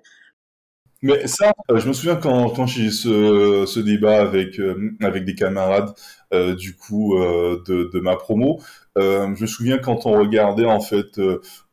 Mais 1.02 1.26
ça, 1.26 1.52
euh, 1.72 1.80
je 1.80 1.88
me 1.88 1.94
souviens 1.94 2.16
quand, 2.16 2.68
j'ai 2.68 2.84
eu 2.84 2.92
ce, 2.92 3.80
débat 3.80 4.22
avec 4.22 4.60
euh, 4.60 4.96
avec 5.02 5.26
des 5.26 5.34
camarades 5.34 5.94
du 6.32 6.76
coup 6.76 7.16
de, 7.18 7.90
de 7.92 8.00
ma 8.00 8.18
promo, 8.18 8.60
je 8.98 9.42
me 9.42 9.48
souviens 9.48 9.80
quand 9.80 10.06
on 10.06 10.12
regardait 10.12 10.66
en 10.66 10.82
fait 10.82 11.20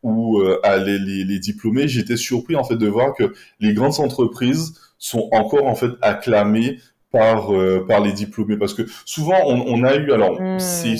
où 0.02 0.40
allaient 0.62 0.98
les, 0.98 1.24
les 1.24 1.38
diplômés, 1.40 1.88
j'étais 1.88 2.16
surpris 2.16 2.56
en 2.56 2.64
fait 2.64 2.76
de 2.76 2.86
voir 2.86 3.14
que 3.14 3.34
les 3.60 3.74
grandes 3.74 4.00
entreprises 4.00 4.80
sont 4.96 5.28
encore 5.32 5.66
en 5.66 5.74
fait 5.74 5.90
acclamées 6.00 6.78
par 7.14 7.54
euh, 7.54 7.84
par 7.86 8.00
les 8.00 8.12
diplômés. 8.12 8.58
Parce 8.58 8.74
que 8.74 8.82
souvent 9.04 9.38
on, 9.46 9.64
on 9.66 9.84
a 9.84 9.94
eu 9.94 10.12
alors 10.12 10.40
mmh. 10.40 10.58
c'est 10.58 10.96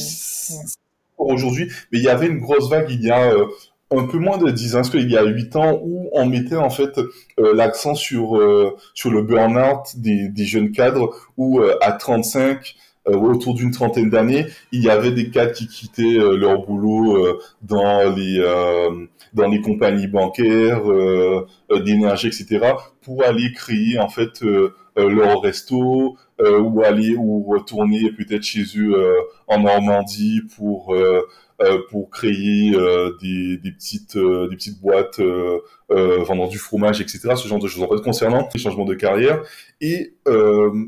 aujourd'hui 1.19 1.71
mais 1.93 1.99
il 1.99 2.05
y 2.05 2.09
avait 2.09 2.29
une 2.29 2.39
grosse 2.39 2.71
vague 2.71 2.87
il 2.89 3.03
y 3.03 3.11
a 3.11 3.33
euh, 3.33 3.47
un 3.91 4.07
peu 4.07 4.19
moins 4.19 4.39
de 4.39 4.51
10 4.51 4.75
ans, 4.75 4.79
parce 4.79 4.91
qu'il 4.91 5.09
y 5.09 5.17
a 5.17 5.23
8 5.23 5.57
ans, 5.57 5.79
où 5.81 6.09
on 6.13 6.27
mettait 6.27 6.57
en 6.57 6.71
fait 6.71 6.99
euh, 6.99 7.55
l'accent 7.55 7.95
sur 7.95 8.41
sur 8.95 9.11
le 9.11 9.23
burn-out 9.23 9.97
des, 9.97 10.29
des 10.29 10.45
jeunes 10.47 10.73
cadres, 10.73 11.15
où 11.37 11.61
à 11.61 11.93
35, 11.93 12.75
autour 13.07 13.55
d'une 13.55 13.71
trentaine 13.71 14.09
d'années, 14.09 14.47
il 14.73 14.83
y 14.83 14.89
avait 14.89 15.13
des 15.13 15.31
cadres 15.31 15.53
qui 15.53 15.67
quittaient 15.69 16.19
leur 16.19 16.65
boulot 16.65 17.39
dans 17.63 18.15
les 18.15 18.43
dans 19.35 19.49
les 19.49 19.61
compagnies 19.61 20.07
bancaires, 20.07 20.83
d'énergie, 21.71 22.29
etc., 22.29 22.61
pour 23.03 23.23
aller 23.25 23.53
créer 23.53 23.99
en 23.99 24.09
fait 24.09 24.43
euh, 24.97 25.11
leur 25.11 25.41
resto 25.43 26.17
euh, 26.41 26.61
ou 26.61 26.85
aller 26.85 27.17
ou 27.17 27.43
retourner 27.43 28.13
peut-être 28.13 28.45
chez 28.45 28.63
eux 28.77 28.95
euh, 28.95 29.17
en 29.49 29.59
Normandie 29.59 30.43
pour 30.57 30.95
pour 31.91 32.11
créer 32.11 32.73
des, 33.23 33.57
des 33.59 33.71
petites 33.71 34.17
des 34.17 34.57
petites 34.57 34.81
boîtes 34.81 35.21
vendant 35.89 36.49
du 36.49 36.59
fromage 36.59 37.01
etc 37.01 37.31
ce 37.37 37.47
genre 37.47 37.61
de 37.61 37.69
choses 37.69 37.83
en 37.83 37.89
fait 37.89 38.03
concernant 38.03 38.49
les 38.53 38.61
changements 38.61 38.85
de 38.85 38.95
carrière 38.95 39.43
et 39.81 40.15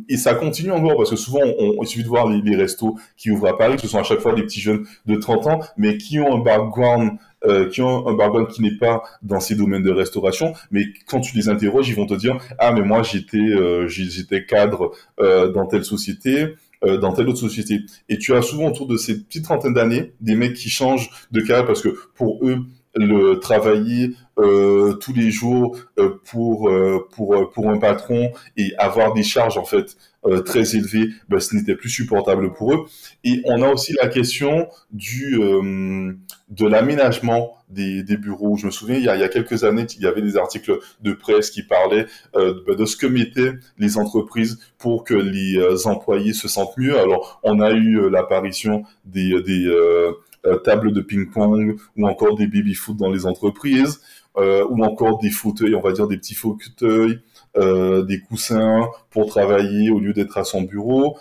et 0.08 0.16
ça 0.16 0.34
continue 0.34 0.72
encore 0.72 0.96
parce 0.96 1.10
que 1.10 1.16
souvent 1.16 1.40
on, 1.58 1.82
il 1.82 1.86
suffit 1.86 2.02
de 2.02 2.08
voir 2.08 2.28
les, 2.28 2.40
les 2.42 2.56
restos 2.56 2.96
qui 3.16 3.30
ouvrent 3.30 3.48
à 3.48 3.56
Paris 3.56 3.78
ce 3.80 3.86
sont 3.86 3.98
à 3.98 4.02
chaque 4.02 4.20
fois 4.20 4.34
des 4.34 4.42
petits 4.42 4.60
jeunes 4.60 4.86
de 5.06 5.16
30 5.16 5.46
ans 5.46 5.60
mais 5.76 5.98
qui 5.98 6.18
ont 6.18 6.34
un 6.34 6.42
background 6.42 7.12
euh, 7.46 7.68
qui 7.68 7.82
ont 7.82 8.08
un 8.08 8.14
background 8.14 8.48
qui 8.48 8.62
n'est 8.62 8.76
pas 8.76 9.02
dans 9.22 9.40
ces 9.40 9.54
domaines 9.54 9.82
de 9.82 9.90
restauration, 9.90 10.54
mais 10.70 10.86
quand 11.06 11.20
tu 11.20 11.36
les 11.36 11.48
interroges, 11.48 11.88
ils 11.88 11.94
vont 11.94 12.06
te 12.06 12.14
dire 12.14 12.38
ah 12.58 12.72
mais 12.72 12.80
moi 12.80 13.02
j'étais 13.02 13.36
euh, 13.36 13.86
j'étais 13.88 14.46
cadre 14.46 14.92
euh, 15.20 15.52
dans 15.52 15.66
telle 15.66 15.84
société. 15.84 16.54
Dans 17.00 17.12
telle 17.12 17.28
autre 17.28 17.38
société. 17.38 17.80
Et 18.08 18.18
tu 18.18 18.34
as 18.34 18.42
souvent 18.42 18.68
autour 18.68 18.86
de 18.86 18.96
ces 18.96 19.22
petites 19.22 19.44
trentaines 19.44 19.74
d'années 19.74 20.12
des 20.20 20.34
mecs 20.34 20.54
qui 20.54 20.70
changent 20.70 21.10
de 21.32 21.40
carrière 21.40 21.66
parce 21.66 21.82
que 21.82 21.96
pour 22.14 22.46
eux, 22.46 22.58
le 22.96 23.38
travailler 23.38 24.14
euh, 24.38 24.94
tous 24.94 25.12
les 25.12 25.30
jours 25.30 25.78
euh, 25.98 26.20
pour 26.24 26.68
euh, 26.68 27.06
pour 27.12 27.50
pour 27.52 27.70
un 27.70 27.78
patron 27.78 28.32
et 28.56 28.72
avoir 28.78 29.12
des 29.12 29.22
charges 29.22 29.58
en 29.58 29.64
fait 29.64 29.96
très 30.44 30.74
élevées, 30.74 31.10
ben, 31.28 31.38
ce 31.38 31.54
n'était 31.54 31.76
plus 31.76 31.88
supportable 31.88 32.52
pour 32.52 32.74
eux. 32.74 32.86
Et 33.22 33.42
on 33.44 33.62
a 33.62 33.68
aussi 33.68 33.94
la 34.02 34.08
question 34.08 34.66
du 34.90 35.38
de 36.48 36.66
l'aménagement 36.66 37.56
des, 37.68 38.02
bureaux. 38.16 38.56
Je 38.56 38.66
me 38.66 38.70
souviens, 38.70 38.96
il 38.96 39.04
y, 39.04 39.08
a, 39.08 39.16
il 39.16 39.20
y 39.20 39.24
a 39.24 39.28
quelques 39.28 39.64
années, 39.64 39.86
il 39.96 40.02
y 40.02 40.06
avait 40.06 40.22
des 40.22 40.36
articles 40.36 40.78
de 41.00 41.12
presse 41.12 41.50
qui 41.50 41.62
parlaient 41.64 42.06
ben, 42.34 42.76
de 42.76 42.84
ce 42.84 42.96
que 42.96 43.06
mettaient 43.06 43.54
les 43.78 43.98
entreprises 43.98 44.60
pour 44.78 45.02
que 45.02 45.14
les 45.14 45.86
employés 45.86 46.32
se 46.32 46.46
sentent 46.46 46.76
mieux. 46.78 46.96
Alors, 46.96 47.40
on 47.42 47.58
a 47.58 47.72
eu 47.72 48.08
l'apparition 48.08 48.84
des, 49.04 49.42
des 49.42 49.66
euh, 50.46 50.56
tables 50.58 50.92
de 50.92 51.00
ping-pong 51.00 51.76
ou 51.96 52.06
encore 52.06 52.36
des 52.36 52.46
baby-foot 52.46 52.96
dans 52.96 53.10
les 53.10 53.26
entreprises 53.26 54.00
euh, 54.36 54.64
ou 54.68 54.84
encore 54.84 55.18
des 55.18 55.30
fauteuils, 55.30 55.74
on 55.74 55.80
va 55.80 55.92
dire 55.92 56.06
des 56.06 56.18
petits 56.18 56.34
fauteuils, 56.34 57.20
euh, 57.56 58.02
des 58.02 58.20
coussins 58.20 58.88
pour 59.10 59.26
travailler 59.26 59.90
au 59.90 59.98
lieu 59.98 60.12
d'être 60.12 60.38
à 60.38 60.44
son 60.44 60.62
bureau, 60.62 61.18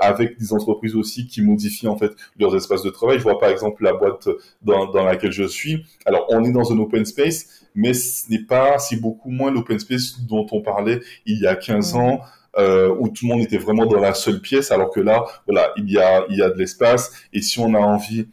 avec 0.00 0.38
des 0.38 0.52
entreprises 0.52 0.94
aussi 0.94 1.26
qui 1.26 1.42
modifient 1.42 1.88
en 1.88 1.96
fait 1.96 2.12
leurs 2.38 2.54
espaces 2.54 2.82
de 2.82 2.90
travail. 2.90 3.18
Je 3.18 3.22
vois 3.22 3.38
par 3.38 3.50
exemple 3.50 3.82
la 3.82 3.92
boîte 3.92 4.28
dans, 4.62 4.86
dans 4.86 5.04
laquelle 5.04 5.32
je 5.32 5.44
suis. 5.44 5.84
Alors 6.04 6.26
on 6.28 6.44
est 6.44 6.52
dans 6.52 6.72
un 6.72 6.78
open 6.78 7.04
space, 7.04 7.64
mais 7.74 7.94
ce 7.94 8.30
n'est 8.30 8.44
pas, 8.44 8.78
c'est 8.78 9.00
beaucoup 9.00 9.30
moins 9.30 9.50
l'open 9.50 9.78
space 9.78 10.20
dont 10.26 10.46
on 10.52 10.60
parlait 10.60 11.00
il 11.26 11.40
y 11.40 11.46
a 11.46 11.56
15 11.56 11.94
ans. 11.94 12.20
Euh, 12.56 12.92
où 12.98 13.08
tout 13.08 13.26
le 13.26 13.34
monde 13.34 13.42
était 13.42 13.58
vraiment 13.58 13.86
dans 13.86 14.00
la 14.00 14.14
seule 14.14 14.40
pièce, 14.40 14.72
alors 14.72 14.90
que 14.90 14.98
là, 14.98 15.24
voilà, 15.46 15.70
il 15.76 15.88
y 15.92 15.98
a, 15.98 16.24
il 16.28 16.38
y 16.38 16.42
a 16.42 16.50
de 16.50 16.58
l'espace. 16.58 17.12
Et 17.32 17.40
si 17.40 17.60
on 17.60 17.72
a 17.74 17.78
envie 17.78 18.20
euh, 18.20 18.24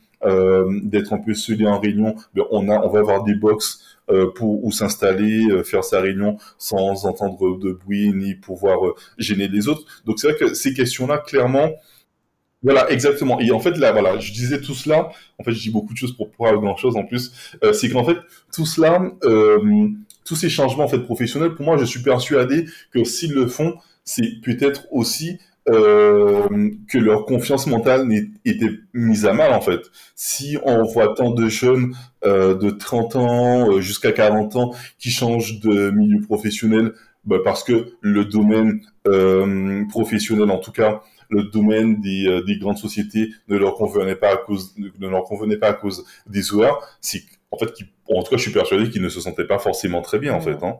d'être 0.84 1.14
un 1.14 1.20
peu 1.20 1.34
seul 1.34 1.66
en 1.68 1.80
réunion, 1.80 2.16
on 2.52 2.70
a, 2.70 2.80
on 2.80 2.90
va 2.90 3.00
avoir 3.00 3.24
des 3.24 3.36
box 3.36 3.86
euh, 4.12 4.32
pour 4.32 4.64
où 4.64 4.72
s'installer, 4.72 5.48
euh, 5.50 5.64
faire 5.64 5.84
sa 5.84 6.00
réunion 6.00 6.38
sans 6.60 7.08
entendre 7.08 7.58
de 7.58 7.72
bruit 7.72 8.14
ni 8.14 8.36
pouvoir 8.36 8.78
gêner 9.18 9.48
les 9.48 9.68
autres. 9.68 9.84
Donc 10.06 10.20
c'est 10.20 10.30
vrai 10.30 10.38
que 10.38 10.54
ces 10.54 10.76
questions-là, 10.76 11.18
clairement, 11.18 11.72
voilà, 12.62 12.88
exactement. 12.92 13.40
Et 13.40 13.52
en 13.52 13.60
fait, 13.60 13.78
là, 13.78 13.92
voilà, 13.92 14.20
je 14.20 14.32
disais 14.32 14.62
tout 14.62 14.76
cela. 14.76 15.10
En 15.40 15.44
fait, 15.44 15.54
je 15.54 15.60
dis 15.60 15.72
beaucoup 15.72 15.94
de 15.94 15.98
choses 15.98 16.16
pour 16.16 16.30
pouvoir 16.30 16.54
grand 16.60 16.76
chose 16.78 16.96
en 16.96 17.04
plus. 17.04 17.32
c'est 17.74 17.90
qu'en 17.90 18.04
fait, 18.04 18.18
tout 18.54 18.66
cela, 18.68 19.12
tous 20.24 20.36
ces 20.36 20.50
changements 20.50 20.84
en 20.84 20.88
fait 20.88 21.00
professionnels, 21.00 21.56
pour 21.56 21.66
moi, 21.66 21.78
je 21.78 21.86
suis 21.86 22.02
persuadé 22.02 22.66
que 22.92 23.04
s'ils 23.04 23.34
le 23.34 23.48
font, 23.48 23.76
c'est 24.04 24.40
peut-être 24.44 24.86
aussi 24.92 25.40
euh, 25.68 26.70
que 26.88 26.98
leur 26.98 27.26
confiance 27.26 27.68
mentale 27.68 28.08
était 28.46 28.72
mise 28.94 29.26
à 29.26 29.34
mal 29.34 29.52
en 29.52 29.62
fait. 29.62 29.82
Si 30.16 30.58
on 30.64 30.84
voit 30.84 31.14
tant 31.16 31.32
de 31.32 31.48
jeunes 31.48 31.96
euh, 32.26 32.56
de 32.56 32.70
30 32.70 33.16
ans 33.16 33.72
euh, 33.72 33.82
jusqu'à 33.82 34.12
40 34.12 34.56
ans 34.56 34.74
qui 35.00 35.10
changent 35.10 35.60
de 35.60 35.90
milieu 35.90 36.22
professionnel 36.22 36.94
bah, 37.26 37.38
parce 37.44 37.64
que 37.64 37.94
le 38.02 38.26
domaine 38.26 38.82
euh, 39.08 39.84
professionnel 39.90 40.52
en 40.52 40.60
tout 40.60 40.72
cas 40.72 41.02
le 41.30 41.44
domaine 41.44 42.00
des, 42.02 42.28
euh, 42.28 42.44
des, 42.44 42.58
grandes 42.58 42.78
sociétés 42.78 43.30
ne 43.48 43.58
leur 43.58 43.74
convenait 43.74 44.16
pas 44.16 44.34
à 44.34 44.38
cause 44.38 44.76
ne 44.78 45.08
leur 45.08 45.24
convenait 45.24 45.58
pas 45.58 45.70
à 45.70 45.74
cause 45.74 46.06
des 46.28 46.54
horaires 46.54 46.78
c'est 47.02 47.24
en 47.50 47.58
fait 47.58 47.74
qui 47.74 47.86
en 48.10 48.22
tout 48.22 48.30
cas 48.30 48.38
je 48.38 48.44
suis 48.44 48.52
persuadé 48.52 48.90
qu'ils 48.92 49.02
ne 49.02 49.10
se 49.10 49.20
sentaient 49.20 49.48
pas 49.48 49.58
forcément 49.58 50.02
très 50.04 50.20
bien 50.20 50.34
en 50.34 50.42
fait 50.42 50.62
hein. 50.62 50.78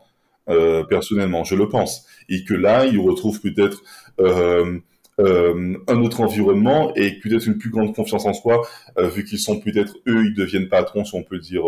Euh, 0.48 0.84
personnellement, 0.84 1.44
je 1.44 1.56
le 1.56 1.70
pense, 1.70 2.06
et 2.30 2.44
que 2.44 2.54
là, 2.54 2.86
ils 2.86 3.00
retrouvent 3.00 3.42
peut-être 3.42 3.82
euh, 4.20 4.78
euh, 5.20 5.78
un 5.88 6.02
autre 6.04 6.22
environnement 6.22 6.94
et 6.96 7.20
peut-être 7.20 7.48
une 7.48 7.58
plus 7.58 7.72
grande 7.72 7.96
confiance 7.96 8.26
en 8.26 8.34
soi, 8.34 8.62
vu 8.98 9.24
qu'ils 9.24 9.40
sont 9.40 9.60
peut-être 9.60 9.96
eux, 10.08 10.26
ils 10.26 10.36
deviennent 10.36 10.70
patrons, 10.70 11.04
si 11.04 11.16
on 11.16 11.24
peut 11.24 11.40
dire 11.40 11.64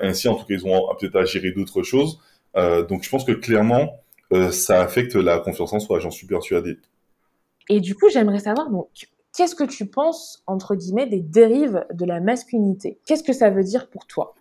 ainsi. 0.00 0.28
En 0.28 0.34
tout 0.36 0.46
cas, 0.46 0.54
ils 0.54 0.66
ont 0.66 0.94
peut-être 0.98 1.16
à 1.16 1.24
gérer 1.24 1.50
d'autres 1.50 1.82
choses. 1.82 2.20
donc, 2.54 3.02
je 3.02 3.10
pense 3.10 3.24
que 3.24 3.32
clairement, 3.32 4.00
ça 4.50 4.80
affecte 4.80 5.14
la 5.16 5.38
confiance 5.38 5.72
en 5.72 5.80
soi. 5.80 5.98
J'en 5.98 6.10
suis 6.10 6.26
persuadé. 6.26 6.78
Et 7.68 7.80
du 7.80 7.94
coup, 7.94 8.08
j'aimerais 8.10 8.40
savoir, 8.40 8.70
donc, 8.70 8.88
qu'est-ce 9.36 9.54
que 9.54 9.64
tu 9.64 9.86
penses, 9.86 10.42
entre 10.46 10.74
guillemets, 10.74 11.06
des 11.06 11.20
dérives 11.20 11.84
de 11.92 12.04
la 12.04 12.20
masculinité? 12.20 12.98
Qu'est-ce 13.06 13.24
que 13.24 13.32
ça 13.32 13.50
veut 13.50 13.64
dire 13.64 13.88
pour 13.88 14.06
toi? 14.06 14.34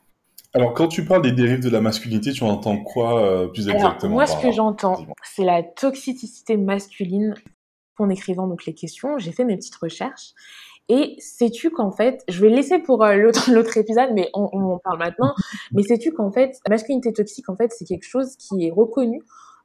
Alors, 0.56 0.74
quand 0.74 0.88
tu 0.88 1.04
parles 1.04 1.24
des 1.24 1.32
dérives 1.32 1.62
de 1.62 1.70
la 1.70 1.82
masculinité, 1.82 2.32
tu 2.32 2.44
entends 2.44 2.78
quoi 2.78 3.24
euh, 3.24 3.48
plus 3.48 3.70
exactement 3.70 4.14
Moi, 4.14 4.28
ce 4.28 4.40
que 4.40 4.52
j'entends, 4.52 5.04
c'est 5.24 5.46
la 5.46 5.64
toxicité 5.64 6.58
masculine. 6.58 7.34
En 8.00 8.10
écrivant 8.10 8.48
donc 8.48 8.66
les 8.66 8.74
questions, 8.74 9.20
j'ai 9.20 9.32
fait 9.32 9.46
mes 9.46 9.56
petites 9.56 9.76
recherches. 9.76 10.34
Et 10.90 11.16
sais-tu 11.20 11.70
qu'en 11.70 11.92
fait, 11.92 12.24
je 12.28 12.42
vais 12.42 12.50
laisser 12.50 12.80
pour 12.80 13.04
euh, 13.04 13.16
l'autre 13.48 13.78
épisode, 13.78 14.10
mais 14.14 14.30
on, 14.34 14.50
on, 14.52 14.74
en 14.74 14.80
parle 14.80 15.00
maintenant. 15.00 15.34
mais 15.72 15.84
sais-tu 15.84 16.12
qu'en 16.12 16.32
fait, 16.32 16.60
la 16.68 16.74
masculinité 16.74 17.14
toxique, 17.14 17.50
en 17.50 17.56
fait, 17.56 17.72
c'est 17.72 17.86
quelque 17.86 18.08
chose 18.08 18.36
qui 18.36 18.66
est 18.66 18.72
reconnu 18.72 19.22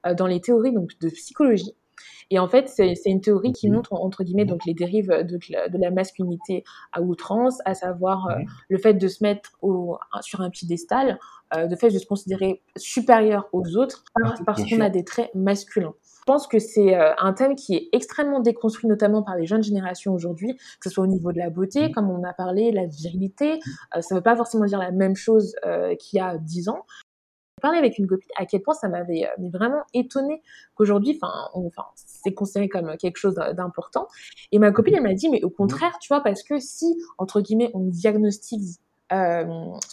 euh, 0.07 0.15
dans 0.15 0.27
les 0.27 0.41
théories 0.41 0.73
donc 0.73 0.91
de 1.01 1.09
psychologie. 1.09 1.75
Et 2.31 2.39
en 2.39 2.49
fait, 2.49 2.69
c'est 2.69 2.95
une 3.07 3.21
théorie 3.21 3.53
qui 3.53 3.71
montre, 3.71 3.95
entre 3.95 4.23
guillemets, 4.23 4.45
donc 4.45 4.67
les 4.67 4.75
dérives 4.75 5.09
de, 5.09 5.39
de 5.69 5.79
la 5.79 5.91
masculinité 5.91 6.63
à 6.93 7.01
outrance, 7.01 7.59
à 7.65 7.75
savoir 7.75 8.29
euh, 8.29 8.35
le 8.69 8.79
fait 8.79 8.95
de 8.95 9.09
se 9.09 9.23
mettre 9.23 9.53
au, 9.63 9.99
sur 10.21 10.43
un 10.43 10.51
piédestal, 10.51 11.19
euh, 11.57 11.67
le 11.67 11.77
fait 11.77 11.91
de 11.91 11.99
se 11.99 12.07
considérer 12.07 12.63
supérieur 12.77 13.49
aux 13.53 13.77
autres 13.77 14.05
parce, 14.45 14.63
qu'on 14.69 14.81
a 14.81 14.91
des 14.91 15.05
traits 15.05 15.31
masculins. 15.35 15.95
Je 16.03 16.33
pense 16.33 16.47
que 16.47 16.59
c'est 16.59 16.95
euh, 16.95 17.15
un 17.19 17.33
thème 17.33 17.55
qui 17.55 17.75
est 17.75 17.89
extrêmement 17.93 18.41
déconstruit, 18.41 18.89
notamment 18.89 19.23
par 19.23 19.37
les 19.37 19.47
jeunes 19.47 19.63
générations 19.63 20.13
aujourd'hui, 20.13 20.55
que 20.57 20.89
ce 20.89 20.91
soit 20.91 21.05
au 21.05 21.07
niveau 21.09 21.33
de 21.33 21.39
la 21.39 21.49
beauté, 21.49 21.91
comme 21.91 22.11
on 22.11 22.23
a 22.25 22.35
parlé, 22.35 22.71
la 22.73 22.85
virilité. 22.85 23.61
ça 23.93 24.15
ne 24.15 24.17
veut 24.17 24.23
pas 24.23 24.37
forcément 24.37 24.67
dire 24.67 24.79
la 24.79 24.93
même 24.93 25.17
chose 25.17 25.55
qu'il 25.99 26.19
y 26.19 26.21
a 26.21 26.37
dix 26.37 26.69
ans, 26.69 26.85
parlé 27.59 27.79
avec 27.79 27.99
une 27.99 28.07
copine 28.07 28.31
à 28.37 28.47
quel 28.47 28.63
point 28.63 28.75
ça 28.75 28.89
m'avait 28.89 29.27
euh, 29.27 29.49
vraiment 29.53 29.83
étonné 29.95 30.43
qu'aujourd'hui, 30.75 31.19
enfin, 31.21 31.85
c'est 31.97 32.35
considéré 32.35 32.69
comme 32.69 32.97
quelque 32.97 33.19
chose 33.19 33.35
d'important. 33.35 34.09
Et 34.53 34.59
ma 34.59 34.71
copine, 34.71 34.95
elle 34.97 35.03
m'a 35.03 35.15
dit, 35.15 35.29
mais 35.29 35.43
au 35.43 35.51
contraire, 35.51 35.99
tu 36.01 36.09
vois, 36.09 36.23
parce 36.23 36.43
que 36.43 36.59
si, 36.59 36.97
entre 37.19 37.41
guillemets, 37.41 37.71
on 37.75 37.81
diagnostique 37.81 38.79
euh, 39.13 39.45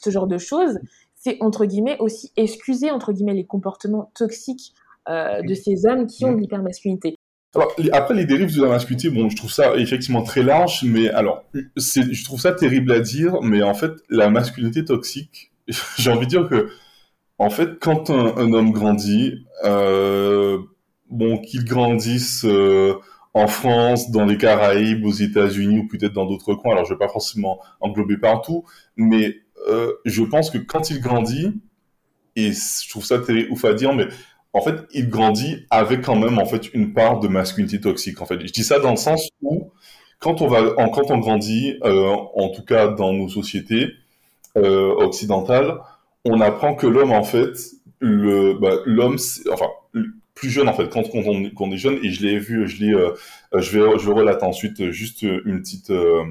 ce 0.02 0.10
genre 0.10 0.28
de 0.28 0.38
choses, 0.38 0.80
c'est, 1.16 1.38
entre 1.42 1.66
guillemets, 1.66 1.98
aussi 2.00 2.32
excuser, 2.36 2.92
entre 2.92 3.14
guillemets, 3.14 3.34
les 3.34 3.46
comportements 3.46 4.12
toxiques 4.16 4.74
euh, 5.10 5.42
de 5.42 5.54
ces 5.54 5.86
hommes 5.86 6.08
qui 6.08 6.26
ont 6.26 6.32
une 6.32 6.44
hypermasculinité. 6.44 7.16
Alors, 7.56 7.74
après, 7.94 8.14
les 8.14 8.26
dérives 8.26 8.54
de 8.54 8.62
la 8.62 8.70
masculinité, 8.70 9.10
bon, 9.10 9.30
je 9.30 9.36
trouve 9.38 9.52
ça 9.52 9.76
effectivement 9.78 10.24
très 10.24 10.44
large, 10.44 10.84
mais 10.84 11.10
alors, 11.10 11.44
je 11.54 12.26
trouve 12.26 12.40
ça 12.40 12.52
terrible 12.52 12.92
à 12.92 13.00
dire, 13.00 13.42
mais 13.42 13.64
en 13.64 13.74
fait, 13.74 13.92
la 14.10 14.30
masculinité 14.30 14.84
toxique, 14.84 15.52
j'ai 15.98 16.12
envie 16.12 16.26
de 16.26 16.32
dire 16.32 16.50
que 16.50 16.70
en 17.38 17.50
fait, 17.50 17.80
quand 17.80 18.10
un, 18.10 18.54
homme 18.54 18.72
grandit, 18.72 19.46
euh, 19.66 20.60
bon, 21.10 21.38
qu'il 21.40 21.66
grandisse 21.66 22.46
euh, 22.46 22.96
en 23.34 23.48
France, 23.48 24.12
dans 24.12 24.26
les 24.26 24.38
Caraïbes, 24.38 25.06
aux 25.06 25.12
États-Unis 25.12 25.80
ou 25.80 25.88
peut-être 25.88 26.14
dans 26.14 26.26
d'autres 26.26 26.56
coins, 26.56 26.72
alors 26.74 26.86
je 26.86 26.94
vais 26.94 27.00
pas 27.00 27.10
forcément 27.10 27.60
englober 27.82 28.18
partout, 28.18 28.64
mais 28.96 29.36
euh, 29.68 29.92
je 30.06 30.24
pense 30.24 30.50
que 30.50 30.58
quand 30.58 30.90
il 30.90 31.02
grandit, 31.02 31.52
et 32.38 32.52
je 32.54 32.90
trouve 32.90 33.06
ça 33.06 33.20
terrible 33.20 33.52
ouf 33.52 33.66
à 33.66 33.74
dire, 33.74 33.94
mais 33.94 34.08
en 34.54 34.62
fait, 34.62 34.76
il 34.94 35.10
grandit 35.10 35.66
avec 35.70 36.02
quand 36.04 36.16
même 36.16 36.38
en 36.40 36.46
fait 36.46 36.74
une 36.74 36.94
part 36.94 37.20
de 37.20 37.28
masculinité 37.28 37.82
toxique. 37.82 38.22
En 38.22 38.26
fait, 38.26 38.40
je 38.48 38.54
dis 38.54 38.64
ça 38.64 38.80
dans 38.80 38.92
le 38.92 38.98
sens 38.98 39.30
où 39.42 39.72
quand 40.20 40.42
on 40.42 40.48
va, 40.48 40.62
quand 40.94 41.12
on 41.12 41.18
grandit, 41.18 41.78
en 41.84 42.50
tout 42.50 42.64
cas 42.64 42.88
dans 42.88 43.12
nos 43.12 43.28
sociétés 43.28 43.90
occidentales, 44.56 45.78
on 46.26 46.42
apprend 46.42 46.76
que 46.76 46.88
l'homme, 46.88 47.12
en 47.12 47.24
fait, 47.24 47.56
le, 48.00 48.54
bah, 48.54 48.78
l'homme, 48.86 49.18
enfin, 49.52 49.68
plus 50.34 50.50
jeune, 50.50 50.68
en 50.68 50.74
fait, 50.74 50.90
quand, 50.90 51.04
on, 51.14 51.72
est 51.72 51.78
jeune, 51.78 52.00
et 52.04 52.10
je 52.12 52.24
l'ai 52.24 52.40
vu, 52.40 52.68
je 52.68 52.84
l'ai, 52.84 52.94
euh, 52.94 53.14
je 53.54 53.80
vais, 53.80 54.00
je 54.00 54.10
relate 54.10 54.44
ensuite 54.44 54.92
juste 54.92 55.22
une 55.22 55.62
petite, 55.62 55.92
euh, 55.92 56.24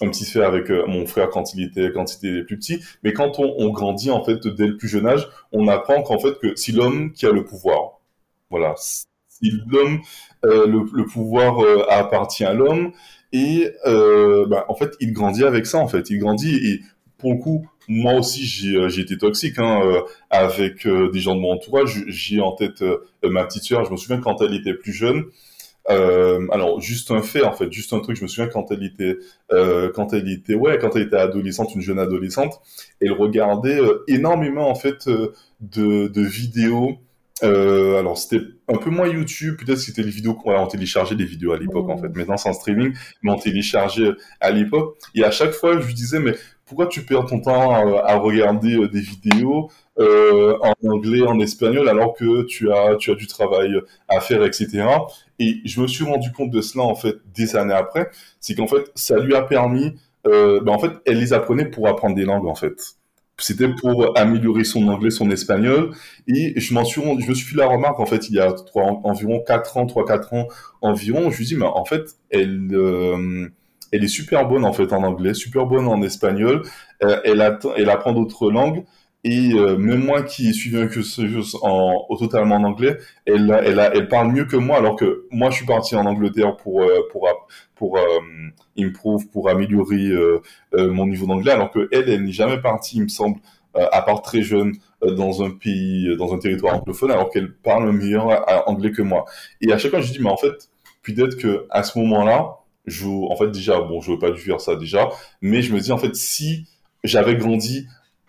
un 0.00 0.08
petit 0.08 0.24
fait 0.24 0.42
avec 0.42 0.70
euh, 0.70 0.86
mon 0.86 1.04
frère 1.06 1.28
quand 1.28 1.52
il 1.52 1.62
était, 1.62 1.92
quand 1.92 2.14
il 2.14 2.28
était 2.28 2.44
plus 2.44 2.58
petit. 2.58 2.82
Mais 3.02 3.12
quand 3.12 3.38
on, 3.38 3.70
grandit, 3.70 4.10
en 4.10 4.24
fait, 4.24 4.46
dès 4.46 4.66
le 4.66 4.76
plus 4.76 4.88
jeune 4.88 5.06
âge, 5.06 5.28
on 5.52 5.68
apprend 5.68 6.02
qu'en 6.02 6.18
fait, 6.18 6.38
que 6.38 6.54
si 6.56 6.72
l'homme 6.72 7.12
qui 7.12 7.26
a 7.26 7.32
le 7.32 7.44
pouvoir, 7.44 8.00
voilà, 8.50 8.74
si 8.76 9.06
l'homme, 9.68 10.00
le, 10.42 11.04
pouvoir 11.04 11.58
appartient 11.90 12.44
à 12.44 12.54
l'homme, 12.54 12.92
et 13.32 13.68
bah, 13.84 14.64
en 14.68 14.74
fait, 14.74 14.92
il 15.00 15.12
grandit 15.12 15.44
avec 15.44 15.66
ça, 15.66 15.78
en 15.78 15.88
fait. 15.88 16.08
Il 16.08 16.18
grandit 16.18 16.56
et 16.56 16.80
pour 17.20 17.32
le 17.32 17.38
coup, 17.38 17.66
moi 17.92 18.14
aussi, 18.14 18.46
j'ai 18.46 18.76
euh, 18.76 18.88
été 18.88 19.18
toxique 19.18 19.58
hein, 19.58 19.80
euh, 19.84 20.02
avec 20.30 20.86
euh, 20.86 21.10
des 21.10 21.18
gens 21.18 21.34
de 21.34 21.40
mon 21.40 21.54
entourage. 21.54 22.04
J'ai 22.06 22.40
en 22.40 22.52
tête 22.52 22.84
ma 23.24 23.44
petite 23.44 23.64
sœur. 23.64 23.84
Je 23.84 23.90
me 23.90 23.96
souviens 23.96 24.20
quand 24.20 24.40
elle 24.42 24.54
était 24.54 24.74
plus 24.74 24.92
jeune. 24.92 25.24
alors 25.88 26.80
juste 26.80 27.10
un 27.10 27.20
fait 27.20 27.42
en 27.42 27.52
fait, 27.52 27.72
juste 27.72 27.92
un 27.92 27.98
truc. 27.98 28.16
Je 28.16 28.22
me 28.22 28.28
souviens 28.28 28.46
quand 28.46 28.70
elle 28.70 28.84
était, 28.84 29.18
quand 29.94 30.12
elle 30.12 30.30
était, 30.30 30.54
ouais, 30.54 30.78
quand 30.78 30.94
elle 30.94 31.02
était 31.02 31.16
adolescente, 31.16 31.74
une 31.74 31.80
jeune 31.80 31.98
adolescente, 31.98 32.60
elle 33.00 33.12
regardait 33.12 33.80
énormément 34.06 34.70
en 34.70 34.76
fait 34.76 35.08
de, 35.08 36.06
de 36.06 36.22
vidéos 36.22 36.98
alors 37.42 38.18
c'était 38.18 38.44
un 38.68 38.76
peu 38.76 38.90
moins 38.90 39.08
YouTube, 39.08 39.56
peut-être 39.58 39.78
c'était 39.78 40.02
les 40.02 40.10
vidéos 40.10 40.34
qu'on 40.34 40.54
on 40.54 40.66
téléchargeait 40.66 41.16
des 41.16 41.24
vidéos 41.24 41.52
à 41.52 41.58
l'époque 41.58 41.88
en 41.88 41.96
fait. 41.96 42.14
Maintenant 42.14 42.36
c'est 42.36 42.50
en 42.50 42.52
streaming, 42.52 42.94
mais 43.22 43.32
on 43.32 43.38
téléchargeait 43.38 44.12
à 44.40 44.50
l'époque. 44.50 44.96
Et 45.14 45.24
à 45.24 45.30
chaque 45.30 45.52
fois 45.52 45.80
je 45.80 45.86
lui 45.86 45.94
disais 45.94 46.20
mais 46.20 46.34
pourquoi 46.70 46.86
tu 46.86 47.04
perds 47.04 47.26
ton 47.26 47.40
temps 47.40 47.72
à, 47.98 48.14
regarder 48.14 48.76
euh, 48.76 48.86
des 48.86 49.00
vidéos 49.00 49.72
euh, 49.98 50.56
en 50.62 50.88
anglais, 50.88 51.20
en 51.22 51.40
espagnol 51.40 51.88
alors 51.88 52.14
que 52.14 52.44
tu 52.44 52.72
as 52.72 52.94
tu 52.94 53.10
as 53.10 53.16
du 53.16 53.26
travail 53.26 53.74
à 54.08 54.20
faire, 54.20 54.44
etc. 54.44 54.86
Et 55.40 55.56
je 55.64 55.80
me 55.80 55.88
suis 55.88 56.04
rendu 56.04 56.30
compte 56.30 56.52
de 56.52 56.60
cela 56.60 56.84
en 56.84 56.94
fait 56.94 57.16
des 57.34 57.56
années 57.56 57.74
après, 57.74 58.08
c'est 58.38 58.54
qu'en 58.54 58.68
fait 58.68 58.92
ça 58.94 59.18
lui 59.18 59.34
a 59.34 59.42
permis, 59.42 59.96
euh, 60.28 60.60
ben, 60.60 60.70
en 60.70 60.78
fait 60.78 60.92
elle 61.06 61.18
les 61.18 61.32
apprenait 61.32 61.66
pour 61.66 61.88
apprendre 61.88 62.14
des 62.14 62.24
langues 62.24 62.46
en 62.46 62.54
fait. 62.54 62.76
C'était 63.36 63.68
pour 63.68 64.16
améliorer 64.16 64.62
son 64.62 64.86
anglais, 64.86 65.10
son 65.10 65.30
espagnol. 65.30 65.92
Et 66.28 66.60
je 66.60 66.74
m'en 66.74 66.84
suis, 66.84 67.00
je 67.20 67.28
me 67.28 67.34
suis 67.34 67.46
fait 67.46 67.56
la 67.56 67.66
remarque, 67.66 67.98
en 67.98 68.04
fait, 68.04 68.28
il 68.28 68.34
y 68.34 68.38
a 68.38 68.54
environ 68.76 69.42
4 69.46 69.78
ans, 69.78 69.86
3-4 69.86 70.34
ans 70.34 70.48
environ. 70.82 71.30
Je 71.30 71.38
lui 71.38 71.46
dis, 71.46 71.56
mais 71.56 71.64
en 71.64 71.86
fait, 71.86 72.02
elle, 72.30 72.68
euh, 72.74 73.48
elle 73.92 74.04
est 74.04 74.08
super 74.08 74.46
bonne, 74.46 74.64
en 74.64 74.72
fait, 74.72 74.92
en 74.92 75.02
anglais, 75.02 75.34
super 75.34 75.66
bonne 75.66 75.88
en 75.88 76.02
espagnol. 76.02 76.62
Euh, 77.02 77.20
elle, 77.24 77.58
elle 77.76 77.90
apprend 77.90 78.12
d'autres 78.12 78.50
langues. 78.50 78.84
Et 79.22 79.52
euh, 79.52 79.76
même 79.76 80.04
moi 80.04 80.22
qui 80.22 80.54
suis 80.54 80.74
un 80.78 80.86
cursus 80.86 81.54
en, 81.60 82.06
totalement 82.18 82.56
en 82.56 82.64
anglais, 82.64 82.96
elle, 83.26 83.54
elle, 83.64 83.90
elle 83.92 84.08
parle 84.08 84.32
mieux 84.32 84.46
que 84.46 84.56
moi, 84.56 84.78
alors 84.78 84.96
que 84.96 85.26
moi 85.30 85.50
je 85.50 85.56
suis 85.56 85.66
parti 85.66 85.94
en 85.94 86.06
Angleterre 86.06 86.56
pour 86.56 86.82
euh, 86.82 87.06
pour 87.12 87.28
pour 87.74 87.98
euh, 87.98 88.90
pour 89.30 89.50
améliorer 89.50 90.06
euh, 90.06 90.40
mon 90.72 91.06
niveau 91.06 91.26
d'anglais, 91.26 91.52
alors 91.52 91.70
que 91.70 91.86
elle, 91.92 92.08
elle 92.08 92.24
n'est 92.24 92.32
jamais 92.32 92.60
partie, 92.62 92.96
il 92.96 93.02
me 93.02 93.08
semble, 93.08 93.40
à 93.74 94.00
part 94.02 94.22
très 94.22 94.42
jeune, 94.42 94.72
dans 95.02 95.42
un 95.44 95.50
pays, 95.50 96.16
dans 96.16 96.32
un 96.32 96.38
territoire 96.38 96.76
anglophone, 96.76 97.10
alors 97.10 97.30
qu'elle 97.30 97.52
parle 97.52 97.92
meilleur 97.92 98.42
anglais 98.68 98.90
que 98.90 99.02
moi. 99.02 99.26
Et 99.60 99.70
à 99.70 99.76
chaque 99.78 99.90
fois 99.90 100.00
je 100.00 100.12
dis, 100.12 100.20
mais 100.20 100.30
en 100.30 100.36
fait, 100.38 100.70
peut-être 101.02 101.36
que 101.36 101.66
à 101.68 101.82
ce 101.82 101.98
moment-là, 101.98 102.59
je, 102.90 103.06
en 103.06 103.36
fait 103.36 103.50
déjà, 103.50 103.80
bon, 103.80 104.00
je 104.00 104.12
veux 104.12 104.18
pas 104.18 104.30
dû 104.30 104.40
faire 104.40 104.60
ça 104.60 104.76
déjà, 104.76 105.08
mais 105.40 105.62
je 105.62 105.72
me 105.72 105.80
dis 105.80 105.92
en 105.92 105.98
fait 105.98 106.14
si 106.14 106.66
j'avais 107.04 107.36
grandi 107.36 107.86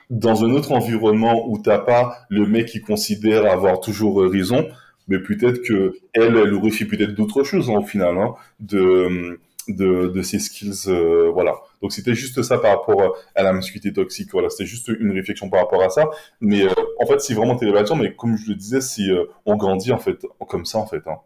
dans 0.10 0.44
un 0.44 0.52
autre 0.52 0.72
environnement 0.74 1.50
où 1.50 1.58
t'as 1.58 1.80
pas 1.80 2.18
le 2.30 2.46
mec 2.46 2.68
qui 2.68 2.82
considère 2.82 3.46
avoir 3.46 3.80
toujours 3.80 4.22
raison, 4.24 4.68
mais 5.08 5.20
peut-être 5.20 5.62
que 5.62 5.96
elle, 6.14 6.38
elle 6.38 6.54
aurait 6.54 6.72
fait 6.72 6.86
peut-être 6.86 7.16
d'autres 7.16 7.44
choses 7.44 7.70
hein, 7.70 7.80
au 7.80 7.86
final, 7.86 8.18
hein, 8.18 8.36
de, 8.60 9.40
de, 9.68 10.22
ses 10.22 10.40
skills, 10.40 10.88
euh, 10.88 11.30
voilà. 11.32 11.56
Donc 11.82 11.92
c'était 11.92 12.14
juste 12.14 12.42
ça 12.42 12.58
par 12.58 12.72
rapport 12.72 13.16
à 13.36 13.44
la 13.44 13.54
masculinité 13.54 13.94
toxique, 13.94 14.30
voilà. 14.32 14.50
C'était 14.50 14.66
juste 14.66 14.88
une 14.88 15.12
réflexion 15.12 15.50
par 15.50 15.62
rapport 15.62 15.82
à 15.82 15.90
ça. 15.90 16.10
Mais 16.40 16.64
euh, 16.64 16.70
en 17.00 17.06
fait, 17.06 17.20
c'est 17.20 17.34
vraiment 17.34 17.56
télévision, 17.56 17.96
mais 17.96 18.14
comme 18.14 18.38
je 18.38 18.50
le 18.50 18.56
disais, 18.56 18.82
si 18.82 19.12
euh, 19.12 19.26
on 19.46 19.56
grandit 19.56 19.92
en 19.92 20.00
fait 20.00 20.26
comme 20.48 20.66
ça 20.66 20.78
en 20.78 20.88
fait, 20.88 21.08
hein. 21.08 21.18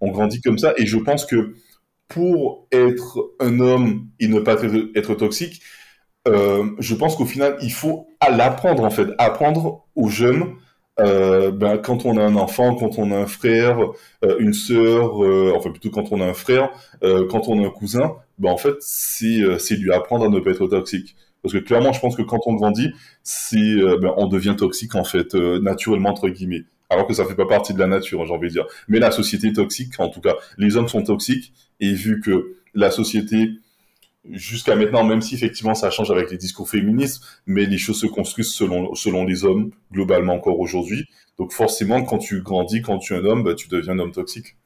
on 0.00 0.10
grandit 0.10 0.40
comme 0.40 0.58
ça, 0.58 0.74
et 0.76 0.86
je 0.86 0.98
pense 0.98 1.26
que 1.26 1.54
pour 2.08 2.66
être 2.72 3.34
un 3.40 3.60
homme 3.60 4.08
et 4.20 4.28
ne 4.28 4.40
pas 4.40 4.56
être, 4.94 5.14
toxique, 5.14 5.62
euh, 6.28 6.70
je 6.78 6.94
pense 6.94 7.16
qu'au 7.16 7.26
final, 7.26 7.56
il 7.62 7.72
faut 7.72 8.08
l'apprendre 8.28 8.84
en 8.84 8.90
fait, 8.90 9.08
apprendre 9.18 9.86
aux 9.94 10.08
jeunes. 10.08 10.54
Euh, 11.00 11.50
ben, 11.50 11.78
quand 11.78 12.06
on 12.06 12.16
a 12.18 12.22
un 12.22 12.36
enfant, 12.36 12.76
quand 12.76 12.98
on 12.98 13.10
a 13.10 13.16
un 13.16 13.26
frère, 13.26 13.78
euh, 14.24 14.36
une 14.38 14.52
sœur, 14.52 15.16
enfin 15.56 15.70
plutôt 15.70 15.90
quand 15.90 16.12
on 16.12 16.20
a 16.20 16.26
un 16.26 16.34
frère, 16.34 16.70
quand 17.02 17.48
on 17.48 17.62
a 17.62 17.66
un 17.66 17.70
cousin, 17.70 18.16
ben 18.38 18.50
en 18.50 18.56
fait 18.56 18.76
c'est 18.80 19.76
lui 19.76 19.92
apprendre 19.92 20.26
à 20.26 20.28
ne 20.28 20.38
pas 20.40 20.50
être 20.50 20.66
toxique. 20.66 21.16
Parce 21.42 21.52
que 21.52 21.58
clairement, 21.58 21.92
je 21.92 22.00
pense 22.00 22.16
que 22.16 22.22
quand 22.22 22.40
on 22.46 22.54
grandit, 22.54 22.90
ben, 23.42 24.14
on 24.16 24.28
devient 24.28 24.54
toxique 24.56 24.94
en 24.94 25.04
fait 25.04 25.34
naturellement 25.34 26.10
entre 26.10 26.28
guillemets. 26.28 26.64
Alors 26.90 27.06
que 27.06 27.14
ça 27.14 27.24
fait 27.24 27.34
pas 27.34 27.46
partie 27.46 27.74
de 27.74 27.78
la 27.78 27.86
nature, 27.86 28.24
j'ai 28.26 28.32
envie 28.32 28.48
de 28.48 28.52
dire. 28.52 28.66
Mais 28.88 28.98
la 28.98 29.10
société 29.10 29.48
est 29.48 29.54
toxique, 29.54 29.98
en 29.98 30.08
tout 30.08 30.20
cas, 30.20 30.34
les 30.58 30.76
hommes 30.76 30.88
sont 30.88 31.02
toxiques. 31.02 31.52
Et 31.80 31.92
vu 31.92 32.20
que 32.20 32.56
la 32.74 32.90
société 32.90 33.50
jusqu'à 34.30 34.74
maintenant, 34.74 35.04
même 35.04 35.20
si 35.20 35.34
effectivement 35.34 35.74
ça 35.74 35.90
change 35.90 36.10
avec 36.10 36.30
les 36.30 36.38
discours 36.38 36.68
féministes, 36.68 37.22
mais 37.46 37.66
les 37.66 37.78
choses 37.78 38.00
se 38.00 38.06
construisent 38.06 38.52
selon, 38.52 38.94
selon 38.94 39.24
les 39.24 39.44
hommes, 39.44 39.70
globalement 39.92 40.34
encore 40.34 40.58
aujourd'hui. 40.60 41.06
Donc 41.38 41.52
forcément, 41.52 42.02
quand 42.04 42.18
tu 42.18 42.42
grandis, 42.42 42.82
quand 42.82 42.98
tu 42.98 43.14
es 43.14 43.18
un 43.18 43.24
homme, 43.24 43.42
bah, 43.42 43.54
tu 43.54 43.68
deviens 43.68 43.94
un 43.94 43.98
homme 43.98 44.12
toxique. 44.12 44.56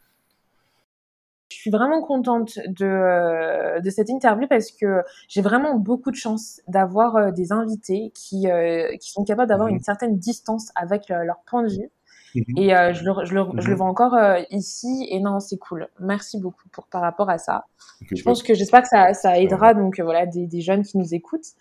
Je 1.50 1.56
suis 1.56 1.70
vraiment 1.70 2.02
contente 2.02 2.58
de, 2.66 3.80
de 3.80 3.90
cette 3.90 4.10
interview 4.10 4.46
parce 4.46 4.70
que 4.70 5.02
j'ai 5.28 5.40
vraiment 5.40 5.76
beaucoup 5.76 6.10
de 6.10 6.16
chance 6.16 6.60
d'avoir 6.68 7.32
des 7.32 7.52
invités 7.52 8.12
qui, 8.14 8.46
qui 9.00 9.10
sont 9.10 9.24
capables 9.24 9.48
d'avoir 9.48 9.68
mmh 9.68 9.72
une 9.72 9.80
certaine 9.80 10.18
distance 10.18 10.70
avec 10.76 11.08
leur 11.08 11.40
point 11.46 11.62
de 11.62 11.70
vue. 11.72 11.90
Mmh 12.34 12.40
et 12.56 12.68
je, 12.68 13.04
le, 13.04 13.24
je, 13.24 13.34
le, 13.34 13.44
je, 13.58 13.68
le, 13.68 13.74
mmh 13.74 13.76
vois 13.76 13.86
encore 13.86 14.16
ici. 14.50 15.06
Et 15.10 15.20
non, 15.20 15.40
c'est 15.40 15.58
cool. 15.58 15.88
Merci 16.00 16.38
beaucoup 16.40 16.68
pour 16.70 16.86
par 16.86 17.00
rapport 17.00 17.30
à 17.30 17.38
ça. 17.38 17.64
je 18.10 18.22
pense 18.22 18.42
que 18.42 18.54
j'espère 18.54 18.82
que 18.82 18.88
ça, 18.88 19.14
ça 19.14 19.38
aidera 19.38 19.74
donc 19.74 20.00
voilà 20.00 20.26
des, 20.26 20.46
des, 20.46 20.60
jeunes 20.60 20.82
qui 20.82 20.98
nous 20.98 21.14
écoutent 21.14 21.54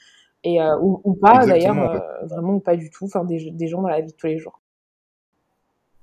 et 0.44 0.60
ou, 0.82 1.02
ou, 1.04 1.14
pas 1.16 1.46
d'ailleurs 1.46 2.02
vraiment 2.24 2.56
ou 2.56 2.60
pas 2.60 2.76
du 2.76 2.90
tout. 2.90 3.06
Enfin 3.06 3.24
des, 3.24 3.52
des 3.52 3.68
gens 3.68 3.82
dans 3.82 3.90
la 3.90 4.02
vie 4.02 4.12
de 4.12 4.18
tous 4.18 4.28
les 4.28 4.38
jours. 4.38 4.62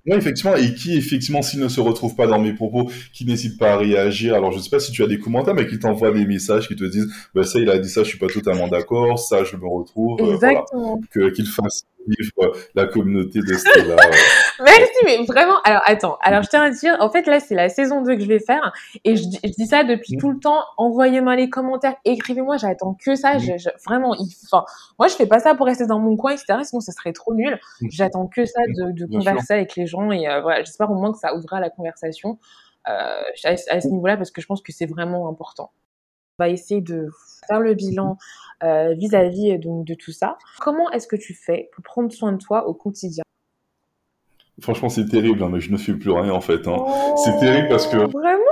Oui, 0.06 0.16
effectivement, 0.16 0.54
et 0.54 0.74
qui, 0.74 0.98
effectivement, 0.98 1.40
s'il 1.40 1.60
ne 1.60 1.68
se 1.68 1.80
retrouve 1.80 2.14
pas 2.14 2.26
dans 2.26 2.38
mes 2.38 2.52
propos, 2.52 2.90
qui 3.14 3.24
n'hésite 3.24 3.58
pas 3.58 3.72
à 3.72 3.76
réagir. 3.78 4.34
Alors, 4.34 4.52
je 4.52 4.58
ne 4.58 4.62
sais 4.62 4.68
pas 4.68 4.78
si 4.78 4.92
tu 4.92 5.02
as 5.02 5.06
des 5.06 5.18
commentaires, 5.18 5.54
mais 5.54 5.66
qui 5.66 5.78
t'envoient 5.78 6.12
des 6.12 6.26
messages 6.26 6.68
qui 6.68 6.76
te 6.76 6.84
disent, 6.84 7.10
bah, 7.34 7.42
ça, 7.42 7.58
il 7.58 7.70
a 7.70 7.78
dit 7.78 7.88
ça, 7.88 8.02
je 8.02 8.08
suis 8.08 8.18
pas 8.18 8.26
totalement 8.26 8.68
d'accord, 8.68 9.18
ça, 9.18 9.44
je 9.44 9.56
me 9.56 9.66
retrouve. 9.66 10.20
Exactement. 10.34 11.00
que, 11.10 11.30
qu'il 11.30 11.46
fasse 11.46 11.86
la 12.74 12.86
communauté 12.86 13.40
de 13.40 13.54
Stella. 13.54 13.96
Merci, 14.64 14.92
mais 15.04 15.24
vraiment, 15.24 15.60
alors 15.64 15.82
attends, 15.84 16.16
alors 16.20 16.42
je 16.42 16.48
tiens 16.48 16.62
à 16.62 16.70
dire, 16.70 16.96
en 17.00 17.10
fait 17.10 17.26
là 17.26 17.40
c'est 17.40 17.54
la 17.54 17.68
saison 17.68 18.02
2 18.02 18.16
que 18.16 18.22
je 18.22 18.26
vais 18.26 18.38
faire 18.38 18.72
et 19.04 19.16
je, 19.16 19.22
je 19.22 19.50
dis 19.50 19.66
ça 19.66 19.84
depuis 19.84 20.16
mmh. 20.16 20.20
tout 20.20 20.30
le 20.30 20.38
temps, 20.38 20.62
envoyez-moi 20.76 21.36
les 21.36 21.50
commentaires, 21.50 21.96
écrivez-moi, 22.04 22.56
j'attends 22.56 22.94
que 22.94 23.14
ça, 23.14 23.36
mmh. 23.36 23.58
je, 23.58 23.68
vraiment, 23.84 24.14
il, 24.14 24.28
enfin, 24.44 24.64
moi 24.98 25.08
je 25.08 25.14
fais 25.14 25.26
pas 25.26 25.40
ça 25.40 25.54
pour 25.54 25.66
rester 25.66 25.86
dans 25.86 25.98
mon 25.98 26.16
coin, 26.16 26.32
etc., 26.32 26.58
sinon 26.62 26.80
ça 26.80 26.92
serait 26.92 27.12
trop 27.12 27.34
nul, 27.34 27.58
mmh. 27.80 27.88
j'attends 27.90 28.26
que 28.26 28.44
ça 28.44 28.60
de, 28.68 28.92
de 28.92 29.06
converser 29.06 29.54
avec 29.54 29.76
les 29.76 29.86
gens 29.86 30.10
et 30.10 30.28
euh, 30.28 30.40
voilà, 30.40 30.62
j'espère 30.62 30.90
au 30.90 30.94
moins 30.94 31.12
que 31.12 31.18
ça 31.18 31.34
ouvrira 31.34 31.60
la 31.60 31.70
conversation 31.70 32.38
euh, 32.88 33.22
à, 33.44 33.50
à 33.50 33.80
ce 33.80 33.88
niveau-là 33.88 34.16
parce 34.16 34.30
que 34.30 34.40
je 34.40 34.46
pense 34.46 34.62
que 34.62 34.72
c'est 34.72 34.86
vraiment 34.86 35.28
important. 35.28 35.72
On 36.40 36.44
va 36.44 36.50
essayer 36.50 36.80
de 36.80 37.10
faire 37.48 37.60
le 37.60 37.74
bilan 37.74 38.18
euh, 38.64 38.92
vis-à-vis 38.94 39.52
-vis, 39.52 39.60
donc 39.60 39.86
de 39.86 39.94
tout 39.94 40.10
ça. 40.10 40.36
Comment 40.58 40.90
est-ce 40.90 41.06
que 41.06 41.14
tu 41.16 41.32
fais 41.32 41.70
pour 41.72 41.84
prendre 41.84 42.10
soin 42.12 42.32
de 42.32 42.38
toi 42.38 42.66
au 42.66 42.74
quotidien? 42.74 43.22
Franchement, 44.60 44.88
c'est 44.88 45.06
terrible, 45.06 45.42
hein, 45.44 45.48
mais 45.52 45.60
je 45.60 45.70
ne 45.70 45.76
fais 45.76 45.92
plus 45.92 46.10
rien 46.10 46.32
en 46.32 46.40
fait. 46.40 46.66
Hein. 46.66 46.76
c'est 47.16 47.38
terrible 47.38 47.68
parce 47.68 47.86
que. 47.86 47.98
Vraiment? 47.98 48.44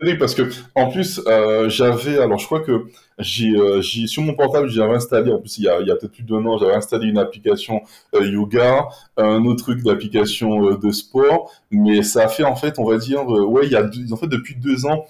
Terrible 0.00 0.18
parce 0.18 0.34
que 0.34 0.42
en 0.74 0.90
plus 0.90 1.20
euh, 1.26 1.68
j'avais 1.68 2.18
alors 2.18 2.38
je 2.38 2.46
crois 2.46 2.60
que 2.60 2.86
j'ai 3.18 3.50
euh, 3.50 3.80
j'ai 3.80 4.08
sur 4.08 4.22
mon 4.22 4.34
portable 4.34 4.68
j'avais 4.68 4.94
installé 4.94 5.32
en 5.32 5.38
plus 5.38 5.58
il 5.58 5.64
y 5.64 5.68
a, 5.68 5.74
a 5.74 5.78
peut-être 5.96 6.10
plus 6.12 6.24
d'un 6.24 6.44
an 6.44 6.58
j'avais 6.58 6.74
installé 6.74 7.06
une 7.06 7.18
application 7.18 7.82
euh, 8.14 8.26
yoga 8.26 8.88
un 9.16 9.44
autre 9.44 9.62
truc 9.62 9.82
d'application 9.84 10.70
euh, 10.70 10.76
de 10.76 10.90
sport 10.90 11.52
mais 11.70 12.02
ça 12.02 12.24
a 12.24 12.28
fait 12.28 12.42
en 12.42 12.56
fait 12.56 12.80
on 12.80 12.84
va 12.84 12.96
dire 12.96 13.22
euh, 13.32 13.44
ouais 13.44 13.66
il 13.66 13.72
y 13.72 13.76
a 13.76 13.88
en 14.12 14.16
fait 14.16 14.26
depuis 14.26 14.56
deux 14.56 14.86
ans 14.86 15.04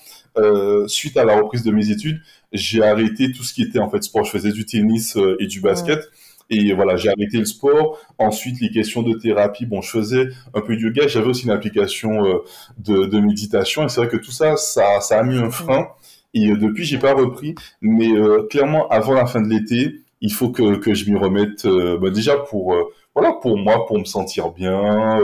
suite 0.87 1.17
à 1.17 1.25
la 1.25 1.37
reprise 1.37 1.63
de 1.63 1.71
mes 1.71 1.91
études 1.91 2.21
j'ai 2.53 2.83
arrêté 2.83 3.33
tout 3.33 3.43
ce 3.43 3.53
qui 3.53 3.63
était 3.63 3.79
en 3.79 3.91
fait 3.91 4.03
sport 4.03 4.25
je 4.25 4.31
faisais 4.31 4.53
du 4.53 4.65
tennis 4.65 5.17
et 5.39 5.47
du 5.47 5.61
basket 5.61 6.09
et 6.53 6.75
voilà, 6.75 6.97
j'ai 6.97 7.09
arrêté 7.09 7.39
le 7.39 7.47
sport. 7.47 7.99
Ensuite, 8.19 8.61
les 8.61 8.71
questions 8.71 9.03
de 9.03 9.15
thérapie, 9.15 9.65
bon, 9.65 9.81
je 9.81 9.91
faisais 9.91 10.29
un 10.53 10.61
peu 10.61 10.77
de 10.77 10.83
yoga. 10.83 11.07
J'avais 11.09 11.29
aussi 11.29 11.45
une 11.45 11.51
application 11.51 12.27
euh, 12.27 12.45
de, 12.79 13.07
de, 13.07 13.21
méditation. 13.21 13.85
Et 13.85 13.89
c'est 13.89 14.03
vrai 14.03 14.09
que 14.09 14.19
tout 14.19 14.31
ça, 14.31 14.57
ça, 14.57 15.01
ça 15.01 15.19
a 15.19 15.23
mis 15.23 15.39
un 15.39 15.51
frein. 15.51 15.89
Et 16.35 16.51
euh, 16.51 16.57
depuis, 16.57 16.85
j'ai 16.85 16.99
pas 16.99 17.15
repris. 17.15 17.55
Mais 17.81 18.13
euh, 18.13 18.47
clairement, 18.51 18.87
avant 18.89 19.15
la 19.15 19.25
fin 19.25 19.41
de 19.41 19.49
l'été, 19.49 20.03
il 20.21 20.33
faut 20.33 20.51
que, 20.51 20.77
que 20.77 20.93
je 20.93 21.11
m'y 21.11 21.17
remette. 21.17 21.67
Bah, 21.67 22.11
déjà 22.11 22.37
pour 22.37 22.77
voilà, 23.15 23.33
pour 23.33 23.57
moi, 23.57 23.87
pour 23.87 23.99
me 23.99 24.05
sentir 24.05 24.51
bien. 24.51 25.19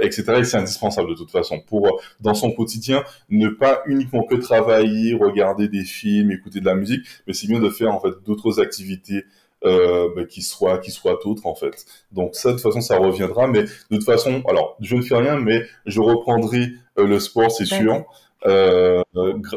Etc. 0.00 0.24
Et 0.38 0.44
c'est 0.44 0.56
indispensable 0.56 1.10
de 1.10 1.14
toute 1.14 1.30
façon 1.30 1.60
pour 1.60 2.00
dans 2.20 2.34
son 2.34 2.52
quotidien 2.52 3.02
ne 3.28 3.48
pas 3.48 3.82
uniquement 3.86 4.22
que 4.22 4.34
travailler, 4.34 5.14
regarder 5.14 5.68
des 5.68 5.84
films, 5.84 6.30
écouter 6.30 6.60
de 6.60 6.66
la 6.66 6.74
musique, 6.74 7.06
mais 7.26 7.34
c'est 7.34 7.46
bien 7.46 7.60
de 7.60 7.68
faire 7.70 7.92
en 7.94 8.00
fait 8.00 8.14
d'autres 8.24 8.60
activités 8.60 9.24
euh, 9.64 10.08
bah, 10.14 10.24
qui 10.24 10.42
soit 10.42 10.78
qui 10.78 10.90
soit 10.90 11.26
autre 11.26 11.46
en 11.46 11.54
fait. 11.54 11.86
Donc 12.12 12.34
ça 12.34 12.50
de 12.50 12.54
toute 12.54 12.62
façon 12.62 12.80
ça 12.80 12.98
reviendra, 12.98 13.46
mais 13.46 13.62
de 13.62 13.96
toute 13.96 14.04
façon, 14.04 14.42
alors 14.48 14.76
je 14.80 14.96
ne 14.96 15.02
fais 15.02 15.16
rien, 15.16 15.38
mais 15.38 15.66
je 15.86 16.00
reprendrai 16.00 16.72
euh, 16.98 17.06
le 17.06 17.18
sport, 17.18 17.50
c'est 17.50 17.64
sûr. 17.64 18.04
Euh, 18.46 19.02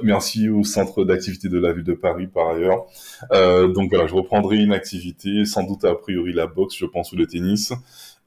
merci 0.02 0.48
au 0.48 0.64
centre 0.64 1.04
d'activité 1.04 1.50
de 1.50 1.60
la 1.60 1.74
ville 1.74 1.84
de 1.84 1.94
Paris 1.94 2.28
par 2.28 2.50
ailleurs. 2.50 2.86
Euh, 3.34 3.68
donc 3.68 3.90
voilà, 3.90 4.08
je 4.08 4.16
reprendrai 4.16 4.58
une 4.58 4.72
activité, 4.72 5.44
sans 5.46 5.64
doute 5.64 5.84
a 5.84 5.94
priori 5.96 6.32
la 6.32 6.48
boxe, 6.48 6.76
je 6.78 6.86
pense, 6.86 7.12
ou 7.12 7.18
le 7.18 7.28
tennis. 7.28 7.74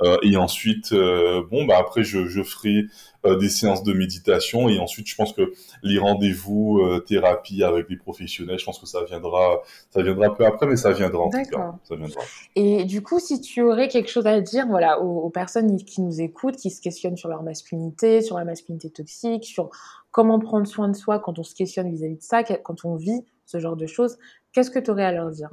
Euh, 0.02 0.16
et 0.22 0.36
ensuite, 0.36 0.92
euh, 0.92 1.42
bon, 1.50 1.64
bah 1.64 1.76
après, 1.78 2.04
je, 2.04 2.26
je 2.26 2.42
ferai 2.42 2.86
euh, 3.26 3.36
des 3.36 3.48
séances 3.48 3.82
de 3.82 3.92
méditation. 3.92 4.68
Et 4.68 4.78
ensuite, 4.78 5.08
je 5.08 5.14
pense 5.14 5.32
que 5.32 5.52
les 5.82 5.98
rendez-vous 5.98 6.80
thérapie 7.06 7.62
avec 7.62 7.88
les 7.88 7.96
professionnels, 7.96 8.58
je 8.58 8.64
pense 8.64 8.78
que 8.78 8.86
ça 8.86 9.04
viendra, 9.04 9.60
ça 9.90 10.02
viendra 10.02 10.34
peu 10.34 10.46
après, 10.46 10.66
mais 10.66 10.76
ça 10.76 10.92
viendra 10.92 11.24
en 11.24 11.30
tout 11.30 11.42
cas. 11.50 11.74
Ça 11.84 11.96
viendra. 11.96 12.20
Et 12.56 12.84
du 12.84 13.02
coup, 13.02 13.18
si 13.18 13.40
tu 13.40 13.62
aurais 13.62 13.88
quelque 13.88 14.10
chose 14.10 14.26
à 14.26 14.40
dire, 14.40 14.66
voilà, 14.68 15.00
aux, 15.00 15.20
aux 15.20 15.30
personnes 15.30 15.76
qui 15.76 16.00
nous 16.00 16.20
écoutent, 16.20 16.56
qui 16.56 16.70
se 16.70 16.80
questionnent 16.80 17.16
sur 17.16 17.28
leur 17.28 17.42
masculinité, 17.42 18.22
sur 18.22 18.38
la 18.38 18.44
masculinité 18.44 18.90
toxique, 18.90 19.44
sur 19.44 19.70
comment 20.10 20.38
prendre 20.38 20.66
soin 20.66 20.88
de 20.88 20.96
soi 20.96 21.18
quand 21.18 21.38
on 21.38 21.44
se 21.44 21.54
questionne 21.54 21.90
vis-à-vis 21.90 22.14
-vis 22.14 22.18
de 22.18 22.22
ça, 22.22 22.42
quand 22.42 22.84
on 22.84 22.96
vit 22.96 23.24
ce 23.46 23.58
genre 23.58 23.76
de 23.76 23.86
choses, 23.86 24.16
qu'est-ce 24.52 24.70
que 24.70 24.78
tu 24.78 24.90
aurais 24.90 25.04
à 25.04 25.12
leur 25.12 25.30
dire? 25.30 25.50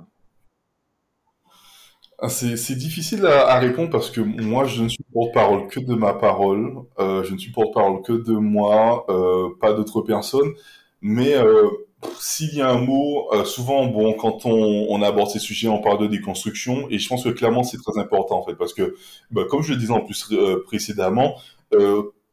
C'est 2.28 2.76
difficile 2.76 3.26
à, 3.28 3.60
répondre 3.60 3.92
parce 3.92 4.10
que 4.10 4.22
moi, 4.22 4.66
je 4.66 4.84
ne 4.84 4.90
suis 4.90 5.04
porte-parole 5.14 5.68
que 5.68 5.80
de 5.80 5.94
ma 5.94 6.14
parole, 6.14 6.74
euh, 7.00 7.24
je 7.24 7.34
ne 7.34 7.38
suis 7.38 7.52
porte-parole 7.52 8.02
que 8.02 8.14
de 8.14 8.34
moi, 8.34 9.06
euh, 9.10 9.50
pas 9.62 9.74
d'autres 9.74 10.02
personnes. 10.02 10.52
Mais 11.02 11.36
euh, 11.36 11.68
s'il 12.20 12.56
y 12.56 12.62
a 12.62 12.72
un 12.72 12.82
mot, 12.82 13.30
souvent, 13.46 13.86
bon, 13.86 14.14
quand 14.14 14.46
on, 14.48 15.02
aborde 15.04 15.30
ces 15.30 15.40
sujets, 15.40 15.68
on 15.68 15.80
parle 15.80 16.00
de 16.00 16.08
déconstruction, 16.08 16.88
et 16.90 16.98
je 16.98 17.08
pense 17.08 17.24
que 17.24 17.30
clairement, 17.30 17.64
c'est 17.64 17.78
très 17.78 18.00
important 18.00 18.40
en 18.40 18.44
fait, 18.46 18.56
parce 18.56 18.74
que, 18.74 18.96
bah, 19.32 19.44
comme 19.50 19.62
je 19.62 19.74
le 19.74 19.78
disais 19.78 19.94
en 19.94 20.02
plus 20.02 20.34
précédemment, 20.66 21.36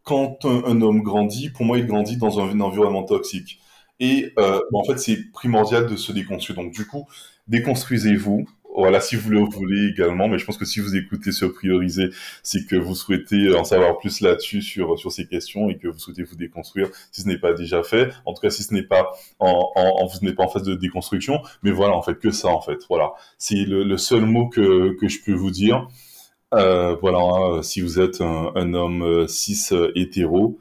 quand 0.03 0.45
un, 0.47 0.81
homme 0.81 1.03
grandit, 1.03 1.51
pour 1.51 1.67
moi, 1.67 1.79
il 1.79 1.87
grandit 1.87 2.17
dans 2.17 2.41
un, 2.41 2.49
un 2.49 2.61
environnement 2.61 3.05
toxique. 3.05 3.61
Et 4.01 4.33
bah, 4.37 4.61
en 4.73 4.85
fait, 4.85 4.99
c'est 4.99 5.31
primordial 5.33 5.87
de 5.87 5.97
se 5.97 6.13
déconstruire. 6.13 6.59
Donc, 6.59 6.73
du 6.73 6.87
coup, 6.87 7.07
déconstruisez-vous, 7.49 8.47
voilà, 8.75 9.01
si 9.01 9.17
vous 9.17 9.31
le 9.31 9.41
voulez 9.41 9.89
également, 9.89 10.29
mais 10.29 10.39
je 10.39 10.45
pense 10.45 10.59
que 10.59 10.65
si 10.65 10.81
vous 10.81 10.97
écoutez 10.97 11.31
sur 11.33 11.53
Prioriser, 11.53 12.11
c'est 12.43 12.67
que 12.67 12.77
vous 12.77 12.95
souhaitez 12.95 13.55
en 13.55 13.65
savoir 13.65 13.99
plus 13.99 14.21
là-dessus 14.21 14.63
sur 14.63 14.99
sur 14.99 15.13
ces 15.13 15.27
questions 15.27 15.71
et 15.71 15.79
que 15.79 15.89
vous 15.89 15.99
souhaitez 15.99 16.25
vous 16.25 16.37
déconstruire 16.37 16.89
si 17.13 17.23
ce 17.23 17.29
n'est 17.29 17.39
pas 17.39 17.53
déjà 17.55 17.83
fait. 17.85 18.13
En 18.27 18.35
tout 18.35 18.43
cas, 18.43 18.51
si 18.51 18.65
ce 18.65 18.75
n'est 18.75 18.83
pas 18.83 19.13
en, 19.39 19.71
en, 19.77 20.07
vous 20.07 20.19
n'êtes 20.23 20.37
pas 20.37 20.45
en 20.45 20.49
phase 20.49 20.65
de 20.65 20.75
déconstruction, 20.75 21.41
mais 21.63 21.71
voilà, 21.71 21.95
en 21.95 22.03
fait, 22.03 22.19
que 22.19 22.31
ça, 22.31 22.49
en 22.49 22.61
fait, 22.61 22.79
voilà, 22.89 23.13
c'est 23.39 23.55
le, 23.65 23.85
le, 23.85 23.97
seul 23.97 24.27
mot 24.27 24.49
que 24.49 24.97
que 25.01 25.09
je 25.09 25.19
peux 25.25 25.35
vous 25.35 25.51
dire. 25.51 25.89
Euh, 26.55 26.97
voilà, 27.01 27.19
hein, 27.19 27.63
si 27.63 27.81
vous 27.81 28.01
êtes 28.01 28.21
un, 28.21 28.53
un 28.55 28.75
homme 28.75 29.03
euh, 29.03 29.27
cis 29.27 29.69
euh, 29.73 29.91
hétéro, 29.97 30.59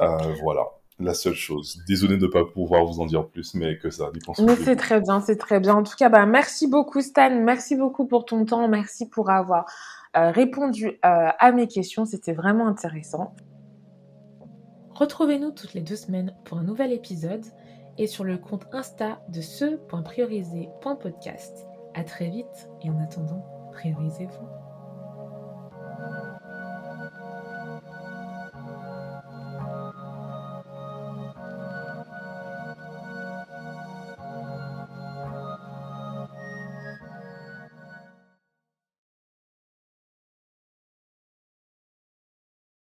euh, 0.00 0.16
voilà 0.42 0.73
la 1.00 1.14
seule 1.14 1.34
chose. 1.34 1.80
Désolé 1.88 2.16
de 2.16 2.26
ne 2.26 2.30
pas 2.30 2.44
pouvoir 2.44 2.84
vous 2.84 3.00
en 3.00 3.06
dire 3.06 3.26
plus, 3.26 3.54
mais 3.54 3.78
que 3.78 3.90
ça. 3.90 4.10
Mais 4.40 4.56
c'est 4.56 4.76
très 4.76 5.00
bien, 5.00 5.20
c'est 5.20 5.36
très 5.36 5.60
bien. 5.60 5.74
En 5.74 5.82
tout 5.82 5.96
cas, 5.96 6.08
bah, 6.08 6.24
merci 6.26 6.68
beaucoup 6.68 7.00
Stan, 7.00 7.40
merci 7.42 7.76
beaucoup 7.76 8.06
pour 8.06 8.24
ton 8.24 8.44
temps, 8.44 8.68
merci 8.68 9.08
pour 9.08 9.30
avoir 9.30 9.66
euh, 10.16 10.30
répondu 10.30 10.86
euh, 10.86 11.30
à 11.38 11.52
mes 11.52 11.66
questions, 11.66 12.04
c'était 12.04 12.32
vraiment 12.32 12.68
intéressant. 12.68 13.34
Retrouvez-nous 14.90 15.50
toutes 15.50 15.74
les 15.74 15.80
deux 15.80 15.96
semaines 15.96 16.36
pour 16.44 16.58
un 16.58 16.62
nouvel 16.62 16.92
épisode 16.92 17.44
et 17.98 18.06
sur 18.06 18.22
le 18.22 18.38
compte 18.38 18.68
Insta 18.72 19.20
de 19.28 19.40
ce.priorisé.podcast. 19.40 21.66
À 21.94 22.04
très 22.04 22.28
vite 22.28 22.68
et 22.82 22.90
en 22.90 23.00
attendant, 23.00 23.44
priorisez-vous. 23.72 24.63